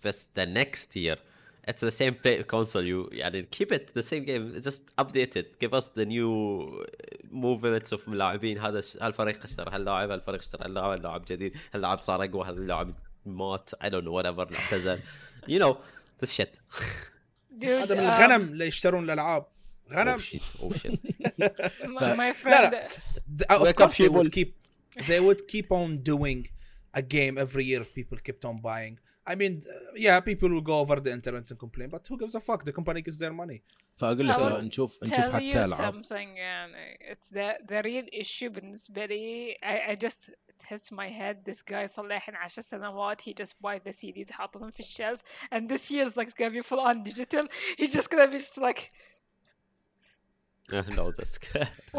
But 0.01 0.15
the 0.35 0.45
next 0.45 0.95
year, 0.95 1.17
it's 1.69 1.81
the 1.81 1.91
same 2.01 2.13
play- 2.23 2.43
console. 2.43 2.83
You 2.83 3.09
يعني 3.11 3.47
keep 3.51 3.71
it 3.71 3.93
the 3.93 4.03
same 4.03 4.23
game, 4.25 4.53
just 4.61 4.81
update 5.01 5.35
it. 5.41 5.59
Give 5.59 5.73
us 5.73 5.87
the 5.99 6.05
new 6.05 6.31
movements 7.31 7.91
of 7.91 8.07
لاعبين 8.07 8.57
هذا 8.59 8.79
الش- 8.79 8.97
هالفريق 9.01 9.43
اشترى 9.43 9.71
هاللاعب 9.75 10.11
هالفريق 10.11 10.39
اشترى 10.39 10.65
هاللاعب 10.65 10.89
هاللاعب 10.91 11.25
جديد 11.25 11.57
هاللاعب 11.73 12.03
صار 12.03 12.23
اقوى 12.23 12.45
هاللاعب 12.47 12.93
مات 13.25 13.69
I 13.83 13.87
don't 13.89 14.03
know 14.03 14.13
whatever 14.23 14.55
اعتزل 14.59 14.99
you 15.47 15.59
know 15.59 15.75
this 16.23 16.31
shit 16.31 16.59
Dude, 17.59 17.65
هذا 17.65 17.95
من 17.95 18.09
um, 18.09 18.13
الغنم 18.13 18.41
اللي 18.53 18.67
يشترون 18.67 19.03
الالعاب 19.03 19.45
oh 19.89 19.93
غنم 19.93 20.17
shit 20.17 20.41
oh 20.61 20.73
shit 20.73 20.99
my, 21.83 22.15
my 22.15 22.19
لا 22.19 22.33
friend. 22.33 22.71
لا 22.71 22.87
th- 22.87 23.57
of 23.57 23.61
Wake 23.61 23.69
up, 23.69 23.75
course 23.77 23.97
they 23.97 24.09
would 24.09 24.31
people. 24.31 24.43
keep 24.43 24.53
they 25.07 25.19
would 25.19 25.47
keep 25.47 25.71
on 25.71 25.97
doing 26.11 26.47
a 26.97 27.01
game 27.01 27.33
every 27.45 27.63
year 27.69 27.81
if 27.85 27.89
people 27.99 28.17
kept 28.27 28.43
on 28.45 28.55
buying 28.69 28.95
I 29.31 29.35
mean 29.41 29.53
uh, 29.73 29.75
yeah 30.05 30.17
people 30.29 30.49
will 30.53 30.65
go 30.71 30.77
over 30.83 30.95
the 31.05 31.11
internet 31.17 31.43
and 31.51 31.57
complain 31.65 31.89
but 31.95 32.01
who 32.09 32.15
gives 32.21 32.35
a 32.35 32.41
fuck 32.47 32.59
the 32.69 32.73
company 32.79 33.01
gets 33.07 33.17
their 33.23 33.33
money 33.43 33.59
فاقول 33.97 34.27
لك 34.27 34.35
I 34.35 34.39
will 34.39 34.43
لا، 34.43 34.61
نشوف 34.61 35.03
نشوف 35.03 35.15
tell 35.15 35.31
حتى 35.31 35.51
you 35.51 35.55
العاب 35.55 35.93
something 36.03 36.37
يعني 36.37 36.97
it's 37.11 37.29
the 37.29 37.57
the 37.71 37.81
real 37.83 38.07
issue 38.21 38.49
بالنسبة 38.49 39.05
لي 39.05 39.55
I, 39.63 39.91
I 39.91 39.95
just 39.95 40.29
it 40.29 40.63
hits 40.69 40.91
my 40.91 41.09
head 41.09 41.35
this 41.45 41.61
guy 41.73 41.85
صار 41.85 42.05
له 42.07 42.15
الحين 42.15 42.35
10 42.35 42.61
سنوات 42.61 43.21
he 43.21 43.33
just 43.33 43.53
buy 43.61 43.79
the 43.89 43.93
CDs 43.93 44.31
حاطهم 44.31 44.71
في 44.71 44.79
الشلف 44.79 45.21
and 45.55 45.69
this 45.69 45.91
year's 45.91 46.15
like 46.17 46.27
it's 46.27 46.33
gonna 46.39 46.51
be 46.51 46.61
full 46.61 46.79
on 46.79 47.03
digital 47.03 47.47
he's 47.77 47.93
just 47.93 48.09
gonna 48.09 48.27
be 48.27 48.37
just 48.39 48.57
like 48.57 48.89
no 50.98 51.10
this 51.18 51.38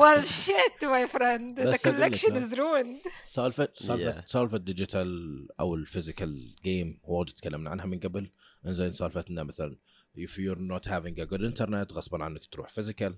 well 0.02 0.22
shit 0.22 0.78
my 0.96 1.06
friend. 1.16 1.56
The 1.58 1.78
collection 1.88 2.36
is 2.36 2.52
ruined. 2.60 2.98
سالفه 3.26 3.70
سالفه. 3.74 4.24
سالفة 4.26 4.58
الديجيتال 4.58 5.48
أو 5.60 5.76
الفيزيكال 5.76 6.56
جيم 6.64 7.00
واجد 7.04 7.34
تكلمنا 7.34 7.70
عنها 7.70 7.86
من 7.86 8.00
قبل. 8.00 8.32
انزين 8.66 8.94
سالفة 8.94 9.26
إنه 9.30 9.44
مثلا 9.44 9.78
if 10.18 10.30
you're 10.32 10.60
not 10.74 10.86
having 10.90 11.20
a 11.20 11.26
good 11.26 11.42
internet 11.54 11.94
غصبا 11.94 12.24
عنك 12.24 12.46
تروح 12.46 12.70
فيزيكال 12.70 13.16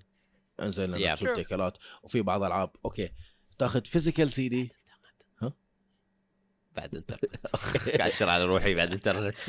انزين 0.60 0.90
لأن 0.90 1.16
Yeah. 1.16 1.36
تكلات 1.36 1.78
وفي 2.02 2.22
بعض 2.22 2.40
الالعاب 2.42 2.70
أوكي. 2.84 3.10
تاخذ 3.58 3.84
فيزيكال 3.84 4.32
سي 4.32 4.48
دي 4.48 4.72
بعد 6.76 6.94
انترنت 6.94 7.46
قاعد 7.96 8.10
أشتغل 8.10 8.28
على 8.28 8.44
روحي 8.44 8.74
بعد 8.74 8.92
انترنت 8.92 9.40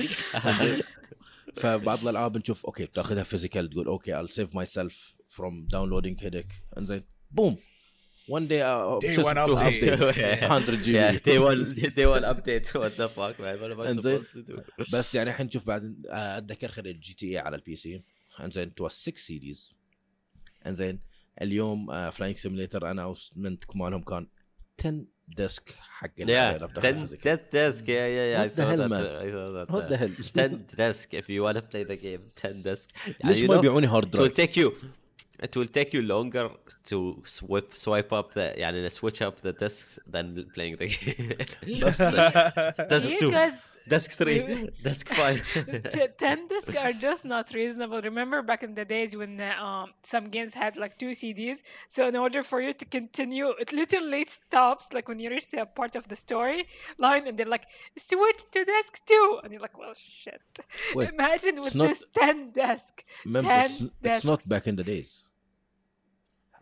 فبعض 1.55 1.99
الألعاب 1.99 2.37
نشوف 2.37 2.65
أوكي 2.65 2.85
بتاخذها 2.85 3.23
فيزيكال 3.23 3.69
تقول 3.69 3.87
أوكي 3.87 4.23
I'll 4.23 4.29
save 4.31 4.49
myself. 4.53 4.93
From 5.37 5.67
downloading 5.73 6.23
headache 6.23 6.77
انزين 6.77 7.03
بوم 7.31 7.57
one 8.29 8.47
day 8.47 8.61
uh, 8.63 8.99
Day 9.01 9.17
one 9.23 9.37
اسمه؟ 9.37 9.69
update. 9.69 10.43
100 10.43 10.81
جي 10.81 10.93
yeah, 10.93 11.11
بي 11.11 11.19
day 11.19 11.39
one 11.39 11.73
day 11.73 12.05
one 12.05 12.23
update 12.33 12.67
what 12.81 12.93
the 12.97 13.09
fuck 13.09 13.39
man 13.39 13.57
what 13.59 13.71
am 13.71 13.79
I 13.81 13.93
supposed 13.93 14.33
to 14.33 14.53
do 14.53 14.61
بس 14.93 15.15
يعني 15.15 15.29
الحين 15.29 15.45
نشوف 15.45 15.67
بعد 15.67 16.05
آه، 16.09 16.37
اتذكر 16.37 16.71
خذيت 16.71 16.99
جي 16.99 17.13
تي 17.13 17.25
اي 17.31 17.37
على 17.37 17.55
البي 17.55 17.75
سي 17.75 18.03
انزين 18.39 18.73
تو 18.75 18.87
6 18.87 19.17
سي 19.17 19.37
ديز 19.39 19.73
انزين 20.67 20.99
اليوم 21.41 22.09
فلاينج 22.11 22.37
سيميليتر 22.37 22.91
اناونسمنت 22.91 23.63
مالهم 23.75 24.03
كان 24.03 24.27
10 24.79 25.05
ديسك 25.27 25.75
حق 25.79 26.09
yeah 26.19 26.29
اللابتوب 26.29 26.83
10 26.85 27.07
10 27.23 27.35
desk 27.35 27.81
yeah 27.81 27.87
yeah 27.87 28.33
yeah 28.33 28.41
I 28.41 28.47
What 28.47 28.49
the 28.49 28.55
saw 28.55 28.67
hell, 28.69 28.77
that 28.77 28.89
man? 28.89 29.05
uh, 29.05 29.25
I 29.25 29.29
saw 29.35 29.51
that 29.57 29.67
What 29.75 29.89
the 29.89 29.95
uh, 29.95 29.99
hell 29.99 30.11
10 30.33 30.65
desk 30.77 31.13
if 31.13 31.29
you 31.29 31.41
want 31.43 31.57
to 31.57 31.63
play 31.71 31.83
the 31.83 31.97
game 32.05 32.21
10 32.35 32.63
desk 32.63 32.89
ليش 33.25 33.39
you 33.43 33.49
ما 33.49 33.55
يبيعوني 33.55 33.87
هارد 33.87 34.15
it 34.15 34.19
will 34.19 34.33
درايف 34.33 34.41
take 34.41 34.55
you 34.57 34.71
it 35.42 35.54
will 35.56 35.66
take 35.68 35.92
you 35.94 36.02
longer 36.02 36.50
to 36.84 37.22
swipe 37.24 37.74
swipe 37.74 38.12
up 38.12 38.32
the 38.32 38.54
يعني 38.58 38.90
switch 38.90 39.22
up 39.22 39.40
the 39.42 39.52
discs 39.52 39.98
than 40.06 40.44
playing 40.54 40.76
the 40.76 40.88
game 40.88 41.32
desk 42.88 43.10
you 43.10 43.18
2 43.18 43.30
guys 43.30 43.76
desk 43.88 44.10
3 44.12 44.70
desk 44.82 45.08
5 45.08 45.92
T- 45.92 46.06
10 46.18 46.48
discs 46.48 46.76
are 46.76 46.92
just 46.92 47.24
not 47.24 47.52
reasonable. 47.54 48.00
Remember 48.02 48.42
back 48.42 48.62
in 48.62 48.74
the 48.74 48.84
days 48.84 49.16
when 49.16 49.40
uh, 49.40 49.54
um, 49.66 49.92
some 50.02 50.28
games 50.28 50.52
had 50.52 50.76
like 50.76 50.98
two 50.98 51.10
CDs? 51.10 51.62
So, 51.88 52.08
in 52.08 52.16
order 52.16 52.42
for 52.42 52.60
you 52.60 52.72
to 52.72 52.84
continue, 52.84 53.48
it 53.58 53.72
literally 53.72 54.24
stops 54.26 54.92
like 54.92 55.08
when 55.08 55.18
you 55.20 55.30
reach 55.30 55.46
to 55.48 55.62
a 55.62 55.66
part 55.66 55.96
of 55.96 56.06
the 56.08 56.16
story 56.16 56.66
line 56.98 57.26
and 57.26 57.38
they're 57.38 57.46
like, 57.46 57.66
switch 57.96 58.42
to 58.52 58.64
disc 58.64 59.00
two. 59.06 59.40
And 59.42 59.52
you're 59.52 59.62
like, 59.62 59.78
well, 59.78 59.94
shit. 59.96 60.40
Wait, 60.94 61.10
Imagine 61.12 61.60
with 61.62 61.74
not- 61.74 61.88
this 61.88 62.04
10 62.14 62.50
disc. 62.52 63.04
Remember, 63.24 63.50
it's, 63.64 63.78
10 63.78 63.90
it's 64.02 64.24
not 64.24 64.38
desks. 64.38 64.48
back 64.48 64.66
in 64.66 64.76
the 64.76 64.84
days 64.84 65.22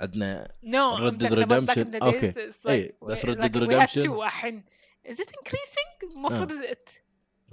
عندنا 0.02 0.54
نو 0.64 0.98
no, 0.98 1.02
ردد 1.02 1.34
ريدمشن 1.34 1.96
أوكي. 1.96 2.34
اي 2.68 2.98
بس 3.02 3.26
ردد 3.26 3.58
ريدمشن 3.58 4.64
Is 5.08 5.14
it 5.14 5.30
increasing؟ 5.30 6.14
المفروض 6.16 6.52
آه. 6.52 6.76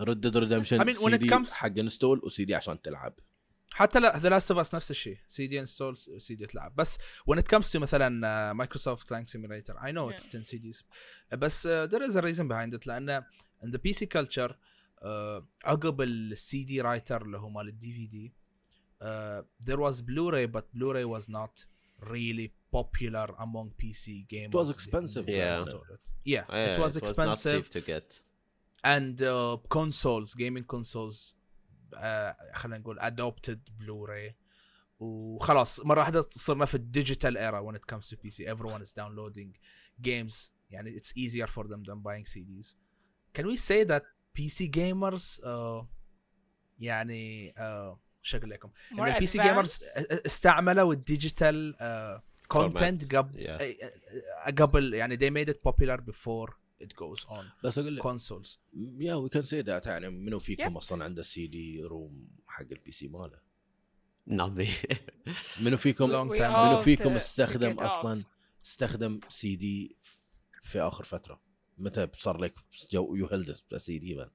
ردد 0.01 0.36
ريدمشن 0.36 0.80
I 0.80 0.84
mean, 0.84 0.96
when 0.96 1.12
it 1.12 1.53
حق 1.53 1.78
انستول 1.78 2.20
وسي 2.24 2.44
دي 2.44 2.55
عشان 2.55 2.82
تلعب. 2.82 3.14
حتى 3.72 4.01
لا 4.01 4.18
ذا 4.18 4.28
لاست 4.28 4.51
اوف 4.51 4.61
اس 4.61 4.74
نفس 4.74 4.90
الشيء. 4.90 5.18
سي 5.28 5.46
دي 5.46 5.61
انستول 5.61 5.96
سي 5.96 6.34
دي 6.34 6.46
تلعب. 6.46 6.76
بس 6.76 6.99
وين 7.26 7.38
ات 7.38 7.49
كمز 7.49 7.72
تو 7.72 7.78
مثلا 7.78 8.53
مايكروسوفت 8.53 9.09
فلانك 9.09 9.28
سيميوليتر 9.28 9.84
اي 9.84 9.92
نو 9.92 10.11
اتس 10.11 10.28
10 10.28 10.42
سي 10.42 10.59
دي 10.59 10.70
بس 11.32 11.66
ذير 11.66 12.05
از 12.07 12.16
ا 12.16 12.20
ريزن 12.20 12.49
بيهايند 12.49 12.74
ات 12.74 12.86
لأن 12.86 13.11
ان 13.11 13.70
ذا 13.70 13.78
بي 13.78 13.92
سي 13.92 14.07
كلتشر 14.07 14.59
عقب 15.64 16.01
السي 16.01 16.64
دي 16.64 16.80
رايتر 16.80 17.22
اللي 17.22 17.38
هو 17.38 17.49
مال 17.49 17.68
الدي 17.68 17.92
في 17.92 18.07
دي 18.07 18.34
ذير 19.64 19.80
واز 19.80 20.01
بلوراي 20.01 20.46
بس 20.46 20.62
بلوراي 20.74 21.05
واز 21.05 21.30
نوت 21.30 21.66
really 22.01 22.51
popular 22.71 23.28
among 23.39 23.71
PC 23.82 24.28
gamers. 24.28 24.53
was 24.53 24.71
expensive. 24.71 25.30
Yeah. 25.30 25.65
Yeah, 26.26 26.43
Yeah, 26.49 26.74
it 26.74 26.80
was 26.80 26.95
not 26.95 27.03
expensive 27.03 27.63
cheap 27.65 27.71
to 27.71 27.82
get 27.82 28.19
and 28.84 29.21
uh, 29.21 29.57
consoles 29.69 30.36
gaming 30.36 30.63
consoles 30.63 31.36
uh, 31.97 32.34
خلينا 32.53 32.78
نقول 32.78 32.99
adopted 32.99 33.59
Blu-ray 33.80 34.34
وخلاص 34.99 35.80
مره 35.80 35.99
واحده 35.99 36.26
صرنا 36.30 36.65
في 36.65 36.76
الديجيتال 36.76 37.38
era 37.38 37.61
when 37.61 37.76
it 37.76 37.95
comes 37.95 38.09
to 38.09 38.15
PC 38.15 38.45
everyone 38.45 38.82
is 38.82 38.93
downloading 38.93 39.53
games 40.01 40.51
يعني 40.71 40.99
it's 40.99 41.13
easier 41.15 41.47
for 41.47 41.63
them 41.63 41.84
than 41.84 41.99
buying 41.99 42.26
CDs 42.26 42.76
can 43.34 43.47
we 43.47 43.57
say 43.57 43.84
that 43.84 44.03
PC 44.38 44.69
gamers 44.69 45.39
uh, 45.43 45.86
يعني 46.80 47.53
uh, 47.57 47.95
شو 48.29 48.37
أقول 48.37 48.51
لكم 48.51 48.70
ان 48.93 49.01
البي 49.14 49.26
سي 49.26 49.43
جيمرز. 49.43 49.79
استعملوا 50.26 50.93
الديجيتال 50.93 51.74
كونتنت. 52.49 53.14
قبل 53.14 53.47
Yeah. 53.47 54.51
قبل 54.62 54.95
يعني 54.95 55.16
they 55.16 55.31
made 55.33 55.51
it 55.55 55.59
popular 55.70 56.01
before 56.01 56.53
it 56.85 56.89
goes 56.93 57.24
on 57.29 57.45
بس 57.64 57.79
أقول 57.79 57.97
لك 57.97 58.03
consoles 58.03 58.59
يا 58.99 59.14
وي 59.14 59.29
كان 59.29 59.43
سي 59.43 59.61
ذات 59.61 59.87
يعني 59.87 60.09
منو 60.11 60.39
فيكم 60.39 60.74
Yep. 60.74 60.76
أصلا 60.76 61.05
عنده 61.05 61.22
سي 61.22 61.47
دي 61.47 61.83
روم 61.83 62.29
حق 62.47 62.66
البي 62.72 62.93
سي 62.93 63.09
ماله؟ 63.09 63.39
me 64.31 64.68
منو 65.62 65.76
فيكم 65.76 66.09
Long 66.09 66.35
We 66.35 66.39
time. 66.39 66.43
منو 66.59 66.79
فيكم 66.79 67.11
استخدم 67.12 67.70
أصلا. 67.79 68.24
استخدم 68.64 69.20
سي 69.29 69.57
دي 69.57 69.97
في 70.62 70.81
آخر 70.81 71.05
فترة 71.05 71.41
متى 71.79 72.09
صار 72.14 72.41
لك 72.41 72.55
جو 72.93 73.14
يو 73.14 73.26
هيلد 73.26 73.57
سي 73.76 73.99
دي 73.99 74.14
مان 74.14 74.31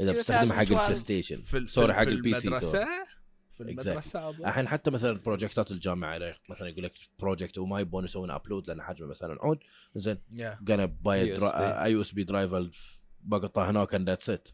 إذا 0.00 0.12
بتستخدمه 0.12 0.54
حق 0.54 0.60
2012. 0.60 0.82
البلاي 0.82 0.96
ستيشن 0.98 1.66
سوري 1.66 1.94
حق 1.94 2.00
البي 2.02 2.34
سي 2.34 2.48
المدرسة 2.48 2.84
في 2.84 3.64
Exactly. 3.64 3.68
المدرسة 3.68 4.28
أظن. 4.28 4.46
الحين 4.46 4.68
حتى 4.68 4.90
مثلا 4.90 5.12
بروجكتات 5.18 5.70
الجامعة 5.70 6.18
مثلا 6.48 6.68
يقول 6.68 6.84
لك 6.84 6.92
بروجكت 7.18 7.58
وما 7.58 7.80
يبون 7.80 8.04
يسوون 8.04 8.30
ابلود 8.30 8.68
لأن 8.68 8.82
حجمه 8.82 9.08
مثلا 9.08 9.38
عود 9.42 9.58
زين 9.96 10.18
Yeah. 10.32 10.40
gonna 10.64 10.88
buy 11.04 11.36
a 11.36 11.38
USB. 11.40 11.42
اي 11.54 11.92
يو 11.92 12.00
اس 12.00 12.12
بي 12.12 12.24
درايف 12.24 13.00
بقطع 13.20 13.70
هناك 13.70 13.96
and 13.96 14.00
that's 14.08 14.28
it 14.36 14.52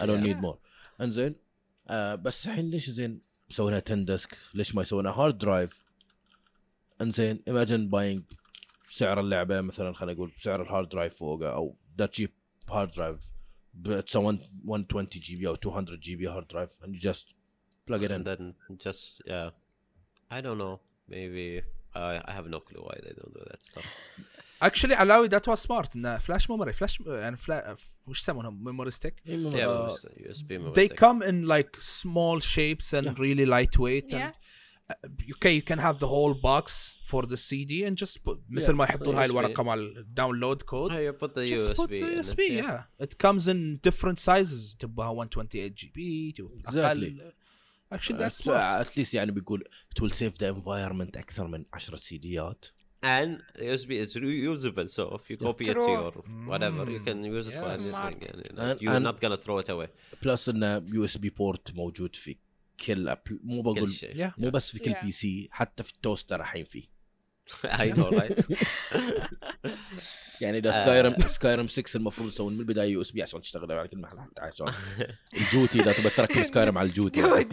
I 0.00 0.04
don't 0.06 0.22
Yeah. 0.22 0.26
need 0.26 0.42
more 0.44 0.56
انزين 1.00 1.34
آه 1.88 2.14
بس 2.14 2.46
الحين 2.46 2.70
ليش 2.70 2.90
زين 2.90 3.20
مسوينها 3.50 3.82
10 3.86 3.94
ديسك 4.04 4.36
ليش 4.54 4.74
ما 4.74 4.82
يسوونها 4.82 5.12
هارد 5.12 5.38
درايف 5.38 5.84
انزين 7.00 7.42
imagine 7.50 7.90
buying 7.94 8.34
سعر 8.90 9.20
اللعبة 9.20 9.60
مثلا 9.60 9.92
خلينا 9.92 10.12
نقول 10.14 10.32
بسعر 10.38 10.62
الهارد 10.62 10.88
درايف 10.88 11.14
فوقه 11.14 11.48
أو 11.52 11.76
that 12.02 12.06
cheap 12.20 12.30
hard 12.70 12.88
drive 12.96 13.24
it's 13.84 14.14
a 14.14 14.20
one, 14.20 14.40
120 14.64 15.20
GB 15.20 15.48
or 15.48 15.56
200 15.56 16.00
GB 16.00 16.32
hard 16.32 16.48
drive, 16.48 16.74
and 16.82 16.94
you 16.94 17.00
just 17.00 17.34
plug 17.86 18.02
it 18.02 18.10
in. 18.10 18.16
And 18.16 18.24
then 18.24 18.54
just, 18.78 19.22
yeah. 19.26 19.50
I 20.30 20.40
don't 20.40 20.58
know. 20.58 20.80
Maybe. 21.08 21.62
I 21.94 22.20
I 22.24 22.32
have 22.32 22.46
no 22.48 22.60
clue 22.60 22.82
why 22.82 22.96
they 23.02 23.12
don't 23.18 23.32
do 23.32 23.42
that 23.50 23.64
stuff. 23.64 23.86
Actually, 24.60 24.94
allow 24.98 25.26
that 25.26 25.46
was 25.46 25.60
smart. 25.60 25.94
Nah, 25.94 26.18
flash 26.18 26.48
memory, 26.48 26.72
flash 26.72 26.98
and 27.06 27.38
flash, 27.38 27.64
uh, 27.66 27.76
which 28.04 28.22
someone 28.22 28.58
memory 28.62 28.92
stick. 28.92 29.16
Yeah, 29.24 29.36
uh, 29.36 29.96
USB 30.28 30.50
memory 30.50 30.72
They 30.74 30.86
stick. 30.86 30.98
come 30.98 31.22
in 31.22 31.46
like 31.46 31.76
small 31.78 32.40
shapes 32.40 32.92
and 32.92 33.06
yeah. 33.06 33.14
really 33.18 33.46
lightweight. 33.46 34.10
Yeah. 34.10 34.18
And 34.18 34.34
uh, 34.90 35.34
okay 35.36 35.52
you 35.58 35.62
can 35.70 35.78
have 35.86 35.96
the 36.04 36.08
whole 36.14 36.34
box 36.48 36.64
for 37.10 37.22
the 37.32 37.36
CD 37.36 37.72
and 37.86 37.96
just 38.04 38.16
put 38.24 38.38
مثل 38.50 38.72
ما 38.72 38.84
يحطون 38.84 39.14
هاي 39.14 39.26
USB. 39.26 39.30
الورقه 39.30 39.62
مال 39.62 39.98
الداونلود 39.98 40.62
كود 40.62 40.90
Oh, 40.90 40.94
you 40.94 41.12
put 41.26 41.34
the 41.34 41.46
just 41.48 41.68
USB 41.68 41.76
put 41.76 41.88
the 41.90 41.96
in 41.96 42.18
it, 42.18 42.24
USB 42.24 42.40
yeah 42.62 43.04
it 43.06 43.18
comes 43.18 43.48
in 43.48 43.80
different 43.90 44.18
sizes 44.18 44.76
تبغاها 44.78 45.12
128 45.12 45.74
جي 45.74 45.92
بي 45.94 46.34
Exactly. 46.68 47.20
actually 47.94 48.18
that's 48.18 48.40
At- 48.40 48.44
smart 48.44 48.86
at 48.86 48.96
least 48.96 49.14
يعني 49.14 49.32
بيقول 49.32 49.64
it 49.96 50.02
will 50.02 50.10
save 50.14 50.38
the 50.38 50.48
environment 50.54 51.16
أكثر 51.18 51.46
من 51.46 51.64
10 51.72 51.96
سيديات 51.96 52.64
and 53.04 53.38
USB 53.58 53.90
is 54.04 54.16
reusable 54.16 54.88
so 54.88 55.02
if 55.18 55.30
you 55.30 55.36
copy 55.36 55.64
it 55.70 55.74
to 55.74 55.90
your 55.96 56.12
whatever 56.52 56.82
you 56.94 57.00
can 57.08 57.18
use 57.36 57.46
it 57.50 57.54
for 57.54 57.68
Yeah. 57.68 57.74
anything 57.74 57.90
Smart. 57.90 58.24
يعني, 58.24 58.42
like, 58.42 58.58
And- 58.58 58.80
you're 58.80 58.96
and- 58.96 59.06
not 59.08 59.20
gonna 59.20 59.40
throw 59.46 59.58
it 59.64 59.68
away 59.68 59.88
بلس 60.22 60.48
انه 60.48 60.78
بي 61.18 61.30
بورت 61.30 61.74
موجود 61.74 62.16
في 62.16 62.36
كل 62.86 63.16
مو 63.28 63.62
بقول 63.62 63.94
مو 64.38 64.50
بس 64.50 64.70
في 64.70 64.78
كل 64.78 64.94
بي 65.02 65.10
سي 65.10 65.48
حتى 65.52 65.82
في 65.82 65.92
التوستر 65.92 66.40
الحين 66.40 66.64
فيه 66.64 66.98
اي 67.64 67.92
نو 67.92 68.04
رايت 68.04 68.46
يعني 70.40 70.60
ذا 70.60 70.70
سكايرم 70.70 71.12
سكايرم 71.12 71.68
6 71.68 71.96
المفروض 71.96 72.28
يسوون 72.28 72.54
من 72.54 72.60
البداية 72.60 72.92
يو 72.92 73.00
اس 73.00 73.10
بي 73.10 73.22
عشان 73.22 73.40
تشتغل 73.40 73.72
على 73.72 73.88
كل 73.88 73.98
محل 73.98 74.20
حتى 74.20 74.42
عشان 74.42 74.72
الجوتي 75.34 75.80
إذا 75.80 75.92
تبي 75.92 76.10
تركب 76.10 76.42
سكايرم 76.42 76.78
على 76.78 76.88
الجوتي. 76.88 77.46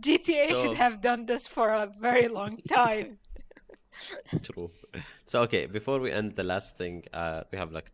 جي 0.00 0.18
تي 0.18 0.42
اي 0.42 0.54
شود 0.54 0.76
هاف 0.76 0.98
دون 0.98 1.26
ذس 1.26 1.48
فور 1.48 1.82
ا 1.82 1.86
فيري 2.02 2.26
لونج 2.26 2.58
تايم 2.58 3.18
ترو 4.42 4.70
سو 5.26 5.40
أوكي 5.40 5.66
بيفور 5.66 6.00
وي 6.00 6.18
اند 6.18 6.32
ذا 6.32 6.42
لاست 6.42 6.78
ثينج 6.78 7.04
وي 7.14 7.58
هاف 7.58 7.70
لايك 7.70 7.92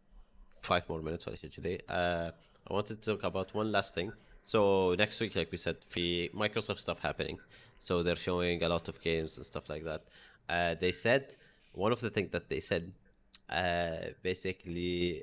5 0.62 0.85
مور 0.91 1.03
مينتس 1.03 1.28
ولا 1.28 1.37
شيء 1.37 1.51
كذي 1.51 1.78
اي 1.91 2.33
wanted 2.70 2.87
تو 2.87 2.95
توك 2.95 3.24
اباوت 3.24 3.57
ون 3.57 3.66
لاست 3.66 3.95
ثينج 3.95 4.12
So 4.43 4.95
next 4.95 5.20
week, 5.20 5.36
like 5.36 5.51
we 5.51 5.59
said, 5.59 5.76
the 5.95 6.30
Microsoft 6.34 6.80
stuff 6.80 7.01
happening. 7.01 7.38
So 7.78 8.03
they're 8.03 8.16
showing 8.16 8.62
a 8.62 8.68
lot 8.68 8.88
of 8.88 9.01
games 9.01 9.36
and 9.36 9.47
stuff 9.47 9.68
like 9.68 9.84
that. 9.84 10.03
Uh, 10.49 10.74
they 10.74 10.93
said 10.93 11.36
one 11.72 11.93
of 11.93 12.01
the 12.01 12.11
things 12.11 12.30
that 12.32 12.49
they 12.49 12.61
said, 12.61 12.93
uh, 13.49 14.12
basically, 14.22 15.22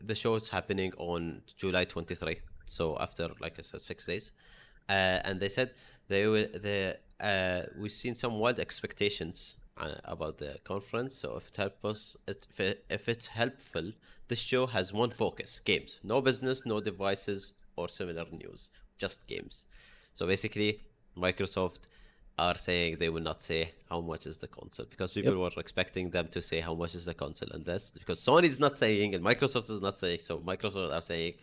the 0.00 0.14
show 0.14 0.34
is 0.36 0.48
happening 0.48 0.92
on 0.98 1.42
July 1.56 1.84
23. 1.84 2.38
So 2.66 2.96
after, 2.98 3.28
like 3.40 3.58
I 3.58 3.62
said, 3.62 3.80
six 3.80 4.06
days. 4.06 4.30
Uh, 4.88 5.20
and 5.24 5.40
they 5.40 5.48
said 5.48 5.70
they 6.08 6.26
will. 6.26 6.46
They 6.54 6.96
uh, 7.20 7.62
we've 7.78 7.92
seen 7.92 8.14
some 8.14 8.38
wild 8.38 8.58
expectations 8.58 9.56
uh, 9.76 9.94
about 10.04 10.38
the 10.38 10.58
conference. 10.64 11.14
So 11.14 11.36
if 11.36 11.48
it 11.48 11.56
helps 11.56 11.84
us, 11.84 12.16
if, 12.26 12.76
if 12.88 13.08
it's 13.08 13.28
helpful, 13.28 13.92
this 14.28 14.40
show 14.40 14.66
has 14.66 14.92
one 14.92 15.10
focus: 15.10 15.60
games. 15.60 16.00
No 16.02 16.20
business, 16.20 16.66
no 16.66 16.80
devices 16.80 17.54
or 17.80 17.88
similar 17.88 18.26
news, 18.42 18.70
just 18.98 19.26
games. 19.26 19.66
So 20.14 20.26
basically, 20.26 20.70
Microsoft 21.16 21.82
are 22.38 22.56
saying 22.56 22.96
they 22.98 23.10
will 23.14 23.26
not 23.30 23.42
say 23.42 23.72
how 23.90 24.00
much 24.00 24.26
is 24.26 24.38
the 24.38 24.48
console 24.48 24.86
because 24.88 25.12
people 25.12 25.36
were 25.36 25.50
expecting 25.58 26.06
them 26.16 26.26
to 26.28 26.40
say 26.40 26.58
how 26.68 26.74
much 26.74 26.94
is 26.94 27.04
the 27.04 27.12
console 27.12 27.50
and 27.52 27.64
this 27.66 27.92
because 28.02 28.18
Sony 28.18 28.44
is 28.44 28.58
not 28.58 28.78
saying 28.78 29.14
and 29.14 29.22
Microsoft 29.22 29.68
is 29.74 29.80
not 29.88 29.96
saying 29.98 30.20
so 30.20 30.38
Microsoft 30.38 30.90
are 30.98 31.02
saying 31.02 31.34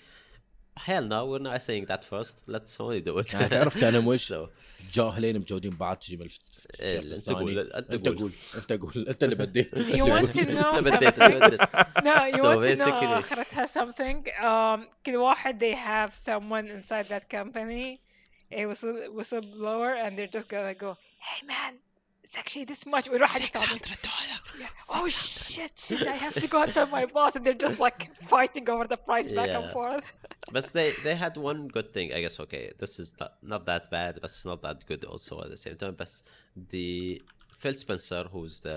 hell 0.87 1.05
no 1.13 1.27
we're 1.31 1.39
not 1.49 1.61
saying 1.69 1.85
that 1.91 2.03
first 2.13 2.37
let 2.55 2.65
Sony 2.67 3.01
do 3.09 3.19
it 3.19 3.35
يعني 3.35 3.49
تعرف 3.49 3.81
كلام 3.81 4.07
وش؟ 4.07 4.33
so 4.33 4.37
جاهلين 4.93 5.39
مجودين 5.39 5.71
بعض 5.71 5.97
تجي 5.97 6.17
من 6.17 6.27
الشيخ 6.27 6.43
إيه، 6.81 6.99
أنت 6.99 7.13
الثاني. 7.13 7.39
قول، 7.39 7.59
أنت 7.59 7.95
انت 7.95 8.09
قول. 8.09 8.19
قول 8.19 8.33
انت 8.57 8.73
قول 8.73 9.09
انت 9.09 9.25
اللي 9.25 9.35
بديت 9.35 9.79
You 9.79 10.05
want 10.05 10.33
to 10.33 10.45
know 10.47 10.67
أنا 10.67 10.81
بديت 10.81 11.15
something? 11.15 11.23
أنا 11.23 11.47
بديت 11.47 11.61
No, 11.63 12.37
you 12.37 12.43
So 12.43 12.45
want 12.45 12.65
to 12.65 12.77
know 12.77 12.85
basically- 12.85 13.19
آخرتها 13.19 13.67
something? 13.67 14.25
Um, 14.27 14.95
كل 15.07 15.17
واحد 15.17 15.65
they 15.65 15.75
have 15.77 16.15
someone 16.15 16.67
inside 16.79 17.09
that 17.09 17.29
company, 17.39 18.01
a 18.53 18.67
whistle 18.67 18.97
whistleblower, 19.19 19.93
and 20.05 20.17
they're 20.19 20.35
just 20.39 20.49
gonna 20.49 20.75
go, 20.75 20.97
hey 21.29 21.47
man, 21.47 21.73
it's 22.27 22.37
actually 22.39 22.65
this 22.65 22.87
much. 22.87 23.09
ويروح 23.09 23.37
واحد 23.37 23.41
يتعامل. 23.41 23.81
Yeah. 24.61 24.67
Oh 24.97 25.07
shit, 25.09 25.79
shit, 25.79 26.07
I 26.07 26.17
have 26.27 26.35
to 26.35 26.47
go 26.55 26.63
and 26.63 26.73
tell 26.75 26.87
my 26.87 27.05
boss, 27.07 27.37
and 27.37 27.45
they're 27.45 27.63
just 27.67 27.79
like 27.87 28.01
fighting 28.35 28.69
over 28.71 28.87
the 28.87 28.97
price 29.09 29.31
back 29.39 29.51
and 29.59 29.65
Yeah. 29.65 29.73
forth. 29.77 30.07
but 30.57 30.65
they 30.77 30.89
they 31.07 31.15
had 31.25 31.35
one 31.51 31.61
good 31.77 31.89
thing 31.97 32.07
I 32.17 32.21
guess 32.25 32.37
okay 32.45 32.65
this 32.83 32.93
is 33.03 33.09
not, 33.21 33.33
not 33.53 33.63
that 33.71 33.85
bad 33.97 34.13
but 34.23 34.29
it's 34.35 34.45
not 34.53 34.61
that 34.67 34.79
good 34.91 35.03
also 35.13 35.33
at 35.45 35.51
the 35.55 35.61
same 35.65 35.77
time 35.83 35.95
but 36.03 36.11
the 36.75 36.91
Phil 37.61 37.75
Spencer 37.85 38.23
who's 38.33 38.55
the 38.67 38.77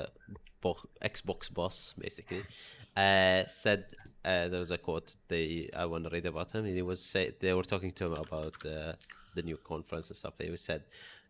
bo- 0.63 0.87
Xbox 1.13 1.39
boss 1.57 1.77
basically 2.05 2.43
uh, 3.05 3.41
said 3.63 3.81
uh, 4.29 4.45
there 4.51 4.61
was 4.65 4.71
a 4.77 4.79
quote 4.87 5.09
they 5.31 5.45
I 5.81 5.85
want 5.91 6.01
to 6.05 6.11
read 6.15 6.27
about 6.33 6.49
him 6.55 6.63
he 6.79 6.83
was 6.91 6.99
say 7.13 7.23
they 7.43 7.53
were 7.57 7.67
talking 7.73 7.91
to 7.99 8.03
him 8.07 8.15
about 8.27 8.55
uh, 8.65 8.93
the 9.37 9.43
new 9.49 9.57
conference 9.71 10.05
and 10.09 10.17
stuff 10.21 10.35
he 10.39 10.55
said 10.69 10.81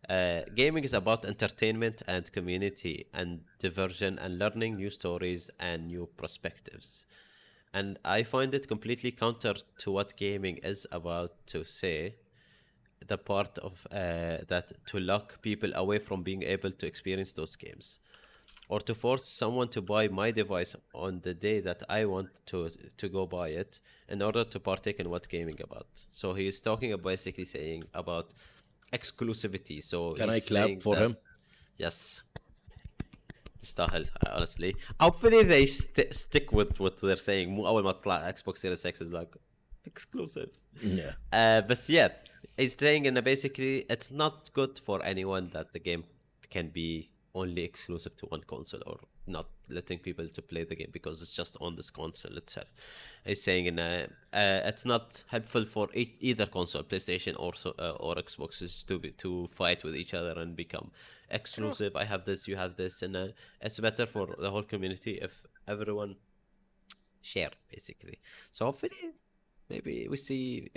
uh, 0.09 0.41
gaming 0.55 0.83
is 0.83 0.93
about 0.93 1.25
entertainment 1.25 2.01
and 2.07 2.31
community 2.31 3.05
and 3.13 3.41
diversion 3.59 4.17
and 4.19 4.39
learning 4.39 4.75
new 4.75 4.89
stories 4.89 5.49
and 5.59 5.87
new 5.87 6.09
perspectives. 6.17 7.05
And 7.73 7.97
I 8.03 8.23
find 8.23 8.53
it 8.53 8.67
completely 8.67 9.11
counter 9.11 9.53
to 9.79 9.91
what 9.91 10.17
gaming 10.17 10.57
is 10.57 10.87
about 10.91 11.47
to 11.47 11.63
say. 11.63 12.15
The 13.07 13.17
part 13.17 13.57
of 13.59 13.87
uh, 13.91 14.45
that 14.47 14.71
to 14.87 14.99
lock 14.99 15.41
people 15.41 15.71
away 15.75 15.99
from 15.99 16.21
being 16.23 16.43
able 16.43 16.71
to 16.71 16.85
experience 16.85 17.33
those 17.33 17.55
games. 17.55 17.99
Or 18.69 18.79
to 18.81 18.95
force 18.95 19.25
someone 19.25 19.69
to 19.69 19.81
buy 19.81 20.07
my 20.07 20.31
device 20.31 20.75
on 20.93 21.19
the 21.21 21.33
day 21.33 21.59
that 21.61 21.83
I 21.89 22.05
want 22.05 22.29
to 22.47 22.69
to 22.97 23.09
go 23.09 23.25
buy 23.25 23.49
it 23.49 23.79
in 24.07 24.21
order 24.21 24.43
to 24.45 24.59
partake 24.59 24.99
in 24.99 25.09
what 25.09 25.27
gaming 25.29 25.59
about. 25.61 25.87
So 26.09 26.33
he 26.33 26.47
is 26.47 26.61
talking 26.61 26.93
about 26.93 27.11
basically 27.11 27.45
saying 27.45 27.83
about 27.93 28.33
exclusivity. 28.92 29.82
So 29.82 30.14
Can 30.14 30.30
I 30.30 30.34
he's 30.34 30.46
clap 30.48 30.66
saying 30.66 30.80
for 30.80 30.94
that- 30.94 31.02
him? 31.04 31.16
Yes. 31.78 32.22
يستاهل 33.62 34.06
honestly. 34.26 34.74
Hopefully 35.00 35.42
they 35.42 35.66
st- 35.66 36.14
stick 36.14 36.52
with 36.52 36.78
what 36.80 36.96
they're 37.00 37.16
saying. 37.16 37.48
مو 37.48 37.66
أول 37.66 37.84
ما 37.84 37.92
تطلع 37.92 38.30
Xbox 38.32 38.58
Series 38.58 38.84
X 38.86 39.00
is 39.00 39.12
like 39.12 39.36
exclusive. 39.86 40.50
Yeah. 40.82 41.12
Uh, 41.32 41.60
but 41.62 41.88
yeah, 41.88 42.08
he's 42.56 42.76
saying 42.78 43.06
in 43.06 43.14
basically 43.32 43.74
it's 43.94 44.10
not 44.10 44.50
good 44.52 44.78
for 44.86 44.96
anyone 45.12 45.50
that 45.56 45.72
the 45.72 45.78
game 45.88 46.04
can 46.50 46.66
be 46.68 47.10
only 47.34 47.62
exclusive 47.70 48.14
to 48.16 48.24
one 48.34 48.42
console 48.52 48.82
or 48.86 48.98
not 49.26 49.46
letting 49.71 49.99
people 49.99 50.27
to 50.27 50.41
play 50.41 50.63
the 50.63 50.75
game 50.75 50.89
because 50.91 51.21
it's 51.21 51.35
just 51.35 51.57
on 51.61 51.75
this 51.75 51.89
console 51.89 52.37
itself. 52.37 52.67
He's 53.25 53.41
saying 53.41 53.65
in 53.65 53.79
uh, 53.79 54.07
uh, 54.33 54.61
it's 54.65 54.85
not 54.85 55.23
helpful 55.27 55.65
for 55.65 55.89
e- 55.93 56.15
either 56.19 56.45
console, 56.45 56.83
PlayStation 56.83 57.35
or 57.37 57.55
so, 57.55 57.73
uh, 57.79 57.91
or 57.99 58.15
Xboxes 58.15 58.85
to 58.87 58.99
be, 58.99 59.11
to 59.11 59.47
fight 59.47 59.83
with 59.83 59.95
each 59.95 60.13
other 60.13 60.39
and 60.39 60.55
become 60.55 60.91
exclusive. 61.29 61.95
I 61.95 62.05
have 62.05 62.25
this, 62.25 62.47
you 62.47 62.55
have 62.55 62.75
this, 62.75 63.01
and 63.01 63.15
uh, 63.15 63.27
it's 63.61 63.79
better 63.79 64.05
for 64.05 64.27
the 64.39 64.51
whole 64.51 64.63
community 64.63 65.19
if 65.21 65.31
everyone 65.67 66.15
share 67.21 67.51
basically. 67.69 68.19
So 68.51 68.65
hopefully 68.65 69.11
maybe 69.69 70.07
we 70.09 70.17
see 70.17 70.69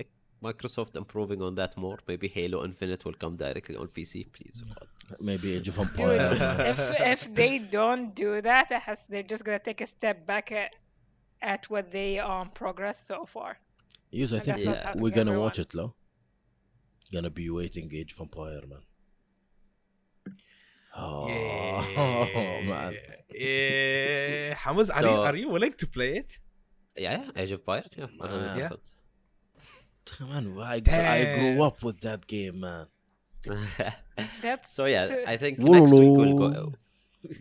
Microsoft 0.48 0.92
improving 1.02 1.40
on 1.48 1.52
that 1.60 1.72
more. 1.84 1.98
Maybe 2.10 2.26
Halo 2.36 2.58
Infinite 2.68 3.00
will 3.04 3.18
come 3.24 3.34
directly 3.44 3.76
on 3.82 3.86
PC, 3.96 4.12
please. 4.36 4.56
God. 4.68 4.88
Maybe 5.30 5.46
Age 5.56 5.68
of 5.72 5.76
Dude, 5.76 5.84
Empires. 5.86 6.38
if 6.72 6.80
if 7.14 7.34
they 7.40 7.54
don't 7.78 8.06
do 8.24 8.30
that, 8.50 8.66
has- 8.86 9.06
they're 9.10 9.30
just 9.34 9.44
gonna 9.46 9.64
take 9.70 9.80
a 9.80 9.88
step 9.96 10.16
back 10.32 10.46
uh, 10.52 10.68
at 11.54 11.62
what 11.72 11.84
they 11.96 12.10
um 12.30 12.48
progress 12.62 12.98
so 13.12 13.18
far. 13.34 13.50
Yes, 14.20 14.32
I 14.32 14.36
And 14.36 14.44
think 14.44 14.56
that's 14.56 14.66
not 14.66 14.74
we- 14.76 14.82
happening 14.86 15.02
we're 15.04 15.16
gonna 15.20 15.38
watch 15.44 15.58
it, 15.64 15.70
though. 15.78 15.92
Gonna 17.12 17.30
be 17.42 17.46
waiting 17.60 17.86
Age 18.00 18.12
Vampire, 18.18 18.62
man. 18.72 18.84
Oh, 20.96 21.36
man. 22.70 22.92
Yeah. 23.34 24.54
Hamaz, 24.64 24.88
are, 24.96 25.02
you, 25.10 25.16
are 25.28 25.36
you 25.42 25.48
willing 25.48 25.72
to 25.82 25.86
play 25.88 26.10
it? 26.18 26.38
Yeah, 26.96 27.24
Age 27.36 27.50
of 27.50 27.66
Pirates, 27.66 27.96
yeah, 27.98 28.06
100%. 28.20 28.92
Man, 30.20 30.56
I, 30.60 30.82
I 31.16 31.38
grew 31.38 31.62
up 31.62 31.82
with 31.82 32.00
that 32.00 32.26
game, 32.26 32.60
man. 32.60 32.86
That's 34.42 34.70
so 34.70 34.84
yeah, 34.86 35.06
so- 35.06 35.24
I 35.26 35.36
think 35.36 35.58
next 35.58 35.92
week 35.92 36.16
we'll 36.16 36.38
go. 36.50 36.72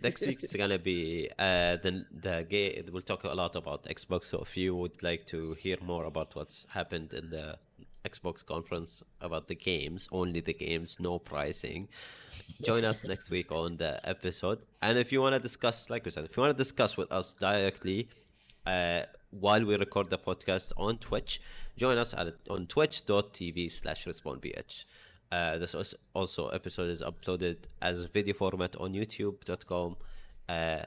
Next 0.02 0.26
week 0.26 0.42
it's 0.42 0.56
gonna 0.56 0.78
be 0.78 1.28
uh, 1.38 1.76
the 1.76 2.04
the 2.10 2.46
game. 2.48 2.88
We'll 2.92 3.02
talk 3.02 3.24
a 3.24 3.28
lot 3.34 3.54
about 3.56 3.84
Xbox. 3.84 4.24
So 4.26 4.38
if 4.40 4.56
you 4.56 4.74
would 4.74 5.02
like 5.02 5.26
to 5.26 5.52
hear 5.54 5.76
more 5.82 6.04
about 6.06 6.34
what's 6.34 6.66
happened 6.70 7.12
in 7.12 7.28
the 7.30 7.58
Xbox 8.06 8.44
conference 8.44 9.02
about 9.20 9.48
the 9.48 9.54
games, 9.54 10.08
only 10.10 10.40
the 10.40 10.54
games, 10.54 10.98
no 11.00 11.18
pricing, 11.18 11.88
join 12.62 12.84
us 12.84 13.04
next 13.04 13.28
week 13.30 13.52
on 13.52 13.76
the 13.76 14.00
episode. 14.08 14.60
And 14.80 14.98
if 14.98 15.12
you 15.12 15.20
want 15.20 15.34
to 15.34 15.40
discuss, 15.40 15.90
like 15.90 16.04
we 16.06 16.10
said, 16.10 16.24
if 16.24 16.34
you 16.36 16.42
want 16.42 16.56
to 16.56 16.62
discuss 16.64 16.96
with 16.96 17.10
us 17.12 17.34
directly, 17.34 18.08
uh, 18.66 19.02
while 19.40 19.64
we 19.64 19.76
record 19.76 20.10
the 20.10 20.18
podcast 20.18 20.72
on 20.76 20.98
Twitch, 20.98 21.40
join 21.76 21.98
us 21.98 22.14
at 22.14 22.34
on 22.48 22.66
twitch.tv 22.66 23.70
slash 23.70 24.04
respawnbh. 24.04 24.84
Uh, 25.32 25.58
this 25.58 25.74
is 25.74 25.94
also 26.14 26.48
episode 26.48 26.90
is 26.90 27.02
uploaded 27.02 27.56
as 27.82 28.04
video 28.04 28.34
format 28.34 28.76
on 28.76 28.92
youtube.com. 28.92 29.96
Uh, 30.48 30.82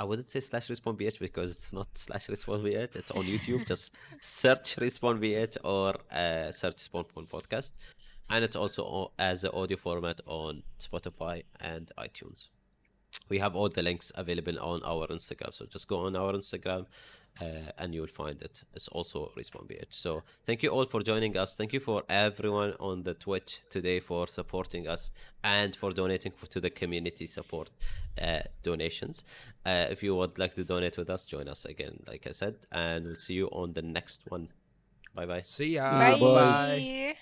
I 0.00 0.04
wouldn't 0.04 0.28
say 0.28 0.40
slash 0.40 0.68
respawnbh 0.68 1.18
because 1.18 1.50
it's 1.56 1.72
not 1.72 1.88
slash 1.94 2.28
respawnbh. 2.28 2.96
It's 2.96 3.10
on 3.10 3.24
YouTube. 3.24 3.66
Just 3.66 3.92
search 4.20 4.76
respawnbh 4.76 5.56
or 5.64 5.94
uh, 6.10 6.52
search 6.52 6.76
spawnpoint 6.76 7.28
podcast. 7.28 7.72
And 8.30 8.44
it's 8.44 8.56
also 8.56 9.12
as 9.18 9.44
an 9.44 9.50
audio 9.52 9.76
format 9.76 10.20
on 10.26 10.62
Spotify 10.78 11.44
and 11.60 11.90
iTunes 11.98 12.48
we 13.28 13.38
have 13.38 13.54
all 13.54 13.68
the 13.68 13.82
links 13.82 14.12
available 14.14 14.58
on 14.58 14.82
our 14.84 15.06
Instagram. 15.08 15.52
So 15.52 15.66
just 15.66 15.88
go 15.88 16.00
on 16.00 16.16
our 16.16 16.32
Instagram 16.32 16.86
uh, 17.40 17.70
and 17.78 17.94
you 17.94 18.00
will 18.00 18.08
find 18.08 18.42
it. 18.42 18.62
It's 18.74 18.88
also 18.88 19.32
Respawn 19.36 19.66
BH. 19.68 19.90
So 19.90 20.22
thank 20.46 20.62
you 20.62 20.70
all 20.70 20.86
for 20.86 21.02
joining 21.02 21.36
us. 21.36 21.54
Thank 21.54 21.72
you 21.72 21.80
for 21.80 22.02
everyone 22.08 22.74
on 22.80 23.02
the 23.02 23.14
Twitch 23.14 23.60
today 23.70 24.00
for 24.00 24.26
supporting 24.26 24.88
us 24.88 25.10
and 25.44 25.74
for 25.76 25.92
donating 25.92 26.32
for, 26.32 26.46
to 26.46 26.60
the 26.60 26.70
community 26.70 27.26
support 27.26 27.70
uh, 28.20 28.40
donations. 28.62 29.24
Uh, 29.64 29.86
if 29.90 30.02
you 30.02 30.14
would 30.16 30.38
like 30.38 30.54
to 30.54 30.64
donate 30.64 30.96
with 30.96 31.10
us, 31.10 31.24
join 31.24 31.48
us 31.48 31.64
again, 31.64 32.00
like 32.06 32.26
I 32.26 32.32
said, 32.32 32.56
and 32.72 33.04
we'll 33.04 33.14
see 33.16 33.34
you 33.34 33.48
on 33.48 33.72
the 33.72 33.82
next 33.82 34.22
one. 34.28 34.48
Bye 35.14 35.26
bye. 35.26 35.42
See 35.42 35.74
ya. 35.74 36.16
See 36.16 36.24
ya. 36.24 36.34
Bye. 36.34 37.16